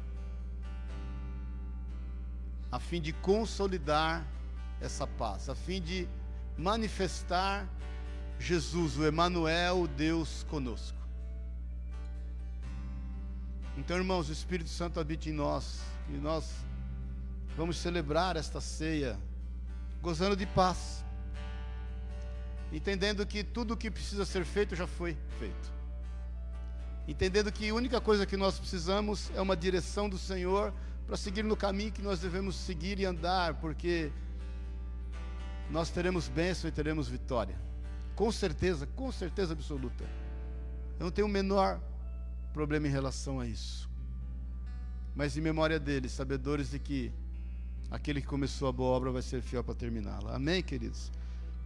a 2.72 2.80
fim 2.80 3.02
de 3.02 3.12
consolidar 3.12 4.26
essa 4.80 5.06
paz, 5.06 5.50
a 5.50 5.56
fim 5.56 5.82
de 5.82 6.08
manifestar 6.58 7.68
Jesus, 8.40 8.98
o 8.98 9.06
Emanuel, 9.06 9.88
Deus 9.88 10.46
conosco. 10.50 10.98
Então, 13.78 13.98
irmãos, 13.98 14.30
o 14.30 14.32
Espírito 14.32 14.70
Santo 14.70 15.00
habita 15.00 15.30
em 15.30 15.34
nós 15.34 15.82
e 16.10 16.14
nós 16.14 16.52
vamos 17.58 17.78
celebrar 17.78 18.36
esta 18.36 18.62
ceia 18.62 19.18
gozando 20.02 20.36
de 20.36 20.46
paz, 20.46 21.04
entendendo 22.72 23.26
que 23.26 23.44
tudo 23.44 23.74
o 23.74 23.78
que 23.78 23.92
precisa 23.92 24.26
ser 24.26 24.46
feito 24.46 24.76
já 24.76 24.88
foi 24.88 25.18
feito, 25.38 25.72
entendendo 27.08 27.52
que 27.52 27.70
a 27.70 27.74
única 27.74 28.02
coisa 28.02 28.26
que 28.26 28.36
nós 28.36 28.58
precisamos 28.58 29.32
é 29.36 29.42
uma 29.42 29.56
direção 29.56 30.10
do 30.10 30.18
Senhor 30.18 30.74
para 31.06 31.18
seguir 31.18 31.44
no 31.44 31.58
caminho 31.58 31.92
que 31.92 32.02
nós 32.02 32.20
devemos 32.20 32.56
seguir 32.56 33.00
e 33.00 33.06
andar, 33.06 33.56
porque 33.56 34.12
nós 35.70 35.90
teremos 35.90 36.28
bênção 36.28 36.68
e 36.68 36.72
teremos 36.72 37.08
vitória. 37.08 37.56
Com 38.16 38.32
certeza, 38.32 38.86
com 38.88 39.12
certeza 39.12 39.54
absoluta. 39.54 40.04
Eu 41.00 41.06
não 41.06 41.12
tenho 41.12 41.28
o 41.28 41.30
menor 41.30 41.82
problema 42.54 42.88
em 42.88 42.92
relação 42.92 43.40
a 43.40 43.48
isso. 43.48 43.90
Mas 45.16 45.36
em 45.36 45.42
memória 45.42 45.80
deles, 45.80 46.12
sabedores 46.12 46.72
de 46.72 46.80
que 46.80 47.12
aquele 47.92 48.22
que 48.22 48.28
começou 48.28 48.70
a 48.70 48.72
boa 48.72 48.96
obra 48.96 49.12
vai 49.12 49.22
ser 49.22 49.42
fiel 49.42 49.64
para 49.64 49.76
terminá-la. 49.76 50.36
Amém, 50.36 50.64
queridos? 50.64 51.12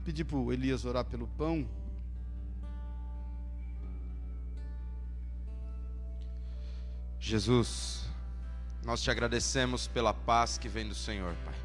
Pedi 0.03 0.25
para 0.25 0.37
o 0.37 0.51
Elias 0.51 0.83
orar 0.83 1.05
pelo 1.05 1.27
pão. 1.27 1.67
Jesus, 7.19 8.05
nós 8.83 9.01
te 9.01 9.09
agradecemos 9.09 9.87
pela 9.87 10.13
paz 10.13 10.57
que 10.57 10.67
vem 10.67 10.87
do 10.87 10.95
Senhor, 10.95 11.35
Pai. 11.45 11.55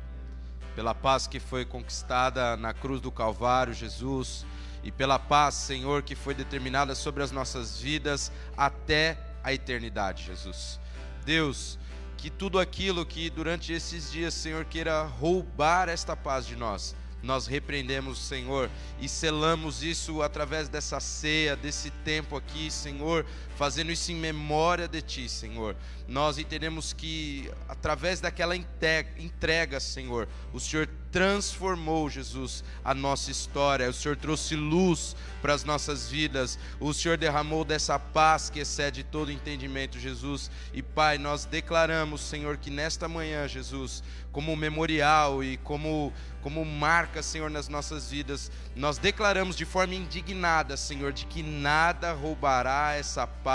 Pela 0.74 0.94
paz 0.94 1.26
que 1.26 1.40
foi 1.40 1.64
conquistada 1.64 2.56
na 2.56 2.72
cruz 2.72 3.00
do 3.00 3.10
Calvário, 3.10 3.74
Jesus 3.74 4.46
e 4.82 4.90
pela 4.90 5.18
paz, 5.18 5.54
Senhor, 5.54 6.02
que 6.02 6.14
foi 6.14 6.34
determinada 6.34 6.94
sobre 6.94 7.22
as 7.22 7.30
nossas 7.30 7.78
vidas 7.78 8.32
até 8.56 9.18
a 9.42 9.52
eternidade, 9.52 10.24
Jesus. 10.24 10.80
Deus, 11.24 11.78
que 12.20 12.28
tudo 12.28 12.58
aquilo 12.58 13.06
que 13.06 13.30
durante 13.30 13.72
esses 13.72 14.12
dias, 14.12 14.34
Senhor, 14.34 14.66
queira 14.66 15.02
roubar 15.04 15.88
esta 15.88 16.14
paz 16.14 16.46
de 16.46 16.54
nós, 16.54 16.94
nós 17.22 17.46
repreendemos, 17.46 18.18
Senhor, 18.18 18.70
e 19.00 19.08
selamos 19.08 19.82
isso 19.82 20.20
através 20.20 20.68
dessa 20.68 21.00
ceia, 21.00 21.56
desse 21.56 21.90
tempo 21.90 22.36
aqui, 22.36 22.70
Senhor, 22.70 23.24
fazendo 23.60 23.92
isso 23.92 24.10
em 24.10 24.14
memória 24.14 24.88
de 24.88 25.02
Ti, 25.02 25.28
Senhor. 25.28 25.76
Nós 26.08 26.38
entendemos 26.38 26.94
que 26.94 27.52
através 27.68 28.18
daquela 28.18 28.56
entrega, 28.56 29.78
Senhor, 29.78 30.26
o 30.50 30.58
Senhor 30.58 30.88
transformou, 31.12 32.08
Jesus, 32.08 32.64
a 32.82 32.94
nossa 32.94 33.30
história. 33.30 33.90
O 33.90 33.92
Senhor 33.92 34.16
trouxe 34.16 34.56
luz 34.56 35.14
para 35.42 35.52
as 35.52 35.62
nossas 35.62 36.08
vidas. 36.08 36.58
O 36.80 36.94
Senhor 36.94 37.18
derramou 37.18 37.62
dessa 37.62 37.98
paz 37.98 38.48
que 38.48 38.60
excede 38.60 39.04
todo 39.04 39.30
entendimento, 39.30 39.98
Jesus. 39.98 40.50
E 40.72 40.82
Pai, 40.82 41.18
nós 41.18 41.44
declaramos, 41.44 42.22
Senhor, 42.22 42.56
que 42.56 42.70
nesta 42.70 43.08
manhã, 43.08 43.46
Jesus, 43.46 44.02
como 44.32 44.56
memorial 44.56 45.44
e 45.44 45.58
como 45.58 46.14
como 46.42 46.64
marca, 46.64 47.22
Senhor, 47.22 47.50
nas 47.50 47.68
nossas 47.68 48.10
vidas, 48.10 48.50
nós 48.74 48.98
declaramos 48.98 49.56
de 49.56 49.64
forma 49.64 49.94
indignada, 49.94 50.76
Senhor, 50.76 51.12
de 51.12 51.26
que 51.26 51.42
nada 51.42 52.12
roubará 52.12 52.94
essa 52.94 53.26
paz 53.26 53.49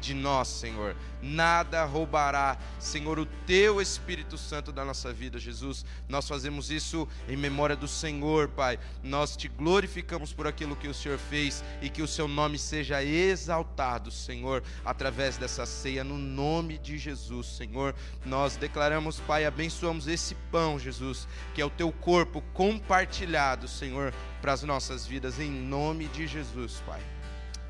de 0.00 0.14
nós, 0.14 0.48
Senhor. 0.48 0.96
Nada 1.20 1.84
roubará, 1.84 2.56
Senhor, 2.78 3.18
o 3.18 3.26
teu 3.26 3.80
Espírito 3.80 4.38
Santo 4.38 4.70
da 4.70 4.84
nossa 4.84 5.12
vida, 5.12 5.38
Jesus. 5.38 5.84
Nós 6.08 6.28
fazemos 6.28 6.70
isso 6.70 7.08
em 7.28 7.36
memória 7.36 7.74
do 7.74 7.88
Senhor, 7.88 8.48
Pai. 8.48 8.78
Nós 9.02 9.36
te 9.36 9.48
glorificamos 9.48 10.32
por 10.32 10.46
aquilo 10.46 10.76
que 10.76 10.88
o 10.88 10.94
Senhor 10.94 11.18
fez 11.18 11.64
e 11.82 11.88
que 11.88 12.02
o 12.02 12.08
seu 12.08 12.28
nome 12.28 12.58
seja 12.58 13.02
exaltado, 13.02 14.10
Senhor, 14.10 14.62
através 14.84 15.36
dessa 15.36 15.66
ceia, 15.66 16.04
no 16.04 16.18
nome 16.18 16.78
de 16.78 16.98
Jesus, 16.98 17.46
Senhor. 17.56 17.94
Nós 18.24 18.56
declaramos, 18.56 19.18
Pai, 19.20 19.44
abençoamos 19.44 20.06
esse 20.06 20.34
pão, 20.52 20.78
Jesus, 20.78 21.26
que 21.54 21.60
é 21.60 21.64
o 21.64 21.70
teu 21.70 21.90
corpo 21.90 22.42
compartilhado, 22.52 23.66
Senhor, 23.66 24.14
para 24.40 24.52
as 24.52 24.62
nossas 24.62 25.06
vidas, 25.06 25.40
em 25.40 25.50
nome 25.50 26.06
de 26.08 26.26
Jesus, 26.26 26.82
Pai. 26.86 27.00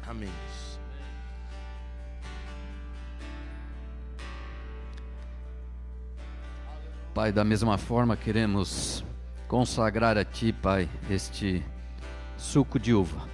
Amém. 0.06 0.30
Pai, 7.16 7.32
da 7.32 7.42
mesma 7.42 7.78
forma 7.78 8.14
queremos 8.14 9.02
consagrar 9.48 10.18
a 10.18 10.22
Ti, 10.22 10.52
Pai, 10.52 10.86
este 11.08 11.64
suco 12.36 12.78
de 12.78 12.92
uva 12.92 13.26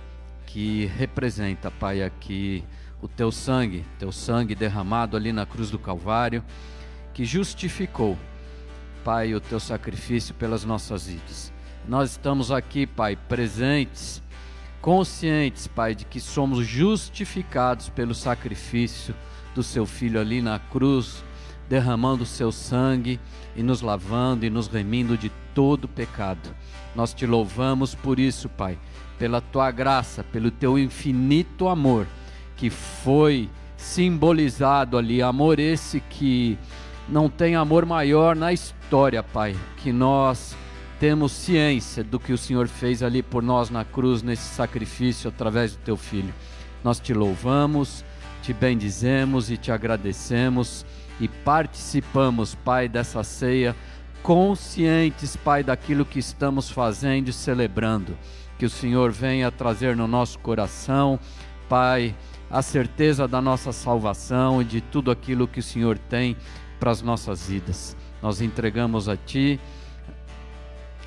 que 0.46 0.86
representa, 0.86 1.68
Pai, 1.68 2.00
aqui 2.00 2.62
o 3.00 3.08
Teu 3.08 3.32
sangue, 3.32 3.84
Teu 3.98 4.12
sangue 4.12 4.54
derramado 4.54 5.16
ali 5.16 5.32
na 5.32 5.44
cruz 5.44 5.68
do 5.68 5.80
Calvário, 5.80 6.44
que 7.12 7.24
justificou, 7.24 8.16
Pai, 9.02 9.34
o 9.34 9.40
Teu 9.40 9.58
sacrifício 9.58 10.32
pelas 10.32 10.64
nossas 10.64 11.08
vidas. 11.08 11.52
Nós 11.88 12.12
estamos 12.12 12.52
aqui, 12.52 12.86
Pai, 12.86 13.16
presentes, 13.16 14.22
conscientes, 14.80 15.66
Pai, 15.66 15.96
de 15.96 16.04
que 16.04 16.20
somos 16.20 16.64
justificados 16.64 17.88
pelo 17.88 18.14
sacrifício 18.14 19.12
do 19.56 19.62
Seu 19.64 19.84
Filho 19.86 20.20
ali 20.20 20.40
na 20.40 20.60
cruz 20.60 21.24
derramando 21.72 22.24
o 22.24 22.26
seu 22.26 22.52
sangue 22.52 23.18
e 23.54 23.62
nos 23.62 23.80
lavando 23.80 24.44
e 24.44 24.50
nos 24.50 24.68
remindo 24.68 25.16
de 25.16 25.30
todo 25.54 25.88
pecado. 25.88 26.54
Nós 26.94 27.12
te 27.12 27.26
louvamos 27.26 27.94
por 27.94 28.18
isso, 28.18 28.48
Pai, 28.48 28.78
pela 29.18 29.40
tua 29.40 29.70
graça, 29.70 30.24
pelo 30.24 30.50
teu 30.50 30.78
infinito 30.78 31.68
amor 31.68 32.06
que 32.56 32.70
foi 32.70 33.50
simbolizado 33.76 34.96
ali, 34.96 35.20
amor 35.20 35.58
esse 35.58 36.00
que 36.00 36.56
não 37.08 37.28
tem 37.28 37.56
amor 37.56 37.84
maior 37.84 38.36
na 38.36 38.52
história, 38.52 39.22
Pai, 39.22 39.56
que 39.78 39.92
nós 39.92 40.56
temos 41.00 41.32
ciência 41.32 42.04
do 42.04 42.20
que 42.20 42.32
o 42.32 42.38
Senhor 42.38 42.68
fez 42.68 43.02
ali 43.02 43.22
por 43.22 43.42
nós 43.42 43.70
na 43.70 43.84
cruz, 43.84 44.22
nesse 44.22 44.54
sacrifício 44.54 45.28
através 45.28 45.72
do 45.74 45.78
teu 45.78 45.96
filho. 45.96 46.32
Nós 46.84 47.00
te 47.00 47.12
louvamos, 47.12 48.04
te 48.40 48.52
bendizemos 48.52 49.50
e 49.50 49.56
te 49.56 49.72
agradecemos 49.72 50.86
e 51.22 51.28
participamos, 51.28 52.56
Pai, 52.56 52.88
dessa 52.88 53.22
ceia, 53.22 53.76
conscientes, 54.24 55.36
Pai, 55.36 55.62
daquilo 55.62 56.04
que 56.04 56.18
estamos 56.18 56.68
fazendo 56.68 57.28
e 57.28 57.32
celebrando. 57.32 58.18
Que 58.58 58.66
o 58.66 58.70
Senhor 58.70 59.12
venha 59.12 59.48
trazer 59.52 59.94
no 59.94 60.08
nosso 60.08 60.36
coração, 60.40 61.20
Pai, 61.68 62.12
a 62.50 62.60
certeza 62.60 63.28
da 63.28 63.40
nossa 63.40 63.70
salvação 63.70 64.60
e 64.60 64.64
de 64.64 64.80
tudo 64.80 65.12
aquilo 65.12 65.46
que 65.46 65.60
o 65.60 65.62
Senhor 65.62 65.96
tem 65.96 66.36
para 66.80 66.90
as 66.90 67.02
nossas 67.02 67.48
vidas. 67.48 67.96
Nós 68.20 68.40
entregamos 68.40 69.08
a 69.08 69.16
Ti 69.16 69.60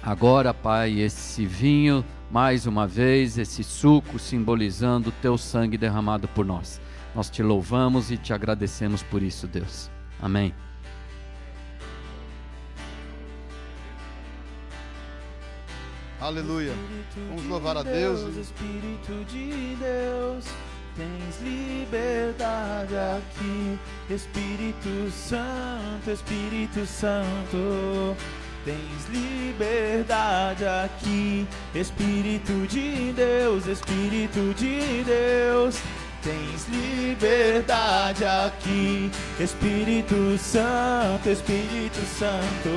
agora, 0.02 0.54
Pai, 0.54 0.98
esse 0.98 1.46
vinho, 1.46 2.06
mais 2.32 2.66
uma 2.66 2.88
vez, 2.88 3.38
esse 3.38 3.66
suco 3.66 4.18
simbolizando 4.18 5.10
o 5.10 5.14
Teu 5.22 5.38
sangue 5.38 5.78
derramado 5.78 6.26
por 6.30 6.46
nós. 6.46 6.80
Nós 7.14 7.30
te 7.30 7.44
louvamos 7.44 8.12
e 8.12 8.18
te 8.18 8.32
agradecemos 8.32 9.04
por 9.04 9.22
isso, 9.22 9.46
Deus. 9.46 9.94
Amém. 10.22 10.54
Aleluia. 16.20 16.74
Vamos 17.30 17.46
louvar 17.46 17.78
a 17.78 17.84
Deus. 17.84 18.36
Espírito 18.36 19.26
de 19.26 19.76
Deus, 19.76 20.46
tens 20.96 21.42
liberdade 21.42 22.96
aqui. 22.96 23.80
Espírito 24.10 25.12
Santo, 25.12 26.10
Espírito 26.10 26.86
Santo. 26.86 28.16
Tens 28.66 29.08
liberdade 29.10 30.66
aqui, 30.66 31.48
Espírito 31.76 32.66
de 32.68 33.14
Deus, 33.14 33.68
Espírito 33.68 34.56
de 34.56 35.04
Deus. 35.04 35.80
Tens 36.26 36.68
liberdade 36.70 38.26
aqui, 38.26 39.12
Espírito 39.40 40.36
Santo, 40.40 41.30
Espírito 41.30 42.02
Santo. 42.18 42.72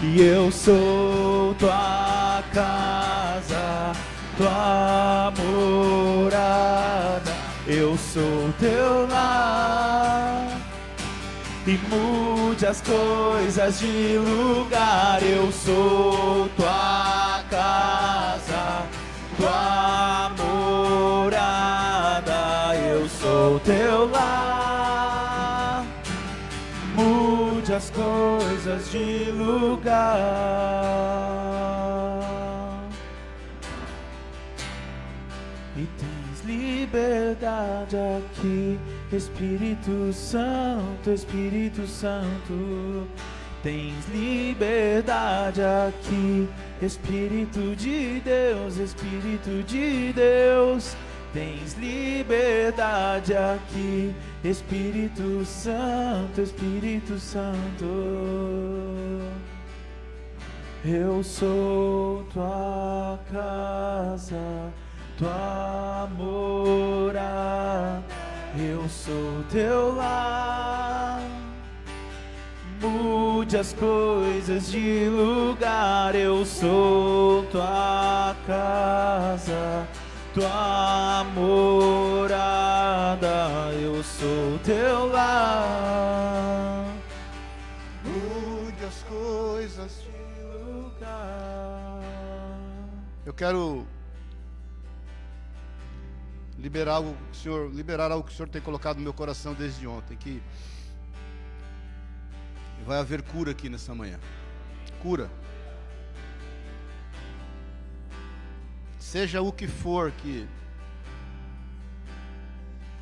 E 0.00 0.20
eu 0.20 0.52
sou 0.52 1.52
tua 1.58 2.44
casa, 2.54 3.92
tua 4.36 5.32
morada. 5.36 7.32
Eu 7.66 7.98
sou 7.98 8.54
teu 8.60 9.08
lar. 9.08 10.46
E 11.66 11.76
mude 11.88 12.64
as 12.64 12.80
coisas 12.80 13.80
de 13.80 14.16
lugar. 14.16 15.20
Eu 15.24 15.50
sou 15.50 16.48
tua 16.56 17.42
casa, 17.50 18.37
sou 23.38 23.60
teu 23.60 24.10
lar. 24.10 25.86
Mude 26.96 27.72
as 27.72 27.88
coisas 27.90 28.90
de 28.90 29.30
lugar. 29.30 29.94
E 35.76 35.86
tens 36.00 36.44
liberdade 36.44 37.96
aqui, 37.96 38.76
Espírito 39.12 40.12
Santo, 40.12 41.12
Espírito 41.12 41.86
Santo. 41.86 43.06
Tens 43.62 44.04
liberdade 44.12 45.62
aqui, 45.62 46.48
Espírito 46.82 47.76
de 47.76 48.20
Deus, 48.20 48.78
Espírito 48.78 49.62
de 49.64 50.12
Deus. 50.12 50.96
Tens 51.32 51.74
liberdade 51.74 53.34
aqui, 53.34 54.14
Espírito 54.42 55.44
Santo, 55.44 56.40
Espírito 56.40 57.18
Santo. 57.18 57.84
Eu 60.84 61.22
sou 61.22 62.24
tua 62.32 63.18
casa, 63.30 64.72
tua 65.18 66.08
morada. 66.16 68.02
Eu 68.58 68.88
sou 68.88 69.44
teu 69.50 69.94
lar. 69.94 71.20
Mude 72.80 73.56
as 73.58 73.74
coisas 73.74 74.70
de 74.70 75.08
lugar. 75.10 76.14
Eu 76.14 76.46
sou 76.46 77.42
tua 77.50 78.34
casa, 78.46 79.86
tua 80.38 81.24
morada. 81.34 83.26
Eu 83.72 84.02
sou 84.04 84.58
teu 84.60 85.08
lar. 85.08 86.86
Mude 88.04 88.84
as 88.84 89.02
coisas 89.02 90.04
De 90.04 90.12
lugar. 90.42 92.00
Eu 93.26 93.34
quero 93.34 93.84
liberar 96.56 96.94
algo 96.94 97.16
o 97.32 97.34
Senhor, 97.34 97.68
liberar 97.72 98.12
algo 98.12 98.24
que 98.24 98.32
o 98.32 98.36
Senhor 98.36 98.48
tem 98.48 98.62
colocado 98.62 98.98
no 98.98 99.02
meu 99.02 99.12
coração 99.12 99.54
desde 99.54 99.88
ontem, 99.88 100.16
que 100.16 100.40
vai 102.86 103.00
haver 103.00 103.22
cura 103.22 103.50
aqui 103.50 103.68
nessa 103.68 103.92
manhã. 103.92 104.20
Cura. 105.02 105.28
Seja 109.10 109.40
o 109.40 109.50
que 109.50 109.66
for 109.66 110.12
que 110.12 110.46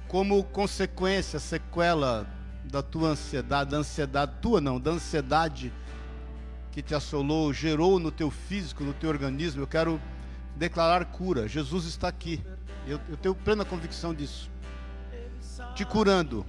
como 0.06 0.44
consequência, 0.44 1.40
sequela 1.40 2.24
da 2.62 2.80
tua 2.80 3.08
ansiedade, 3.08 3.72
da 3.72 3.78
ansiedade 3.78 4.32
tua 4.40 4.60
não, 4.60 4.78
da 4.78 4.92
ansiedade 4.92 5.72
que 6.70 6.80
te 6.80 6.94
assolou, 6.94 7.52
gerou 7.52 7.98
no 7.98 8.12
teu 8.12 8.30
físico, 8.30 8.84
no 8.84 8.94
teu 8.94 9.10
organismo, 9.10 9.62
eu 9.62 9.66
quero 9.66 10.00
declarar 10.54 11.06
cura. 11.06 11.48
Jesus 11.48 11.86
está 11.86 12.06
aqui. 12.06 12.40
Eu, 12.86 13.00
eu 13.08 13.16
tenho 13.16 13.34
plena 13.34 13.64
convicção 13.64 14.14
disso. 14.14 14.48
Te 15.74 15.84
curando. 15.84 16.46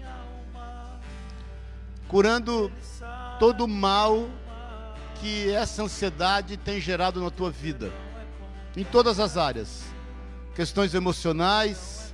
Curando 2.08 2.72
todo 3.40 3.64
o 3.66 3.68
mal 3.68 4.30
que 5.16 5.50
essa 5.50 5.82
ansiedade 5.82 6.58
tem 6.58 6.80
gerado 6.80 7.20
na 7.20 7.32
tua 7.32 7.50
vida. 7.50 7.92
Em 8.78 8.84
todas 8.84 9.20
as 9.20 9.38
áreas. 9.38 9.86
Questões 10.54 10.94
emocionais, 10.94 12.14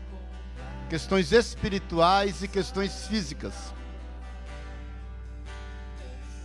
questões 0.89 1.33
espirituais 1.33 2.41
e 2.41 2.47
questões 2.47 3.05
físicas. 3.05 3.53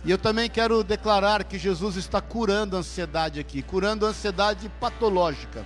E 0.03 0.11
eu 0.11 0.17
também 0.17 0.49
quero 0.49 0.83
declarar 0.83 1.45
que 1.45 1.57
Jesus 1.57 1.95
está 1.95 2.19
curando 2.19 2.75
a 2.75 2.79
ansiedade 2.79 3.39
aqui, 3.39 3.61
curando 3.61 4.05
a 4.05 4.09
ansiedade 4.09 4.67
patológica. 4.77 5.65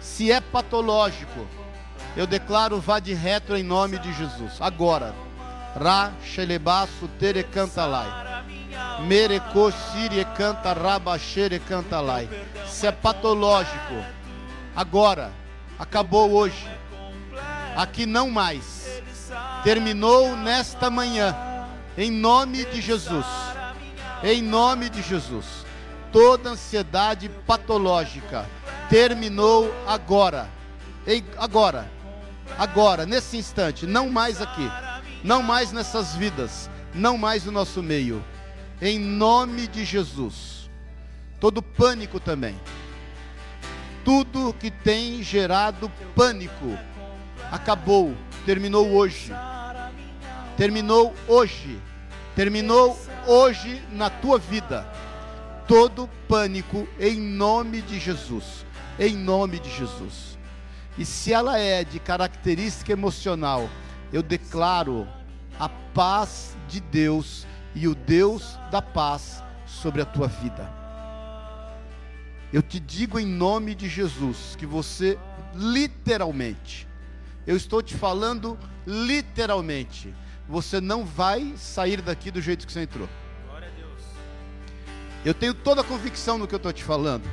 Se 0.00 0.32
é 0.32 0.40
patológico, 0.40 1.46
eu 2.16 2.26
declaro 2.26 2.80
vá 2.80 2.98
de 2.98 3.14
retro 3.14 3.56
em 3.56 3.62
nome 3.62 3.96
de 4.00 4.12
Jesus. 4.12 4.60
Agora. 4.60 5.29
Ra 5.76 6.12
shelebasu 6.24 7.08
tere 7.18 7.42
cantalai. 7.42 8.08
Mereco 9.06 9.70
sirie 9.70 10.24
canta 10.36 10.72
rabachere 10.72 11.58
cantalai. 11.60 12.28
Se 12.66 12.86
é 12.86 12.92
patológico, 12.92 14.04
agora, 14.74 15.32
acabou 15.78 16.32
hoje. 16.32 16.68
Aqui 17.76 18.04
não 18.04 18.30
mais. 18.30 19.02
Terminou 19.62 20.36
nesta 20.36 20.90
manhã. 20.90 21.34
Em 21.96 22.10
nome 22.10 22.64
de 22.64 22.80
Jesus. 22.80 23.26
Em 24.22 24.42
nome 24.42 24.88
de 24.90 25.02
Jesus. 25.02 25.64
Toda 26.12 26.50
ansiedade 26.50 27.28
patológica 27.46 28.44
terminou 28.88 29.72
agora. 29.86 30.48
Agora. 31.38 31.88
Agora, 32.58 33.06
nesse 33.06 33.36
instante, 33.36 33.86
não 33.86 34.10
mais 34.10 34.42
aqui. 34.42 34.68
Não 35.22 35.42
mais 35.42 35.70
nessas 35.72 36.14
vidas, 36.14 36.70
não 36.94 37.18
mais 37.18 37.44
no 37.44 37.52
nosso 37.52 37.82
meio. 37.82 38.24
Em 38.80 38.98
nome 38.98 39.66
de 39.66 39.84
Jesus. 39.84 40.70
Todo 41.38 41.62
pânico 41.62 42.18
também. 42.18 42.58
Tudo 44.04 44.54
que 44.58 44.70
tem 44.70 45.22
gerado 45.22 45.90
pânico 46.14 46.78
acabou, 47.50 48.14
terminou 48.46 48.90
hoje. 48.92 49.32
Terminou 50.56 51.14
hoje. 51.28 51.78
Terminou 52.34 52.98
hoje 53.26 53.82
na 53.92 54.08
tua 54.08 54.38
vida. 54.38 54.86
Todo 55.66 56.08
pânico 56.26 56.88
em 56.98 57.20
nome 57.20 57.82
de 57.82 57.98
Jesus. 57.98 58.64
Em 58.98 59.14
nome 59.14 59.58
de 59.58 59.70
Jesus. 59.70 60.38
E 60.98 61.04
se 61.04 61.32
ela 61.32 61.58
é 61.58 61.84
de 61.84 61.98
característica 61.98 62.92
emocional, 62.92 63.68
eu 64.12 64.22
declaro 64.22 65.06
a 65.58 65.68
paz 65.68 66.56
de 66.68 66.80
Deus 66.80 67.46
e 67.74 67.86
o 67.86 67.94
Deus 67.94 68.58
da 68.70 68.82
paz 68.82 69.42
sobre 69.66 70.02
a 70.02 70.04
tua 70.04 70.26
vida. 70.26 70.68
Eu 72.52 72.62
te 72.62 72.80
digo 72.80 73.18
em 73.18 73.26
nome 73.26 73.74
de 73.74 73.88
Jesus 73.88 74.56
que 74.58 74.66
você 74.66 75.18
literalmente, 75.54 76.88
eu 77.46 77.56
estou 77.56 77.80
te 77.82 77.94
falando 77.94 78.58
literalmente, 78.86 80.12
você 80.48 80.80
não 80.80 81.04
vai 81.04 81.54
sair 81.56 82.00
daqui 82.00 82.30
do 82.30 82.40
jeito 82.40 82.66
que 82.66 82.72
você 82.72 82.82
entrou. 82.82 83.08
Eu 85.24 85.34
tenho 85.34 85.54
toda 85.54 85.82
a 85.82 85.84
convicção 85.84 86.38
no 86.38 86.48
que 86.48 86.54
eu 86.54 86.56
estou 86.56 86.72
te 86.72 86.82
falando, 86.82 87.28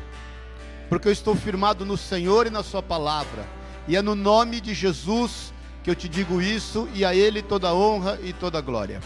porque 0.89 1.07
eu 1.07 1.11
estou 1.11 1.35
firmado 1.35 1.85
no 1.85 1.97
Senhor 1.97 2.45
e 2.45 2.51
na 2.51 2.61
Sua 2.61 2.83
palavra, 2.83 3.47
e 3.87 3.95
é 3.95 4.01
no 4.01 4.13
nome 4.13 4.61
de 4.61 4.73
Jesus 4.73 5.53
que 5.87 5.91
eu 5.91 5.95
te 5.95 6.09
digo 6.09 6.41
isso, 6.41 6.85
e 6.93 7.05
a 7.05 7.15
Ele 7.15 7.41
toda 7.41 7.69
a 7.69 7.73
honra 7.73 8.19
e 8.21 8.33
toda 8.33 8.57
a 8.57 8.61
glória. 8.61 8.99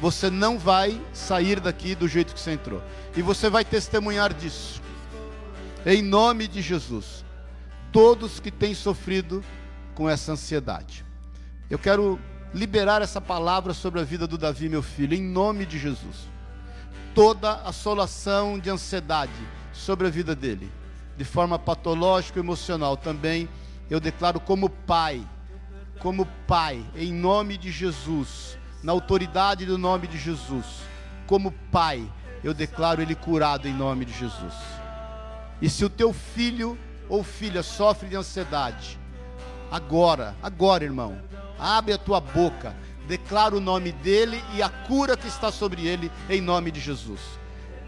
Você 0.00 0.28
não 0.28 0.58
vai 0.58 1.00
sair 1.12 1.60
daqui 1.60 1.94
do 1.94 2.08
jeito 2.08 2.34
que 2.34 2.40
você 2.40 2.50
entrou, 2.50 2.82
e 3.16 3.22
você 3.22 3.48
vai 3.48 3.64
testemunhar 3.64 4.34
disso, 4.34 4.82
em 5.86 6.02
nome 6.02 6.48
de 6.48 6.60
Jesus. 6.60 7.24
Todos 7.92 8.40
que 8.40 8.50
têm 8.50 8.74
sofrido 8.74 9.44
com 9.94 10.10
essa 10.10 10.32
ansiedade, 10.32 11.04
eu 11.70 11.78
quero 11.78 12.18
liberar 12.52 13.02
essa 13.02 13.20
palavra 13.20 13.72
sobre 13.72 14.00
a 14.00 14.04
vida 14.04 14.26
do 14.26 14.36
Davi, 14.36 14.68
meu 14.68 14.82
filho, 14.82 15.14
em 15.14 15.22
nome 15.22 15.64
de 15.64 15.78
Jesus. 15.78 16.28
Toda 17.14 17.52
assolação 17.62 18.58
de 18.58 18.68
ansiedade 18.68 19.30
sobre 19.72 20.08
a 20.08 20.10
vida 20.10 20.34
dele, 20.34 20.72
de 21.16 21.24
forma 21.24 21.56
patológica 21.56 22.40
e 22.40 22.42
emocional, 22.42 22.96
também 22.96 23.48
eu 23.88 24.00
declaro 24.00 24.40
como 24.40 24.68
pai, 24.68 25.24
como 26.00 26.26
pai, 26.46 26.84
em 26.96 27.12
nome 27.12 27.56
de 27.56 27.70
Jesus, 27.70 28.58
na 28.82 28.90
autoridade 28.90 29.66
do 29.66 29.76
nome 29.76 30.08
de 30.08 30.18
Jesus, 30.18 30.66
como 31.26 31.52
pai, 31.70 32.10
eu 32.42 32.54
declaro 32.54 33.02
ele 33.02 33.14
curado 33.14 33.68
em 33.68 33.74
nome 33.74 34.06
de 34.06 34.12
Jesus. 34.12 34.54
E 35.60 35.68
se 35.68 35.84
o 35.84 35.90
teu 35.90 36.12
filho 36.12 36.78
ou 37.08 37.22
filha 37.22 37.62
sofre 37.62 38.08
de 38.08 38.16
ansiedade, 38.16 38.98
agora, 39.70 40.34
agora, 40.42 40.84
irmão, 40.84 41.18
abre 41.58 41.92
a 41.92 41.98
tua 41.98 42.18
boca, 42.18 42.74
declara 43.06 43.54
o 43.54 43.60
nome 43.60 43.92
dele 43.92 44.42
e 44.54 44.62
a 44.62 44.70
cura 44.70 45.18
que 45.18 45.28
está 45.28 45.52
sobre 45.52 45.86
ele, 45.86 46.10
em 46.30 46.40
nome 46.40 46.70
de 46.70 46.80
Jesus. 46.80 47.20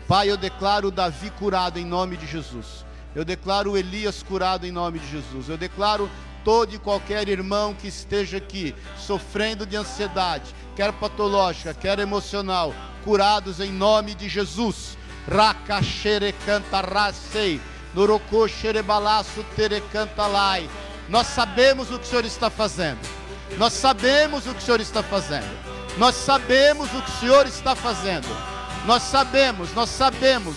Pai, 0.06 0.30
eu 0.30 0.36
declaro 0.36 0.90
Davi 0.90 1.30
curado 1.30 1.78
em 1.78 1.86
nome 1.86 2.18
de 2.18 2.26
Jesus. 2.26 2.84
Eu 3.14 3.24
declaro 3.24 3.76
Elias 3.76 4.22
curado 4.22 4.66
em 4.66 4.72
nome 4.72 4.98
de 4.98 5.06
Jesus. 5.08 5.48
Eu 5.48 5.56
declaro 5.56 6.10
todo 6.44 6.74
e 6.74 6.78
qualquer 6.78 7.28
irmão 7.28 7.74
que 7.74 7.88
esteja 7.88 8.38
aqui 8.38 8.74
sofrendo 8.96 9.66
de 9.66 9.76
ansiedade, 9.76 10.54
quer 10.76 10.92
patológica, 10.92 11.74
quer 11.74 11.98
emocional, 11.98 12.74
curados 13.04 13.60
em 13.60 13.70
nome 13.70 14.14
de 14.14 14.28
Jesus. 14.28 14.96
Nós 21.08 21.26
sabemos 21.26 21.90
o 21.90 21.98
que 21.98 22.04
o 22.04 22.08
Senhor 22.08 22.24
está 22.24 22.50
fazendo. 22.50 22.98
Nós 23.58 23.72
sabemos 23.72 24.46
o 24.46 24.54
que 24.54 24.58
o 24.58 24.62
Senhor 24.62 24.80
está 24.80 25.02
fazendo. 25.02 25.46
Nós 25.98 26.14
sabemos 26.14 26.88
o 26.94 27.02
que 27.02 27.10
o 27.10 27.20
Senhor 27.20 27.46
está 27.46 27.74
fazendo. 27.76 28.28
Nós 28.86 29.02
sabemos, 29.02 29.72
nós 29.74 29.90
sabemos. 29.90 30.56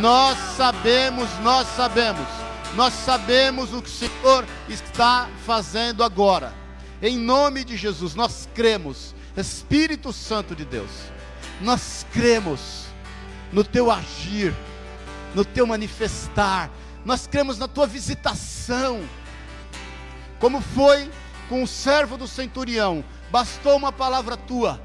Nós 0.00 0.38
sabemos, 0.56 1.28
nós 1.42 1.66
sabemos. 1.76 2.28
Nós 2.28 2.28
sabemos 2.28 2.47
o 2.78 3.82
que 3.82 3.88
o 3.88 3.92
Senhor 3.92 4.46
está 4.68 5.28
fazendo 5.44 6.04
agora. 6.04 6.54
Em 7.02 7.18
nome 7.18 7.64
de 7.64 7.76
Jesus, 7.76 8.14
nós 8.14 8.48
cremos, 8.54 9.16
Espírito 9.36 10.12
Santo 10.12 10.54
de 10.54 10.64
Deus, 10.64 10.90
nós 11.60 12.06
cremos 12.12 12.84
no 13.52 13.64
teu 13.64 13.90
agir, 13.90 14.54
no 15.34 15.44
teu 15.44 15.66
manifestar, 15.66 16.70
nós 17.04 17.26
cremos 17.26 17.58
na 17.58 17.66
tua 17.66 17.86
visitação, 17.86 19.02
como 20.38 20.60
foi 20.60 21.10
com 21.48 21.64
o 21.64 21.66
servo 21.66 22.16
do 22.16 22.28
centurião, 22.28 23.04
bastou 23.28 23.76
uma 23.76 23.90
palavra 23.90 24.36
tua. 24.36 24.80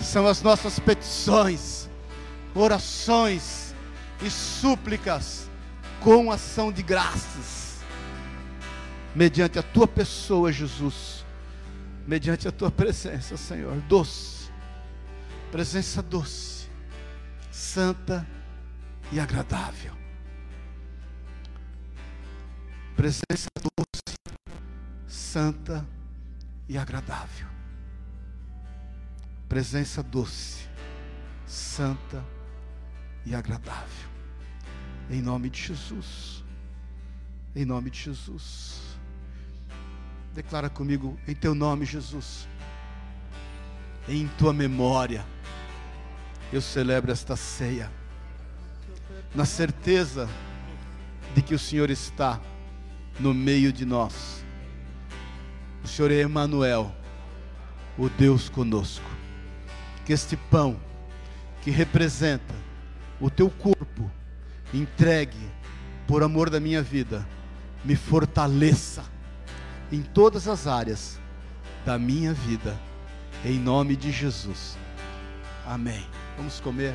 São 0.00 0.26
as 0.26 0.40
nossas 0.40 0.78
petições, 0.78 1.77
orações 2.58 3.74
e 4.20 4.30
súplicas 4.30 5.48
com 6.00 6.30
ação 6.30 6.72
de 6.72 6.82
graças, 6.82 7.78
mediante 9.14 9.58
a 9.58 9.62
tua 9.62 9.86
pessoa, 9.86 10.52
Jesus, 10.52 11.24
mediante 12.06 12.48
a 12.48 12.52
tua 12.52 12.70
presença, 12.70 13.36
Senhor, 13.36 13.76
doce, 13.82 14.50
presença 15.50 16.02
doce, 16.02 16.68
santa 17.50 18.26
e 19.12 19.20
agradável. 19.20 19.96
Presença 22.96 23.48
doce, 23.56 24.16
santa 25.06 25.86
e 26.68 26.76
agradável. 26.76 27.46
Presença 29.48 30.02
doce, 30.02 30.68
santa 31.46 32.24
e 32.34 32.37
agradável. 33.34 34.08
Em 35.10 35.20
nome 35.20 35.50
de 35.50 35.60
Jesus. 35.60 36.44
Em 37.54 37.64
nome 37.64 37.90
de 37.90 37.98
Jesus. 37.98 38.98
Declara 40.34 40.68
comigo, 40.68 41.18
em 41.26 41.34
teu 41.34 41.54
nome, 41.54 41.84
Jesus. 41.84 42.46
Em 44.08 44.28
tua 44.38 44.52
memória, 44.52 45.24
eu 46.52 46.60
celebro 46.60 47.10
esta 47.10 47.36
ceia. 47.36 47.90
Na 49.34 49.44
certeza 49.44 50.28
de 51.34 51.42
que 51.42 51.54
o 51.54 51.58
Senhor 51.58 51.90
está 51.90 52.40
no 53.18 53.34
meio 53.34 53.72
de 53.72 53.84
nós. 53.84 54.44
O 55.84 55.88
Senhor 55.88 56.10
é 56.10 56.22
Emmanuel, 56.22 56.94
o 57.96 58.08
Deus 58.08 58.48
conosco. 58.48 59.08
Que 60.04 60.12
este 60.12 60.36
pão 60.36 60.80
que 61.62 61.70
representa 61.70 62.54
o 63.20 63.30
teu 63.30 63.50
corpo 63.50 64.10
entregue 64.72 65.48
por 66.06 66.22
amor 66.22 66.50
da 66.50 66.60
minha 66.60 66.82
vida, 66.82 67.26
me 67.84 67.96
fortaleça 67.96 69.04
em 69.90 70.02
todas 70.02 70.48
as 70.48 70.66
áreas 70.66 71.18
da 71.84 71.98
minha 71.98 72.32
vida, 72.32 72.78
em 73.44 73.58
nome 73.58 73.96
de 73.96 74.10
Jesus. 74.10 74.76
Amém. 75.66 76.06
Vamos 76.36 76.60
comer. 76.60 76.94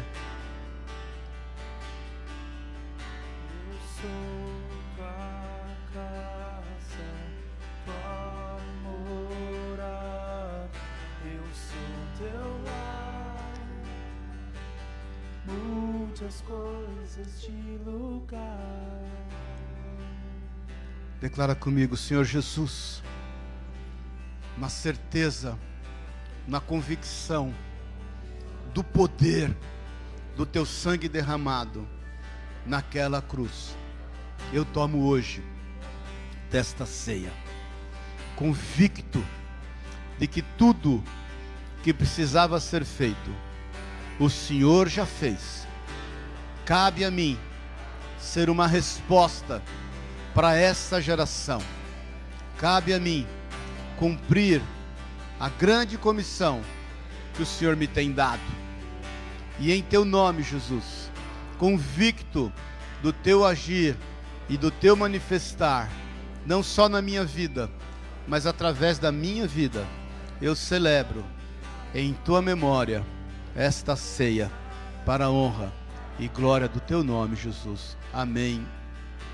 Declara 21.33 21.55
comigo, 21.55 21.97
Senhor 21.97 22.23
Jesus, 22.25 23.01
na 24.55 24.69
certeza, 24.69 25.57
na 26.47 26.59
convicção 26.59 27.51
do 28.71 28.83
poder 28.83 29.51
do 30.37 30.45
teu 30.45 30.63
sangue 30.63 31.09
derramado 31.09 31.87
naquela 32.67 33.19
cruz. 33.19 33.75
Eu 34.53 34.63
tomo 34.63 35.07
hoje 35.07 35.43
desta 36.51 36.85
ceia, 36.85 37.33
convicto 38.35 39.25
de 40.19 40.27
que 40.27 40.43
tudo 40.43 41.03
que 41.81 41.91
precisava 41.91 42.59
ser 42.59 42.85
feito, 42.85 43.35
o 44.19 44.29
Senhor 44.29 44.87
já 44.87 45.07
fez 45.07 45.65
Cabe 46.63 47.03
a 47.03 47.09
mim 47.09 47.39
ser 48.19 48.51
uma 48.51 48.67
resposta 48.67 49.63
para 50.33 50.55
essa 50.55 51.01
geração. 51.01 51.61
Cabe 52.57 52.93
a 52.93 52.99
mim 52.99 53.27
cumprir 53.97 54.61
a 55.39 55.49
grande 55.49 55.97
comissão 55.97 56.61
que 57.33 57.43
o 57.43 57.45
Senhor 57.45 57.75
me 57.75 57.87
tem 57.87 58.11
dado. 58.11 58.41
E 59.59 59.71
em 59.71 59.81
teu 59.81 60.03
nome, 60.03 60.43
Jesus, 60.43 61.11
convicto 61.57 62.51
do 63.01 63.11
teu 63.11 63.45
agir 63.45 63.95
e 64.49 64.57
do 64.57 64.71
teu 64.71 64.95
manifestar, 64.95 65.89
não 66.45 66.63
só 66.63 66.89
na 66.89 67.01
minha 67.01 67.23
vida, 67.23 67.69
mas 68.27 68.45
através 68.45 68.97
da 68.97 69.11
minha 69.11 69.47
vida, 69.47 69.85
eu 70.41 70.55
celebro 70.55 71.23
em 71.93 72.13
tua 72.13 72.41
memória 72.41 73.05
esta 73.55 73.95
ceia 73.95 74.51
para 75.05 75.25
a 75.25 75.31
honra 75.31 75.71
e 76.19 76.27
glória 76.27 76.67
do 76.67 76.79
teu 76.79 77.03
nome, 77.03 77.35
Jesus. 77.35 77.97
Amém 78.13 78.65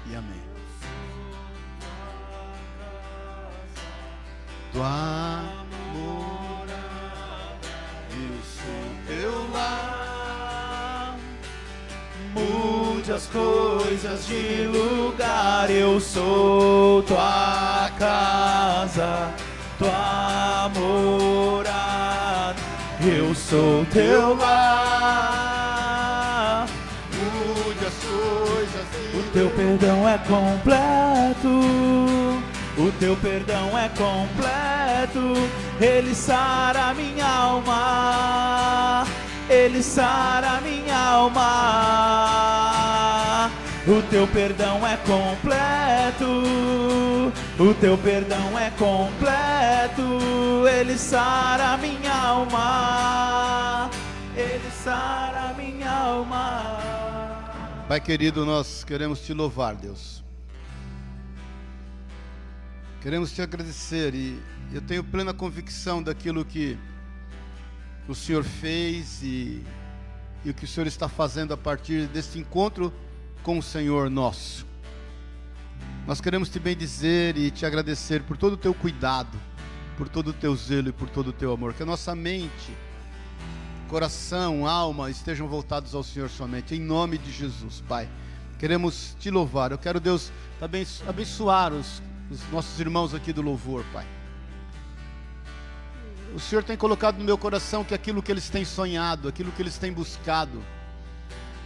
e 0.09 0.15
amém. 0.15 0.48
Do 4.73 4.81
amor, 4.83 6.67
eu 8.11 8.35
sou 8.43 8.85
teu 9.07 9.51
lar. 9.53 11.15
Mude 12.33 13.11
as 13.11 13.25
coisas 13.27 14.27
de 14.27 14.67
lugar, 14.67 15.69
eu 15.69 15.99
sou 15.99 17.03
tua 17.03 17.89
casa, 17.97 19.33
tua 19.77 20.69
morada. 20.75 22.55
Eu 23.01 23.33
sou 23.33 23.85
teu 23.85 24.35
lar. 24.35 24.99
teu 29.33 29.49
perdão 29.51 30.07
é 30.07 30.17
completo. 30.17 31.49
O 32.79 32.91
teu 32.93 33.15
perdão 33.17 33.77
é 33.77 33.89
completo. 33.89 35.33
Ele 35.81 36.15
sara 36.15 36.93
minha 36.93 37.27
alma. 37.27 39.05
Ele 39.49 39.83
sara 39.83 40.61
minha 40.61 40.97
alma. 40.97 41.49
O 43.85 44.01
teu 44.03 44.25
perdão 44.27 44.87
é 44.87 44.95
completo. 44.95 46.43
O 47.59 47.73
teu 47.81 47.97
perdão 47.97 48.57
é 48.57 48.69
completo. 48.71 50.65
Ele 50.65 50.97
sara 50.97 51.75
minha 51.75 52.13
alma. 52.13 53.89
Ele 54.37 54.71
sara 54.71 55.53
minha 55.57 55.91
alma. 55.91 56.79
Pai 57.89 57.99
querido, 57.99 58.45
nós 58.45 58.85
queremos 58.85 59.19
te 59.19 59.33
louvar, 59.33 59.75
Deus. 59.75 60.23
Queremos 63.01 63.31
te 63.31 63.41
agradecer 63.41 64.13
e 64.13 64.37
eu 64.73 64.81
tenho 64.81 65.01
plena 65.01 65.33
convicção 65.33 66.03
daquilo 66.03 66.43
que 66.43 66.77
o 68.09 68.13
Senhor 68.13 68.43
fez 68.43 69.23
e, 69.23 69.63
e 70.43 70.49
o 70.49 70.53
que 70.53 70.65
o 70.65 70.67
Senhor 70.67 70.85
está 70.85 71.07
fazendo 71.07 71.53
a 71.53 71.57
partir 71.57 72.07
deste 72.07 72.37
encontro 72.37 72.93
com 73.41 73.57
o 73.57 73.63
Senhor 73.63 74.09
nosso. 74.09 74.67
Nós 76.05 76.19
queremos 76.19 76.49
te 76.49 76.59
bendizer 76.59 77.37
e 77.37 77.49
te 77.49 77.65
agradecer 77.65 78.21
por 78.23 78.35
todo 78.35 78.53
o 78.53 78.57
teu 78.57 78.73
cuidado, 78.73 79.37
por 79.97 80.09
todo 80.09 80.31
o 80.31 80.33
teu 80.33 80.53
zelo 80.55 80.89
e 80.89 80.91
por 80.91 81.09
todo 81.09 81.27
o 81.27 81.33
teu 81.33 81.53
amor. 81.53 81.73
Que 81.73 81.83
a 81.83 81.85
nossa 81.85 82.13
mente 82.13 82.73
coração, 83.87 84.67
alma 84.67 85.09
estejam 85.09 85.47
voltados 85.47 85.95
ao 85.95 86.03
Senhor 86.03 86.29
somente, 86.29 86.75
em 86.75 86.79
nome 86.79 87.17
de 87.17 87.31
Jesus, 87.31 87.81
Pai. 87.87 88.09
Queremos 88.59 89.15
te 89.19 89.31
louvar. 89.31 89.71
Eu 89.71 89.77
quero, 89.77 89.99
Deus, 90.01 90.31
abençoar 91.07 91.73
os, 91.73 92.01
os 92.29 92.47
nossos 92.51 92.79
irmãos 92.79 93.13
aqui 93.13 93.33
do 93.33 93.41
louvor, 93.41 93.83
Pai. 93.91 94.05
O 96.33 96.39
Senhor 96.39 96.63
tem 96.63 96.77
colocado 96.77 97.17
no 97.17 97.23
meu 97.23 97.37
coração 97.37 97.83
que 97.83 97.93
aquilo 97.93 98.21
que 98.21 98.31
eles 98.31 98.49
têm 98.49 98.63
sonhado, 98.63 99.27
aquilo 99.27 99.51
que 99.51 99.61
eles 99.61 99.77
têm 99.77 99.91
buscado, 99.91 100.63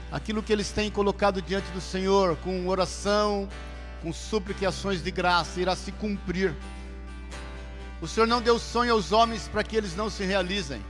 aquilo 0.09 0.41
que 0.41 0.53
eles 0.53 0.71
têm 0.71 0.89
colocado 0.89 1.41
diante 1.41 1.69
do 1.71 1.81
Senhor, 1.81 2.37
com 2.37 2.67
oração, 2.69 3.49
com 4.01 4.13
súplica 4.13 4.63
e 4.63 4.67
ações 4.67 5.03
de 5.03 5.11
graça, 5.11 5.59
irá 5.59 5.75
se 5.75 5.91
cumprir. 5.91 6.55
O 8.01 8.07
Senhor 8.07 8.25
não 8.25 8.41
deu 8.41 8.57
sonho 8.57 8.93
aos 8.93 9.11
homens 9.11 9.49
para 9.49 9.63
que 9.63 9.75
eles 9.75 9.95
não 9.95 10.09
se 10.09 10.23
realizem. 10.23 10.81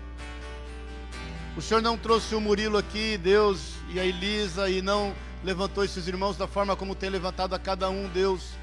O 1.58 1.62
Senhor 1.62 1.82
não 1.82 1.98
trouxe 1.98 2.36
o 2.36 2.42
Murilo 2.42 2.78
aqui, 2.78 3.18
Deus, 3.18 3.74
e 3.90 4.00
a 4.00 4.06
Elisa, 4.06 4.70
e 4.70 4.82
não 4.82 5.14
levantou 5.44 5.84
esses 5.84 6.08
irmãos 6.08 6.38
da 6.38 6.48
forma 6.48 6.76
como 6.76 6.96
tem 6.96 7.10
levantado 7.10 7.54
a 7.54 7.60
cada 7.60 7.90
um, 7.90 8.08
Deus. 8.10 8.63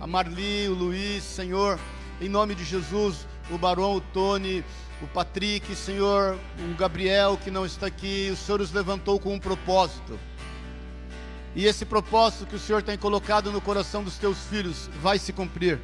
A 0.00 0.06
Marli, 0.06 0.68
o 0.68 0.74
Luiz, 0.74 1.24
Senhor, 1.24 1.78
em 2.20 2.28
nome 2.28 2.54
de 2.54 2.64
Jesus, 2.64 3.26
o 3.50 3.58
Barão, 3.58 3.96
o 3.96 4.00
Tony, 4.00 4.64
o 5.02 5.08
Patrick, 5.08 5.74
Senhor, 5.74 6.38
o 6.60 6.76
Gabriel 6.76 7.36
que 7.36 7.50
não 7.50 7.66
está 7.66 7.88
aqui, 7.88 8.30
o 8.32 8.36
Senhor 8.36 8.60
os 8.60 8.72
levantou 8.72 9.18
com 9.18 9.34
um 9.34 9.40
propósito. 9.40 10.16
E 11.52 11.66
esse 11.66 11.84
propósito 11.84 12.46
que 12.46 12.54
o 12.54 12.60
Senhor 12.60 12.80
tem 12.80 12.96
colocado 12.96 13.50
no 13.50 13.60
coração 13.60 14.04
dos 14.04 14.18
teus 14.18 14.38
filhos 14.44 14.88
vai 15.02 15.18
se 15.18 15.32
cumprir. 15.32 15.80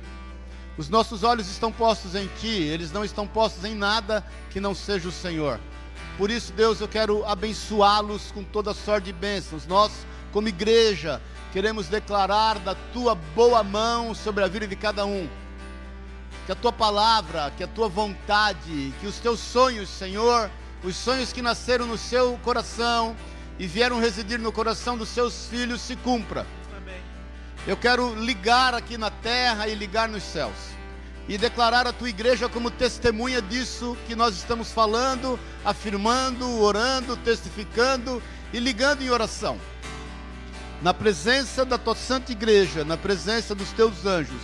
Os 0.78 0.89
nossos 0.89 1.24
olhos 1.24 1.49
estão 1.49 1.73
postos 1.73 2.15
em 2.15 2.28
Ti, 2.41 2.47
eles 2.47 2.93
não 2.93 3.05
estão 3.05 3.27
postos 3.27 3.65
em 3.65 3.74
nada 3.74 4.24
que 4.51 4.61
não 4.61 4.77
seja 4.77 5.09
o 5.09 5.12
Senhor. 5.12 5.59
Por 6.16 6.31
isso, 6.31 6.53
Deus, 6.53 6.81
eu 6.81 6.86
quero 6.86 7.24
abençoá-los 7.27 8.31
com 8.31 8.45
toda 8.45 8.73
sorte 8.74 9.07
de 9.07 9.12
bênçãos. 9.12 9.66
Nós, 9.66 9.91
como 10.32 10.47
igreja, 10.47 11.20
queremos 11.55 11.89
declarar 11.89 12.59
da 12.59 12.74
Tua 12.93 13.14
boa 13.14 13.64
mão 13.64 14.14
sobre 14.14 14.44
a 14.44 14.48
vida 14.48 14.68
de 14.68 14.76
cada 14.76 15.06
um. 15.06 15.26
Que 16.44 16.52
a 16.52 16.55
Tua 16.55 16.72
palavra, 16.72 17.51
que 17.56 17.64
a 17.64 17.66
Tua 17.66 17.89
vontade, 17.89 18.93
que 19.01 19.06
os 19.06 19.18
Teus 19.18 19.40
sonhos, 19.40 19.89
Senhor, 19.89 20.51
os 20.82 20.94
sonhos 20.94 21.32
que 21.32 21.40
nasceram 21.40 21.86
no 21.86 21.97
seu 21.97 22.39
coração 22.44 23.16
e 23.59 23.66
vieram 23.66 23.98
residir 23.98 24.39
no 24.39 24.52
coração 24.52 24.98
dos 24.98 25.09
seus 25.09 25.47
filhos 25.47 25.81
se 25.81 25.97
cumpra 25.97 26.44
eu 27.66 27.78
quero 27.78 28.14
ligar 28.14 28.74
aqui 28.74 28.98
na 28.98 29.10
terra 29.10 29.66
e 29.68 29.74
ligar 29.74 30.06
nos 30.06 30.22
céus. 30.22 30.52
E 31.26 31.39
declarar 31.39 31.86
a 31.86 31.93
tua 31.94 32.10
igreja 32.10 32.47
como 32.47 32.70
testemunha 32.70 33.40
disso 33.40 33.97
que 34.06 34.14
nós 34.14 34.36
estamos 34.36 34.70
falando, 34.70 35.40
afirmando, 35.64 36.60
orando, 36.60 37.16
testificando 37.16 38.22
e 38.52 38.59
ligando 38.59 39.02
em 39.02 39.09
oração. 39.09 39.59
Na 40.85 40.93
presença 40.93 41.65
da 41.65 41.78
tua 41.78 41.94
santa 41.94 42.31
igreja, 42.31 42.85
na 42.85 42.98
presença 42.98 43.55
dos 43.55 43.73
teus 43.73 44.05
anjos, 44.05 44.43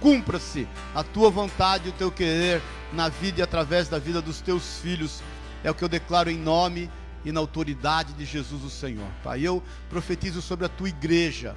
cumpra-se 0.00 0.66
a 0.94 1.04
tua 1.04 1.28
vontade 1.28 1.88
e 1.88 1.90
o 1.90 1.92
teu 1.92 2.10
querer 2.10 2.62
na 2.94 3.10
vida 3.10 3.40
e 3.40 3.42
através 3.42 3.90
da 3.90 3.98
vida 3.98 4.22
dos 4.22 4.40
teus 4.40 4.78
filhos. 4.78 5.22
É 5.62 5.70
o 5.70 5.74
que 5.74 5.84
eu 5.84 5.90
declaro 5.90 6.30
em 6.30 6.38
nome 6.38 6.90
e 7.26 7.30
na 7.30 7.40
autoridade 7.40 8.14
de 8.14 8.24
Jesus 8.24 8.64
o 8.64 8.70
Senhor. 8.70 9.06
Pai, 9.22 9.42
eu 9.42 9.62
profetizo 9.90 10.40
sobre 10.40 10.64
a 10.64 10.68
tua 10.70 10.88
igreja 10.88 11.54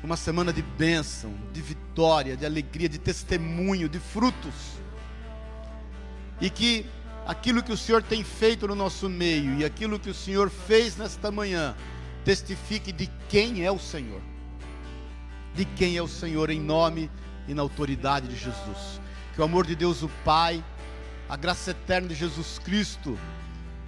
uma 0.00 0.16
semana 0.16 0.52
de 0.52 0.62
bênção, 0.62 1.34
de 1.52 1.60
vitória, 1.60 2.36
de 2.36 2.46
alegria, 2.46 2.88
de 2.88 2.98
testemunho, 2.98 3.88
de 3.88 3.98
frutos. 3.98 4.54
E 6.40 6.48
que 6.48 6.86
aquilo 7.26 7.60
que 7.60 7.72
o 7.72 7.76
Senhor 7.76 8.04
tem 8.04 8.22
feito 8.22 8.68
no 8.68 8.76
nosso 8.76 9.08
meio 9.08 9.58
e 9.58 9.64
aquilo 9.64 9.98
que 9.98 10.10
o 10.10 10.14
Senhor 10.14 10.48
fez 10.48 10.96
nesta 10.96 11.28
manhã 11.28 11.74
testifique 12.24 12.92
de 12.92 13.10
quem 13.28 13.64
é 13.64 13.70
o 13.70 13.78
Senhor. 13.78 14.20
De 15.54 15.64
quem 15.64 15.96
é 15.96 16.02
o 16.02 16.08
Senhor 16.08 16.50
em 16.50 16.60
nome 16.60 17.10
e 17.46 17.54
na 17.54 17.62
autoridade 17.62 18.28
de 18.28 18.36
Jesus. 18.36 19.00
Que 19.34 19.40
o 19.40 19.44
amor 19.44 19.66
de 19.66 19.74
Deus 19.74 20.02
o 20.02 20.10
Pai, 20.24 20.62
a 21.28 21.36
graça 21.36 21.70
eterna 21.70 22.08
de 22.08 22.14
Jesus 22.14 22.58
Cristo, 22.58 23.18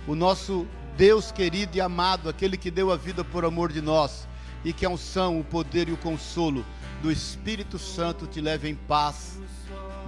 o 0.07 0.15
nosso 0.15 0.67
Deus 0.97 1.33
querido 1.33 1.77
e 1.77 1.81
amado, 1.81 2.29
aquele 2.29 2.57
que 2.57 2.71
deu 2.71 2.93
a 2.93 2.97
vida 2.97 3.25
por 3.25 3.45
amor 3.45 3.73
de 3.73 3.81
nós, 3.81 4.27
e 4.65 4.73
que 4.73 4.87
a 4.87 4.91
unção, 4.91 5.39
o 5.39 5.45
poder 5.45 5.89
e 5.89 5.93
o 5.93 5.97
consolo 5.97 6.65
do 7.03 7.11
Espírito 7.11 7.79
Santo 7.79 8.27
te 8.27 8.41
leve 8.41 8.69
em 8.69 8.75
paz, 8.75 9.39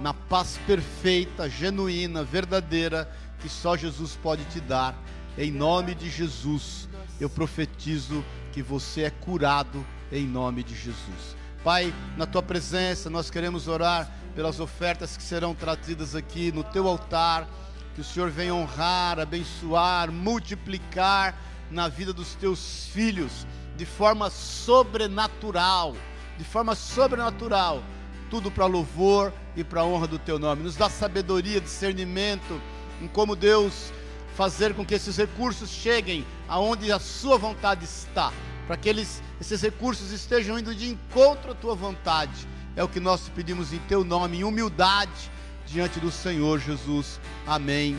na 0.01 0.13
paz 0.13 0.59
perfeita, 0.65 1.49
genuína, 1.49 2.23
verdadeira, 2.23 3.11
que 3.39 3.49
só 3.49 3.75
Jesus 3.75 4.17
pode 4.21 4.43
te 4.45 4.59
dar. 4.59 4.95
Em 5.37 5.51
nome 5.51 5.93
de 5.93 6.09
Jesus, 6.09 6.89
eu 7.21 7.29
profetizo 7.29 8.25
que 8.51 8.63
você 8.63 9.03
é 9.03 9.11
curado 9.11 9.85
em 10.11 10.25
nome 10.25 10.63
de 10.63 10.73
Jesus. 10.73 11.37
Pai, 11.63 11.93
na 12.17 12.25
tua 12.25 12.41
presença, 12.41 13.07
nós 13.07 13.29
queremos 13.29 13.67
orar 13.67 14.11
pelas 14.33 14.59
ofertas 14.59 15.15
que 15.15 15.21
serão 15.21 15.53
trazidas 15.53 16.15
aqui 16.15 16.51
no 16.51 16.63
teu 16.63 16.87
altar. 16.87 17.47
Que 17.93 18.01
o 18.01 18.03
Senhor 18.03 18.31
venha 18.31 18.55
honrar, 18.55 19.19
abençoar, 19.19 20.11
multiplicar 20.11 21.39
na 21.69 21.87
vida 21.87 22.11
dos 22.11 22.33
teus 22.33 22.87
filhos 22.87 23.45
de 23.75 23.85
forma 23.85 24.31
sobrenatural, 24.31 25.95
de 26.35 26.43
forma 26.43 26.73
sobrenatural, 26.73 27.83
tudo 28.31 28.49
para 28.49 28.65
louvor 28.65 29.31
e 29.55 29.63
para 29.63 29.83
honra 29.83 30.07
do 30.07 30.17
teu 30.17 30.39
nome. 30.39 30.63
Nos 30.63 30.75
dá 30.75 30.89
sabedoria, 30.89 31.61
discernimento 31.61 32.59
em 32.99 33.07
como 33.07 33.35
Deus 33.35 33.91
fazer 34.37 34.75
com 34.75 34.85
que 34.85 34.93
esses 34.93 35.17
recursos 35.17 35.67
cheguem 35.67 36.23
aonde 36.47 36.91
a 36.91 36.99
sua 36.99 37.39
vontade 37.39 37.83
está, 37.83 38.31
para 38.67 38.77
que 38.77 38.87
eles, 38.87 39.23
esses 39.41 39.59
recursos 39.59 40.11
estejam 40.11 40.59
indo 40.59 40.75
de 40.75 40.87
encontro 40.89 41.53
à 41.53 41.55
tua 41.55 41.73
vontade. 41.73 42.47
É 42.75 42.83
o 42.83 42.87
que 42.87 42.99
nós 42.99 43.25
te 43.25 43.31
pedimos 43.31 43.73
em 43.73 43.79
teu 43.79 44.03
nome, 44.03 44.37
em 44.37 44.43
humildade 44.43 45.31
diante 45.65 45.99
do 45.99 46.11
Senhor 46.11 46.59
Jesus. 46.59 47.19
Amém. 47.47 47.97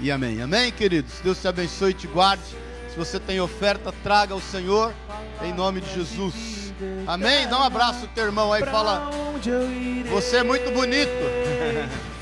E 0.00 0.12
amém. 0.12 0.40
Amém, 0.40 0.70
queridos. 0.70 1.14
Deus 1.24 1.40
te 1.40 1.48
abençoe 1.48 1.90
e 1.90 1.94
te 1.94 2.06
guarde. 2.06 2.44
Se 2.88 2.96
você 2.96 3.18
tem 3.18 3.40
oferta, 3.40 3.92
traga 4.04 4.34
ao 4.34 4.40
Senhor 4.40 4.94
em 5.42 5.52
nome 5.52 5.80
de 5.80 5.92
Jesus. 5.92 6.72
Amém? 7.04 7.48
Dá 7.48 7.58
um 7.58 7.64
abraço 7.64 8.00
pro 8.00 8.08
teu 8.10 8.26
irmão 8.26 8.52
aí, 8.52 8.64
fala. 8.64 9.10
Você 10.12 10.36
é 10.36 10.44
muito 10.44 10.70
bonito. 10.70 11.10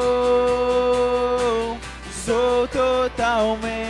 totalmente 3.41 3.80